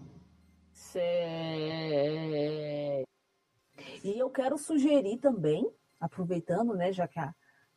E 4.03 4.19
eu 4.19 4.31
quero 4.31 4.57
sugerir 4.57 5.19
também, 5.19 5.67
aproveitando, 5.99 6.75
né, 6.75 6.93
já 6.93 7.07
que 7.07 7.19
a 7.19 7.35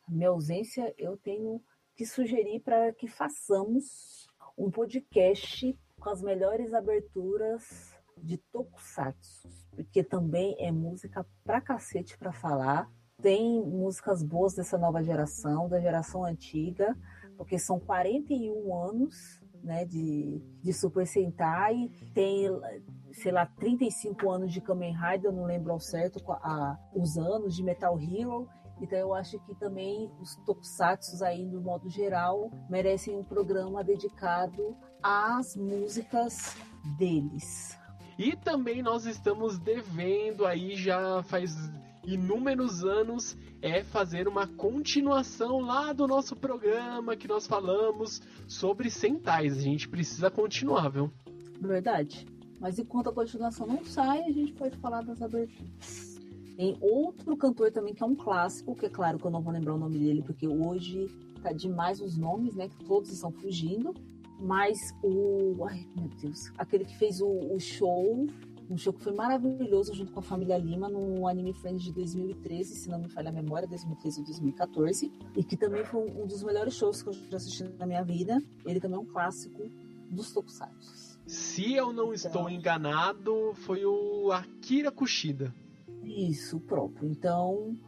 minha 0.08 0.28
ausência, 0.28 0.94
eu 0.98 1.16
tenho 1.16 1.62
que 1.94 2.04
sugerir 2.04 2.60
para 2.60 2.92
que 2.92 3.08
façamos 3.08 4.28
um 4.56 4.70
podcast 4.70 5.78
com 6.00 6.10
as 6.10 6.22
melhores 6.22 6.74
aberturas 6.74 7.94
de 8.16 8.38
Tokusatsu, 8.38 9.48
porque 9.74 10.02
também 10.02 10.56
é 10.58 10.70
música 10.70 11.26
pra 11.42 11.60
cacete 11.60 12.16
pra 12.18 12.32
falar. 12.32 12.90
Tem 13.20 13.60
músicas 13.64 14.22
boas 14.22 14.54
dessa 14.54 14.76
nova 14.76 15.02
geração, 15.02 15.68
da 15.68 15.80
geração 15.80 16.24
antiga, 16.24 16.96
porque 17.36 17.58
são 17.58 17.80
41 17.80 18.74
anos 18.74 19.40
né, 19.62 19.84
de, 19.84 20.42
de 20.62 20.72
Super 20.72 21.06
Sentai, 21.06 21.90
tem, 22.12 22.50
sei 23.12 23.32
lá, 23.32 23.46
35 23.46 24.30
anos 24.30 24.52
de 24.52 24.60
Kamen 24.60 24.94
Rider, 24.94 25.30
eu 25.30 25.32
não 25.32 25.44
lembro 25.44 25.72
ao 25.72 25.80
certo 25.80 26.22
a, 26.28 26.78
os 26.94 27.16
anos 27.16 27.56
de 27.56 27.62
Metal 27.62 27.98
Hero, 27.98 28.46
então 28.80 28.98
eu 28.98 29.14
acho 29.14 29.38
que 29.40 29.54
também 29.54 30.10
os 30.20 30.36
tokusatsu 30.44 31.24
aí, 31.24 31.44
no 31.44 31.60
modo 31.60 31.88
geral, 31.88 32.50
merecem 32.68 33.16
um 33.16 33.24
programa 33.24 33.82
dedicado 33.84 34.76
às 35.02 35.56
músicas 35.56 36.56
deles. 36.98 37.78
E 38.18 38.36
também 38.36 38.82
nós 38.82 39.06
estamos 39.06 39.58
devendo 39.58 40.46
aí 40.46 40.76
já 40.76 41.22
faz 41.24 41.54
inúmeros 42.06 42.84
anos 42.84 43.36
é 43.62 43.82
fazer 43.82 44.28
uma 44.28 44.46
continuação 44.46 45.60
lá 45.60 45.92
do 45.92 46.06
nosso 46.06 46.36
programa 46.36 47.16
que 47.16 47.26
nós 47.26 47.46
falamos 47.46 48.20
sobre 48.46 48.90
centais. 48.90 49.56
A 49.56 49.60
gente 49.60 49.88
precisa 49.88 50.30
continuar, 50.30 50.90
viu? 50.90 51.10
Verdade. 51.60 52.26
Mas 52.60 52.78
enquanto 52.78 53.08
a 53.08 53.12
continuação 53.12 53.66
não 53.66 53.84
sai, 53.84 54.22
a 54.22 54.30
gente 54.30 54.52
pode 54.52 54.76
falar 54.76 55.02
das 55.02 55.20
aberturas. 55.22 56.13
Tem 56.56 56.76
outro 56.80 57.36
cantor 57.36 57.70
também 57.72 57.94
que 57.94 58.02
é 58.02 58.06
um 58.06 58.14
clássico, 58.14 58.74
que 58.74 58.86
é 58.86 58.90
claro 58.90 59.18
que 59.18 59.24
eu 59.24 59.30
não 59.30 59.42
vou 59.42 59.52
lembrar 59.52 59.74
o 59.74 59.78
nome 59.78 59.98
dele, 59.98 60.22
porque 60.22 60.46
hoje 60.46 61.08
tá 61.42 61.52
demais 61.52 62.00
os 62.00 62.16
nomes, 62.16 62.54
né? 62.54 62.68
Que 62.68 62.84
todos 62.84 63.10
estão 63.10 63.32
fugindo. 63.32 63.94
Mas 64.40 64.78
o. 65.02 65.64
Ai, 65.68 65.86
meu 65.96 66.08
Deus. 66.20 66.52
Aquele 66.58 66.84
que 66.84 66.96
fez 66.96 67.20
o, 67.20 67.28
o 67.28 67.58
show 67.58 68.26
um 68.68 68.78
show 68.78 68.92
que 68.92 69.02
foi 69.02 69.12
maravilhoso 69.12 69.94
junto 69.94 70.12
com 70.12 70.20
a 70.20 70.22
família 70.22 70.56
Lima 70.56 70.88
no 70.88 71.28
Anime 71.28 71.52
Friends 71.52 71.82
de 71.82 71.92
2013, 71.92 72.74
se 72.74 72.88
não 72.88 72.98
me 72.98 73.08
falha 73.08 73.28
a 73.28 73.32
memória, 73.32 73.68
2013 73.68 74.20
ou 74.20 74.24
2014, 74.24 75.12
e 75.36 75.44
que 75.44 75.56
também 75.56 75.84
foi 75.84 76.10
um 76.10 76.26
dos 76.26 76.42
melhores 76.42 76.74
shows 76.74 77.02
que 77.02 77.10
eu 77.10 77.12
já 77.12 77.36
assisti 77.36 77.64
na 77.78 77.86
minha 77.86 78.02
vida. 78.02 78.42
Ele 78.64 78.80
também 78.80 78.96
é 78.96 79.00
um 79.00 79.04
clássico 79.04 79.70
dos 80.10 80.32
tokusatsu. 80.32 81.14
Se 81.26 81.74
eu 81.74 81.92
não 81.92 82.04
então, 82.04 82.14
estou 82.14 82.50
enganado, 82.50 83.52
foi 83.54 83.84
o 83.84 84.30
Akira 84.32 84.90
Kushida. 84.90 85.54
Isso, 86.04 86.60
próprio. 86.60 87.08
Então, 87.08 87.78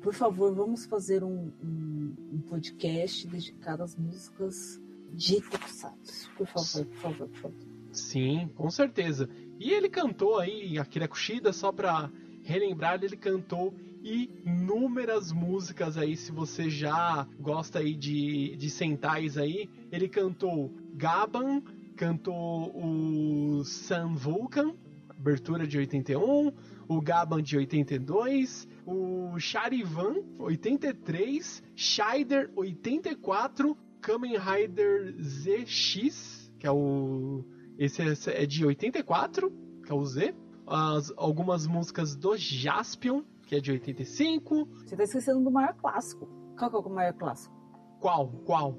por 0.00 0.14
favor, 0.14 0.54
vamos 0.54 0.84
fazer 0.86 1.22
um, 1.22 1.52
um, 1.62 2.14
um 2.32 2.40
podcast 2.48 3.26
dedicado 3.26 3.82
às 3.82 3.96
músicas 3.96 4.80
de 5.12 5.40
tokusatsu. 5.40 6.30
Por 6.36 6.46
favor, 6.46 6.86
por 6.86 6.96
favor, 6.96 7.28
por 7.28 7.38
favor. 7.38 7.66
Sim, 7.92 8.50
com 8.54 8.70
certeza. 8.70 9.28
E 9.60 9.70
ele 9.70 9.88
cantou 9.88 10.38
aí, 10.38 10.78
Akira 10.78 11.06
Kushida, 11.06 11.52
só 11.52 11.70
pra 11.70 12.10
relembrar, 12.42 13.02
ele 13.02 13.16
cantou 13.16 13.74
inúmeras 14.02 15.30
músicas 15.30 15.96
aí, 15.96 16.16
se 16.16 16.32
você 16.32 16.68
já 16.68 17.26
gosta 17.38 17.78
aí 17.78 17.94
de, 17.94 18.56
de 18.56 18.70
centais 18.70 19.38
aí. 19.38 19.70
Ele 19.92 20.08
cantou 20.08 20.72
Gaban, 20.94 21.62
cantou 21.96 22.72
o 22.74 23.64
Sun 23.64 24.14
Vulcan, 24.14 24.74
abertura 25.10 25.66
de 25.66 25.78
81, 25.78 26.52
o 26.88 27.00
Gaban 27.00 27.42
de 27.42 27.56
82, 27.56 28.68
o 28.86 29.38
Charivan 29.38 30.16
83, 30.38 31.62
Shider 31.74 32.50
84, 32.54 33.76
Kamen 34.00 34.36
Rider 34.38 35.14
ZX, 35.20 36.52
que 36.58 36.66
é 36.66 36.70
o 36.70 37.44
esse 37.78 38.30
é, 38.30 38.42
é 38.42 38.46
de 38.46 38.64
84, 38.64 39.50
que 39.84 39.90
é 39.92 39.94
o 39.94 40.04
Z. 40.04 40.34
As, 40.66 41.12
algumas 41.16 41.66
músicas 41.66 42.14
do 42.14 42.36
Jaspion, 42.36 43.22
que 43.46 43.56
é 43.56 43.60
de 43.60 43.72
85. 43.72 44.68
Você 44.86 44.96
tá 44.96 45.02
esquecendo 45.02 45.42
do 45.42 45.50
maior 45.50 45.74
clássico. 45.74 46.28
Qual 46.56 46.70
que 46.70 46.76
é 46.76 46.78
o 46.78 46.94
maior 46.94 47.12
clássico? 47.14 47.54
Qual? 48.00 48.28
Qual? 48.44 48.78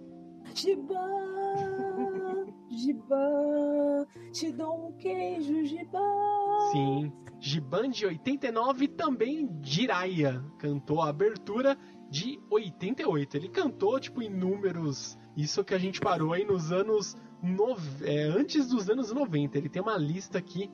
Giban, 0.54 0.96
Giban, 2.70 4.06
te 4.32 4.52
dou 4.52 4.88
um 4.88 4.92
queijo, 4.94 5.66
Giban. 5.66 6.72
Sim, 6.72 7.12
Giban 7.46 7.90
de 7.90 8.06
89 8.06 8.86
e 8.86 8.88
também 8.88 9.50
Jiraiya 9.62 10.42
cantou 10.58 11.02
a 11.02 11.10
abertura 11.10 11.78
de 12.10 12.40
88. 12.50 13.36
Ele 13.36 13.50
cantou, 13.50 14.00
tipo, 14.00 14.22
inúmeros. 14.22 15.18
Isso 15.36 15.62
que 15.62 15.74
a 15.74 15.78
gente 15.78 16.00
parou 16.00 16.32
aí 16.32 16.46
nos 16.46 16.72
anos 16.72 17.18
no, 17.42 17.76
é, 18.02 18.24
antes 18.30 18.70
dos 18.70 18.90
anos 18.90 19.12
90. 19.12 19.58
Ele 19.58 19.68
tem 19.68 19.82
uma 19.82 19.98
lista 19.98 20.38
aqui 20.38 20.72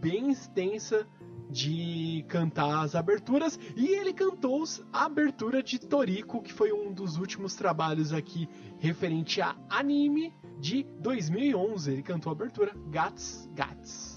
bem 0.00 0.32
extensa 0.32 1.06
de 1.48 2.24
cantar 2.26 2.82
as 2.82 2.96
aberturas 2.96 3.56
e 3.76 3.86
ele 3.86 4.12
cantou 4.12 4.64
a 4.92 5.04
abertura 5.04 5.62
de 5.62 5.78
Toriko, 5.78 6.42
que 6.42 6.52
foi 6.52 6.72
um 6.72 6.92
dos 6.92 7.16
últimos 7.16 7.54
trabalhos 7.54 8.12
aqui 8.12 8.48
referente 8.80 9.40
a 9.40 9.54
anime 9.70 10.34
de 10.58 10.82
2011. 10.98 11.92
Ele 11.92 12.02
cantou 12.02 12.30
a 12.30 12.34
abertura 12.34 12.74
Gats 12.90 13.48
Gats. 13.54 14.11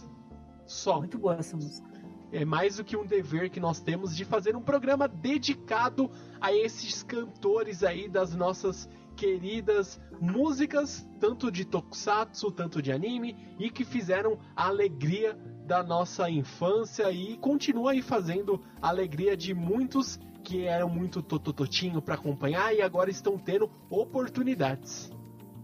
Só. 0.65 0.99
Muito 0.99 1.17
boa 1.17 1.35
essa 1.35 1.55
música. 1.55 1.87
É 2.31 2.43
mais 2.43 2.77
do 2.77 2.83
que 2.83 2.97
um 2.97 3.05
dever 3.05 3.49
que 3.49 3.59
nós 3.59 3.79
temos 3.79 4.15
de 4.15 4.25
fazer 4.25 4.55
um 4.55 4.61
programa 4.61 5.07
dedicado 5.07 6.11
a 6.41 6.51
esses 6.51 7.03
cantores 7.03 7.83
aí 7.83 8.09
das 8.09 8.35
nossas 8.35 8.89
queridas 9.15 9.99
músicas, 10.19 11.07
tanto 11.19 11.51
de 11.51 11.63
tokusatsu, 11.65 12.51
tanto 12.51 12.81
de 12.81 12.91
anime, 12.91 13.35
e 13.57 13.69
que 13.69 13.85
fizeram 13.85 14.37
a 14.55 14.67
alegria 14.67 15.37
da 15.65 15.81
nossa 15.81 16.29
infância 16.29 17.09
e 17.11 17.37
continua 17.37 17.91
aí 17.91 18.01
fazendo 18.01 18.61
a 18.81 18.89
alegria 18.89 19.35
de 19.35 19.53
muitos 19.53 20.19
que 20.43 20.65
eram 20.65 20.89
muito 20.89 21.23
totototinho 21.23 22.01
para 22.01 22.15
acompanhar 22.15 22.75
e 22.75 22.81
agora 22.81 23.09
estão 23.09 23.37
tendo 23.37 23.69
oportunidades. 23.89 25.11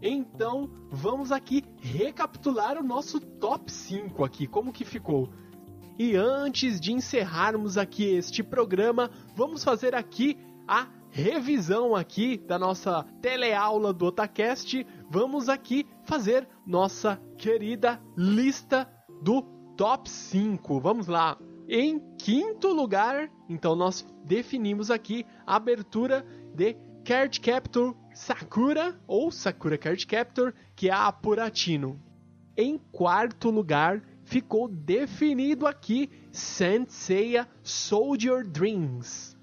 Então, 0.02 0.70
vamos 0.90 1.32
aqui 1.32 1.64
recapitular 1.80 2.78
o 2.78 2.84
nosso 2.84 3.20
top 3.20 3.72
5 3.72 4.24
aqui, 4.24 4.48
como 4.48 4.74
que 4.74 4.84
ficou. 4.84 5.30
E 6.00 6.16
antes 6.16 6.80
de 6.80 6.92
encerrarmos 6.92 7.78
aqui 7.78 8.06
este 8.06 8.42
programa, 8.42 9.12
vamos 9.36 9.64
fazer 9.64 9.94
aqui 9.94 10.38
a 10.68 10.88
revisão 11.12 11.96
aqui 11.96 12.38
da 12.38 12.58
nossa 12.58 13.04
teleaula 13.22 13.94
do 13.94 14.06
Otacast, 14.06 14.88
vamos 15.10 15.50
aqui 15.50 15.86
fazer 16.06 16.48
nossa 16.66 17.22
querida 17.38 18.02
lista 18.18 18.90
do 19.22 19.42
top 19.76 20.10
5. 20.10 20.80
Vamos 20.80 21.08
lá. 21.08 21.38
Em 21.68 22.00
quinto 22.18 22.70
lugar, 22.70 23.30
então 23.48 23.76
nós 23.76 24.06
definimos 24.26 24.90
aqui 24.90 25.26
a 25.46 25.58
abertura 25.58 26.26
de 26.56 26.76
Card 27.06 27.40
Captor 27.40 27.96
Sakura 28.22 29.02
ou 29.08 29.32
Sakura 29.32 29.80
Card 29.80 30.06
Captor, 30.06 30.54
que 30.76 30.90
é 30.90 30.94
a 30.94 31.12
Puratino. 31.12 32.00
Em 32.56 32.78
quarto 32.78 33.50
lugar, 33.50 34.04
ficou 34.24 34.68
definido 34.68 35.66
aqui 35.66 36.08
Senseiya 36.32 37.50
Soldier 37.64 38.48
Dreams. 38.48 39.36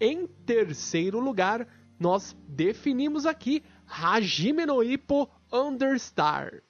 Em 0.00 0.26
terceiro 0.26 1.20
lugar, 1.20 1.68
nós 2.00 2.34
definimos 2.48 3.26
aqui 3.26 3.62
Hajime 3.86 4.64
no 4.64 4.82
Ippo 4.82 5.28
Understar. 5.52 6.62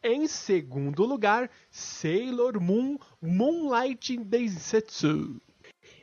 Em 0.00 0.28
segundo 0.28 1.04
lugar, 1.04 1.50
Sailor 1.72 2.60
Moon 2.60 2.98
Moonlight 3.20 4.16
Densetsu. 4.18 5.42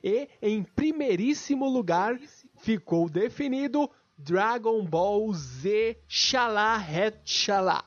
E 0.03 0.27
em 0.41 0.63
primeiríssimo 0.63 1.69
lugar 1.69 2.19
ficou 2.57 3.09
definido 3.09 3.89
Dragon 4.23 4.85
Ball 4.85 5.33
Z 5.33 5.97
Het 6.87 7.21
Shala. 7.25 7.83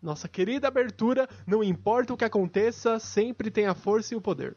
nossa 0.00 0.28
querida 0.28 0.68
abertura, 0.68 1.28
não 1.44 1.62
importa 1.62 2.14
o 2.14 2.16
que 2.16 2.24
aconteça, 2.24 3.00
sempre 3.00 3.50
tem 3.50 3.66
a 3.66 3.74
força 3.74 4.14
e 4.14 4.16
o 4.16 4.20
poder. 4.20 4.56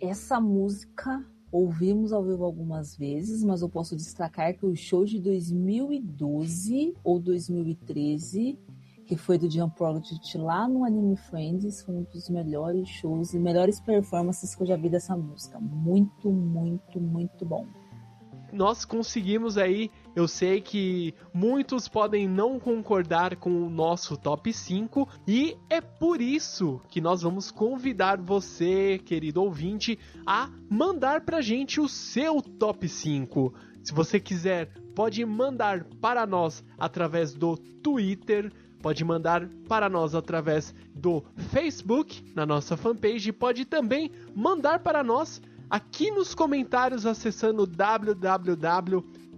Essa 0.00 0.40
música 0.40 1.24
ouvimos 1.52 2.12
ao 2.12 2.24
vivo 2.24 2.44
algumas 2.44 2.96
vezes, 2.96 3.44
mas 3.44 3.62
eu 3.62 3.68
posso 3.68 3.94
destacar 3.94 4.52
que 4.54 4.66
o 4.66 4.74
show 4.74 5.04
de 5.04 5.20
2012 5.20 6.94
ou 7.04 7.20
2013, 7.20 8.58
que 9.06 9.16
foi 9.16 9.38
do 9.38 9.48
John 9.48 9.70
Project 9.70 10.36
lá 10.36 10.68
no 10.68 10.84
Anime 10.84 11.16
Friends, 11.16 11.82
foi 11.82 11.94
um 11.94 12.02
dos 12.02 12.28
melhores 12.28 12.88
shows 12.88 13.34
e 13.34 13.38
melhores 13.38 13.80
performances 13.80 14.54
que 14.54 14.62
eu 14.62 14.66
já 14.66 14.76
vi 14.76 14.90
dessa 14.90 15.16
música. 15.16 15.60
Muito, 15.60 16.28
muito, 16.30 17.00
muito 17.00 17.46
bom 17.46 17.66
nós 18.52 18.84
conseguimos 18.84 19.58
aí. 19.58 19.90
Eu 20.18 20.26
sei 20.26 20.60
que 20.60 21.14
muitos 21.32 21.86
podem 21.86 22.26
não 22.26 22.58
concordar 22.58 23.36
com 23.36 23.64
o 23.64 23.70
nosso 23.70 24.16
top 24.16 24.52
5 24.52 25.08
e 25.28 25.56
é 25.70 25.80
por 25.80 26.20
isso 26.20 26.80
que 26.88 27.00
nós 27.00 27.22
vamos 27.22 27.52
convidar 27.52 28.20
você, 28.20 28.98
querido 28.98 29.40
ouvinte, 29.40 29.96
a 30.26 30.50
mandar 30.68 31.20
pra 31.20 31.40
gente 31.40 31.80
o 31.80 31.88
seu 31.88 32.42
top 32.42 32.88
5. 32.88 33.54
Se 33.84 33.94
você 33.94 34.18
quiser, 34.18 34.72
pode 34.92 35.24
mandar 35.24 35.84
para 36.00 36.26
nós 36.26 36.64
através 36.76 37.32
do 37.32 37.56
Twitter, 37.56 38.52
pode 38.82 39.04
mandar 39.04 39.48
para 39.68 39.88
nós 39.88 40.16
através 40.16 40.74
do 40.96 41.22
Facebook, 41.52 42.24
na 42.34 42.44
nossa 42.44 42.76
fanpage, 42.76 43.30
pode 43.30 43.64
também 43.64 44.10
mandar 44.34 44.80
para 44.80 45.04
nós 45.04 45.40
aqui 45.70 46.10
nos 46.10 46.34
comentários 46.34 47.06
acessando 47.06 47.68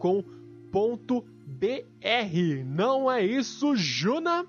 Não 2.66 3.12
é 3.12 3.26
isso, 3.26 3.76
Juna? 3.76 4.46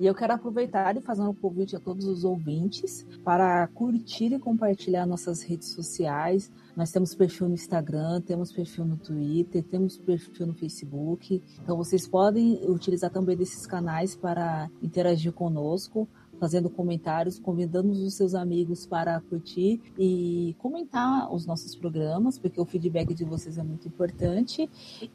E 0.00 0.06
eu 0.06 0.14
quero 0.14 0.32
aproveitar 0.32 0.96
e 0.96 1.00
fazer 1.00 1.22
um 1.22 1.34
convite 1.34 1.76
a 1.76 1.80
todos 1.80 2.06
os 2.06 2.24
ouvintes 2.24 3.06
para 3.22 3.68
curtir 3.68 4.32
e 4.32 4.38
compartilhar 4.38 5.06
nossas 5.06 5.42
redes 5.42 5.68
sociais. 5.68 6.50
Nós 6.74 6.90
temos 6.90 7.14
perfil 7.14 7.48
no 7.48 7.54
Instagram, 7.54 8.20
temos 8.20 8.50
perfil 8.50 8.84
no 8.84 8.96
Twitter, 8.96 9.62
temos 9.62 9.98
perfil 9.98 10.48
no 10.48 10.54
Facebook. 10.54 11.40
Então 11.62 11.76
vocês 11.76 12.08
podem 12.08 12.58
utilizar 12.68 13.10
também 13.10 13.36
desses 13.36 13.64
canais 13.66 14.16
para 14.16 14.68
interagir 14.82 15.32
conosco 15.32 16.08
fazendo 16.42 16.68
comentários, 16.68 17.38
convidando 17.38 17.92
os 17.92 18.14
seus 18.14 18.34
amigos 18.34 18.84
para 18.84 19.20
curtir 19.20 19.80
e 19.96 20.56
comentar 20.58 21.32
os 21.32 21.46
nossos 21.46 21.76
programas, 21.76 22.36
porque 22.36 22.60
o 22.60 22.64
feedback 22.64 23.14
de 23.14 23.24
vocês 23.24 23.58
é 23.58 23.62
muito 23.62 23.86
importante. 23.86 24.68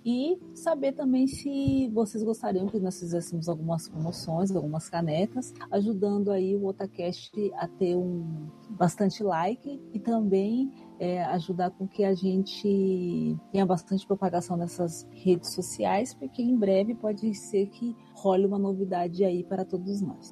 E 0.06 0.40
saber 0.54 0.94
também 0.94 1.28
se 1.28 1.90
vocês 1.90 2.24
gostariam 2.24 2.68
que 2.68 2.80
nós 2.80 2.98
fizéssemos 2.98 3.50
algumas 3.50 3.90
promoções, 3.90 4.56
algumas 4.56 4.88
canecas, 4.88 5.54
ajudando 5.70 6.32
aí 6.32 6.56
o 6.56 6.66
Otacast 6.66 7.34
a 7.58 7.68
ter 7.68 7.98
um 7.98 8.48
bastante 8.70 9.22
like 9.22 9.82
e 9.94 10.00
também 10.00 10.72
é, 10.98 11.24
ajudar 11.26 11.72
com 11.72 11.88
que 11.88 12.04
a 12.04 12.14
gente 12.14 13.38
tenha 13.52 13.66
bastante 13.66 14.08
propagação 14.08 14.56
nessas 14.56 15.06
redes 15.12 15.54
sociais, 15.54 16.14
porque 16.14 16.42
em 16.42 16.56
breve 16.56 16.96
pode 16.96 17.34
ser 17.34 17.68
que 17.68 17.96
role 18.16 18.46
uma 18.46 18.58
novidade 18.58 19.24
aí 19.24 19.44
para 19.44 19.64
todos 19.64 20.02
nós. 20.02 20.32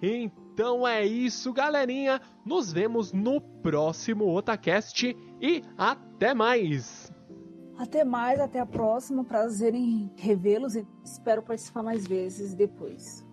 Então 0.00 0.86
é 0.86 1.04
isso, 1.04 1.52
galerinha. 1.52 2.20
Nos 2.44 2.72
vemos 2.72 3.12
no 3.12 3.40
próximo 3.40 4.34
Otacast 4.34 5.16
e 5.40 5.62
até 5.76 6.34
mais. 6.34 7.12
Até 7.78 8.04
mais, 8.04 8.40
até 8.40 8.58
a 8.58 8.66
próxima. 8.66 9.24
Prazer 9.24 9.74
em 9.74 10.10
revê-los 10.16 10.76
e 10.76 10.86
espero 11.04 11.42
participar 11.42 11.82
mais 11.82 12.06
vezes 12.06 12.54
depois. 12.54 13.26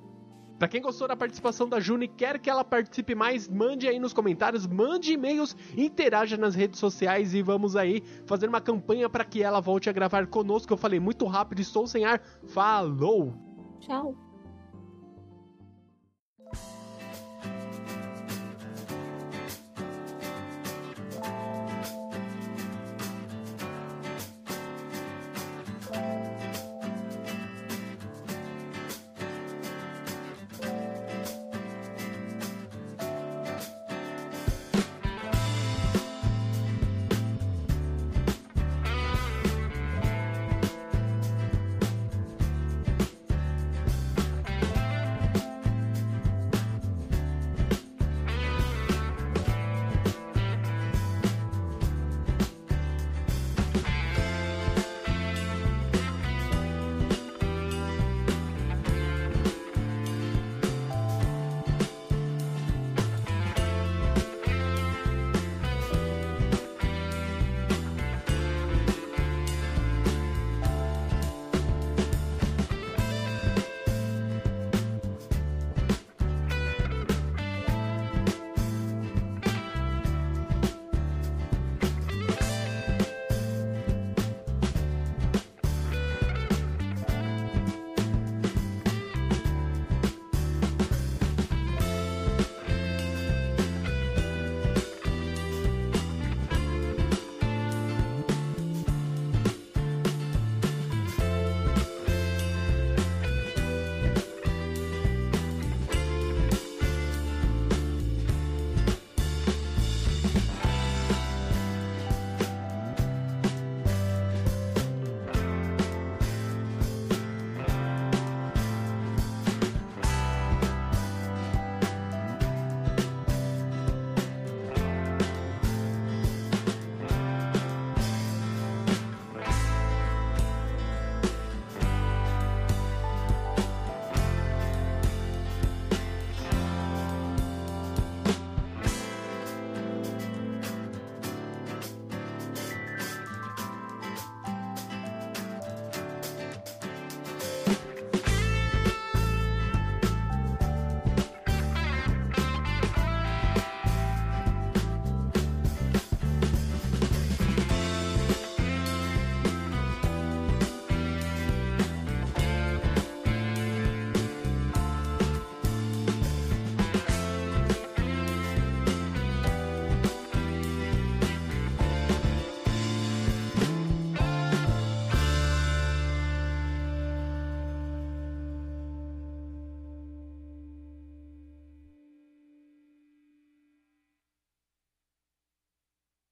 Para 0.60 0.68
quem 0.68 0.82
gostou 0.82 1.08
da 1.08 1.16
participação 1.16 1.68
da 1.68 1.80
Juni, 1.80 2.08
quer 2.08 2.40
que 2.40 2.50
ela 2.50 2.64
participe 2.64 3.16
mais, 3.16 3.50
mande 3.50 3.88
aí 3.88 4.00
nos 4.00 4.14
comentários, 4.14 4.66
mande 4.66 5.12
e-mails, 5.12 5.58
interaja 5.76 6.38
nas 6.38 6.56
redes 6.56 6.80
sociais 6.80 7.34
e 7.34 7.42
vamos 7.42 7.76
aí 7.76 8.02
fazer 8.26 8.48
uma 8.48 8.62
campanha 8.62 9.10
para 9.10 9.26
que 9.26 9.44
ela 9.44 9.60
volte 9.60 9.90
a 9.90 9.94
gravar 9.94 10.28
conosco. 10.28 10.72
Eu 10.72 10.78
falei 10.78 11.00
muito 11.00 11.26
rápido, 11.26 11.60
estou 11.60 11.86
sem 11.86 12.06
ar. 12.06 12.22
Falou! 12.48 13.34
Tchau! 13.82 14.16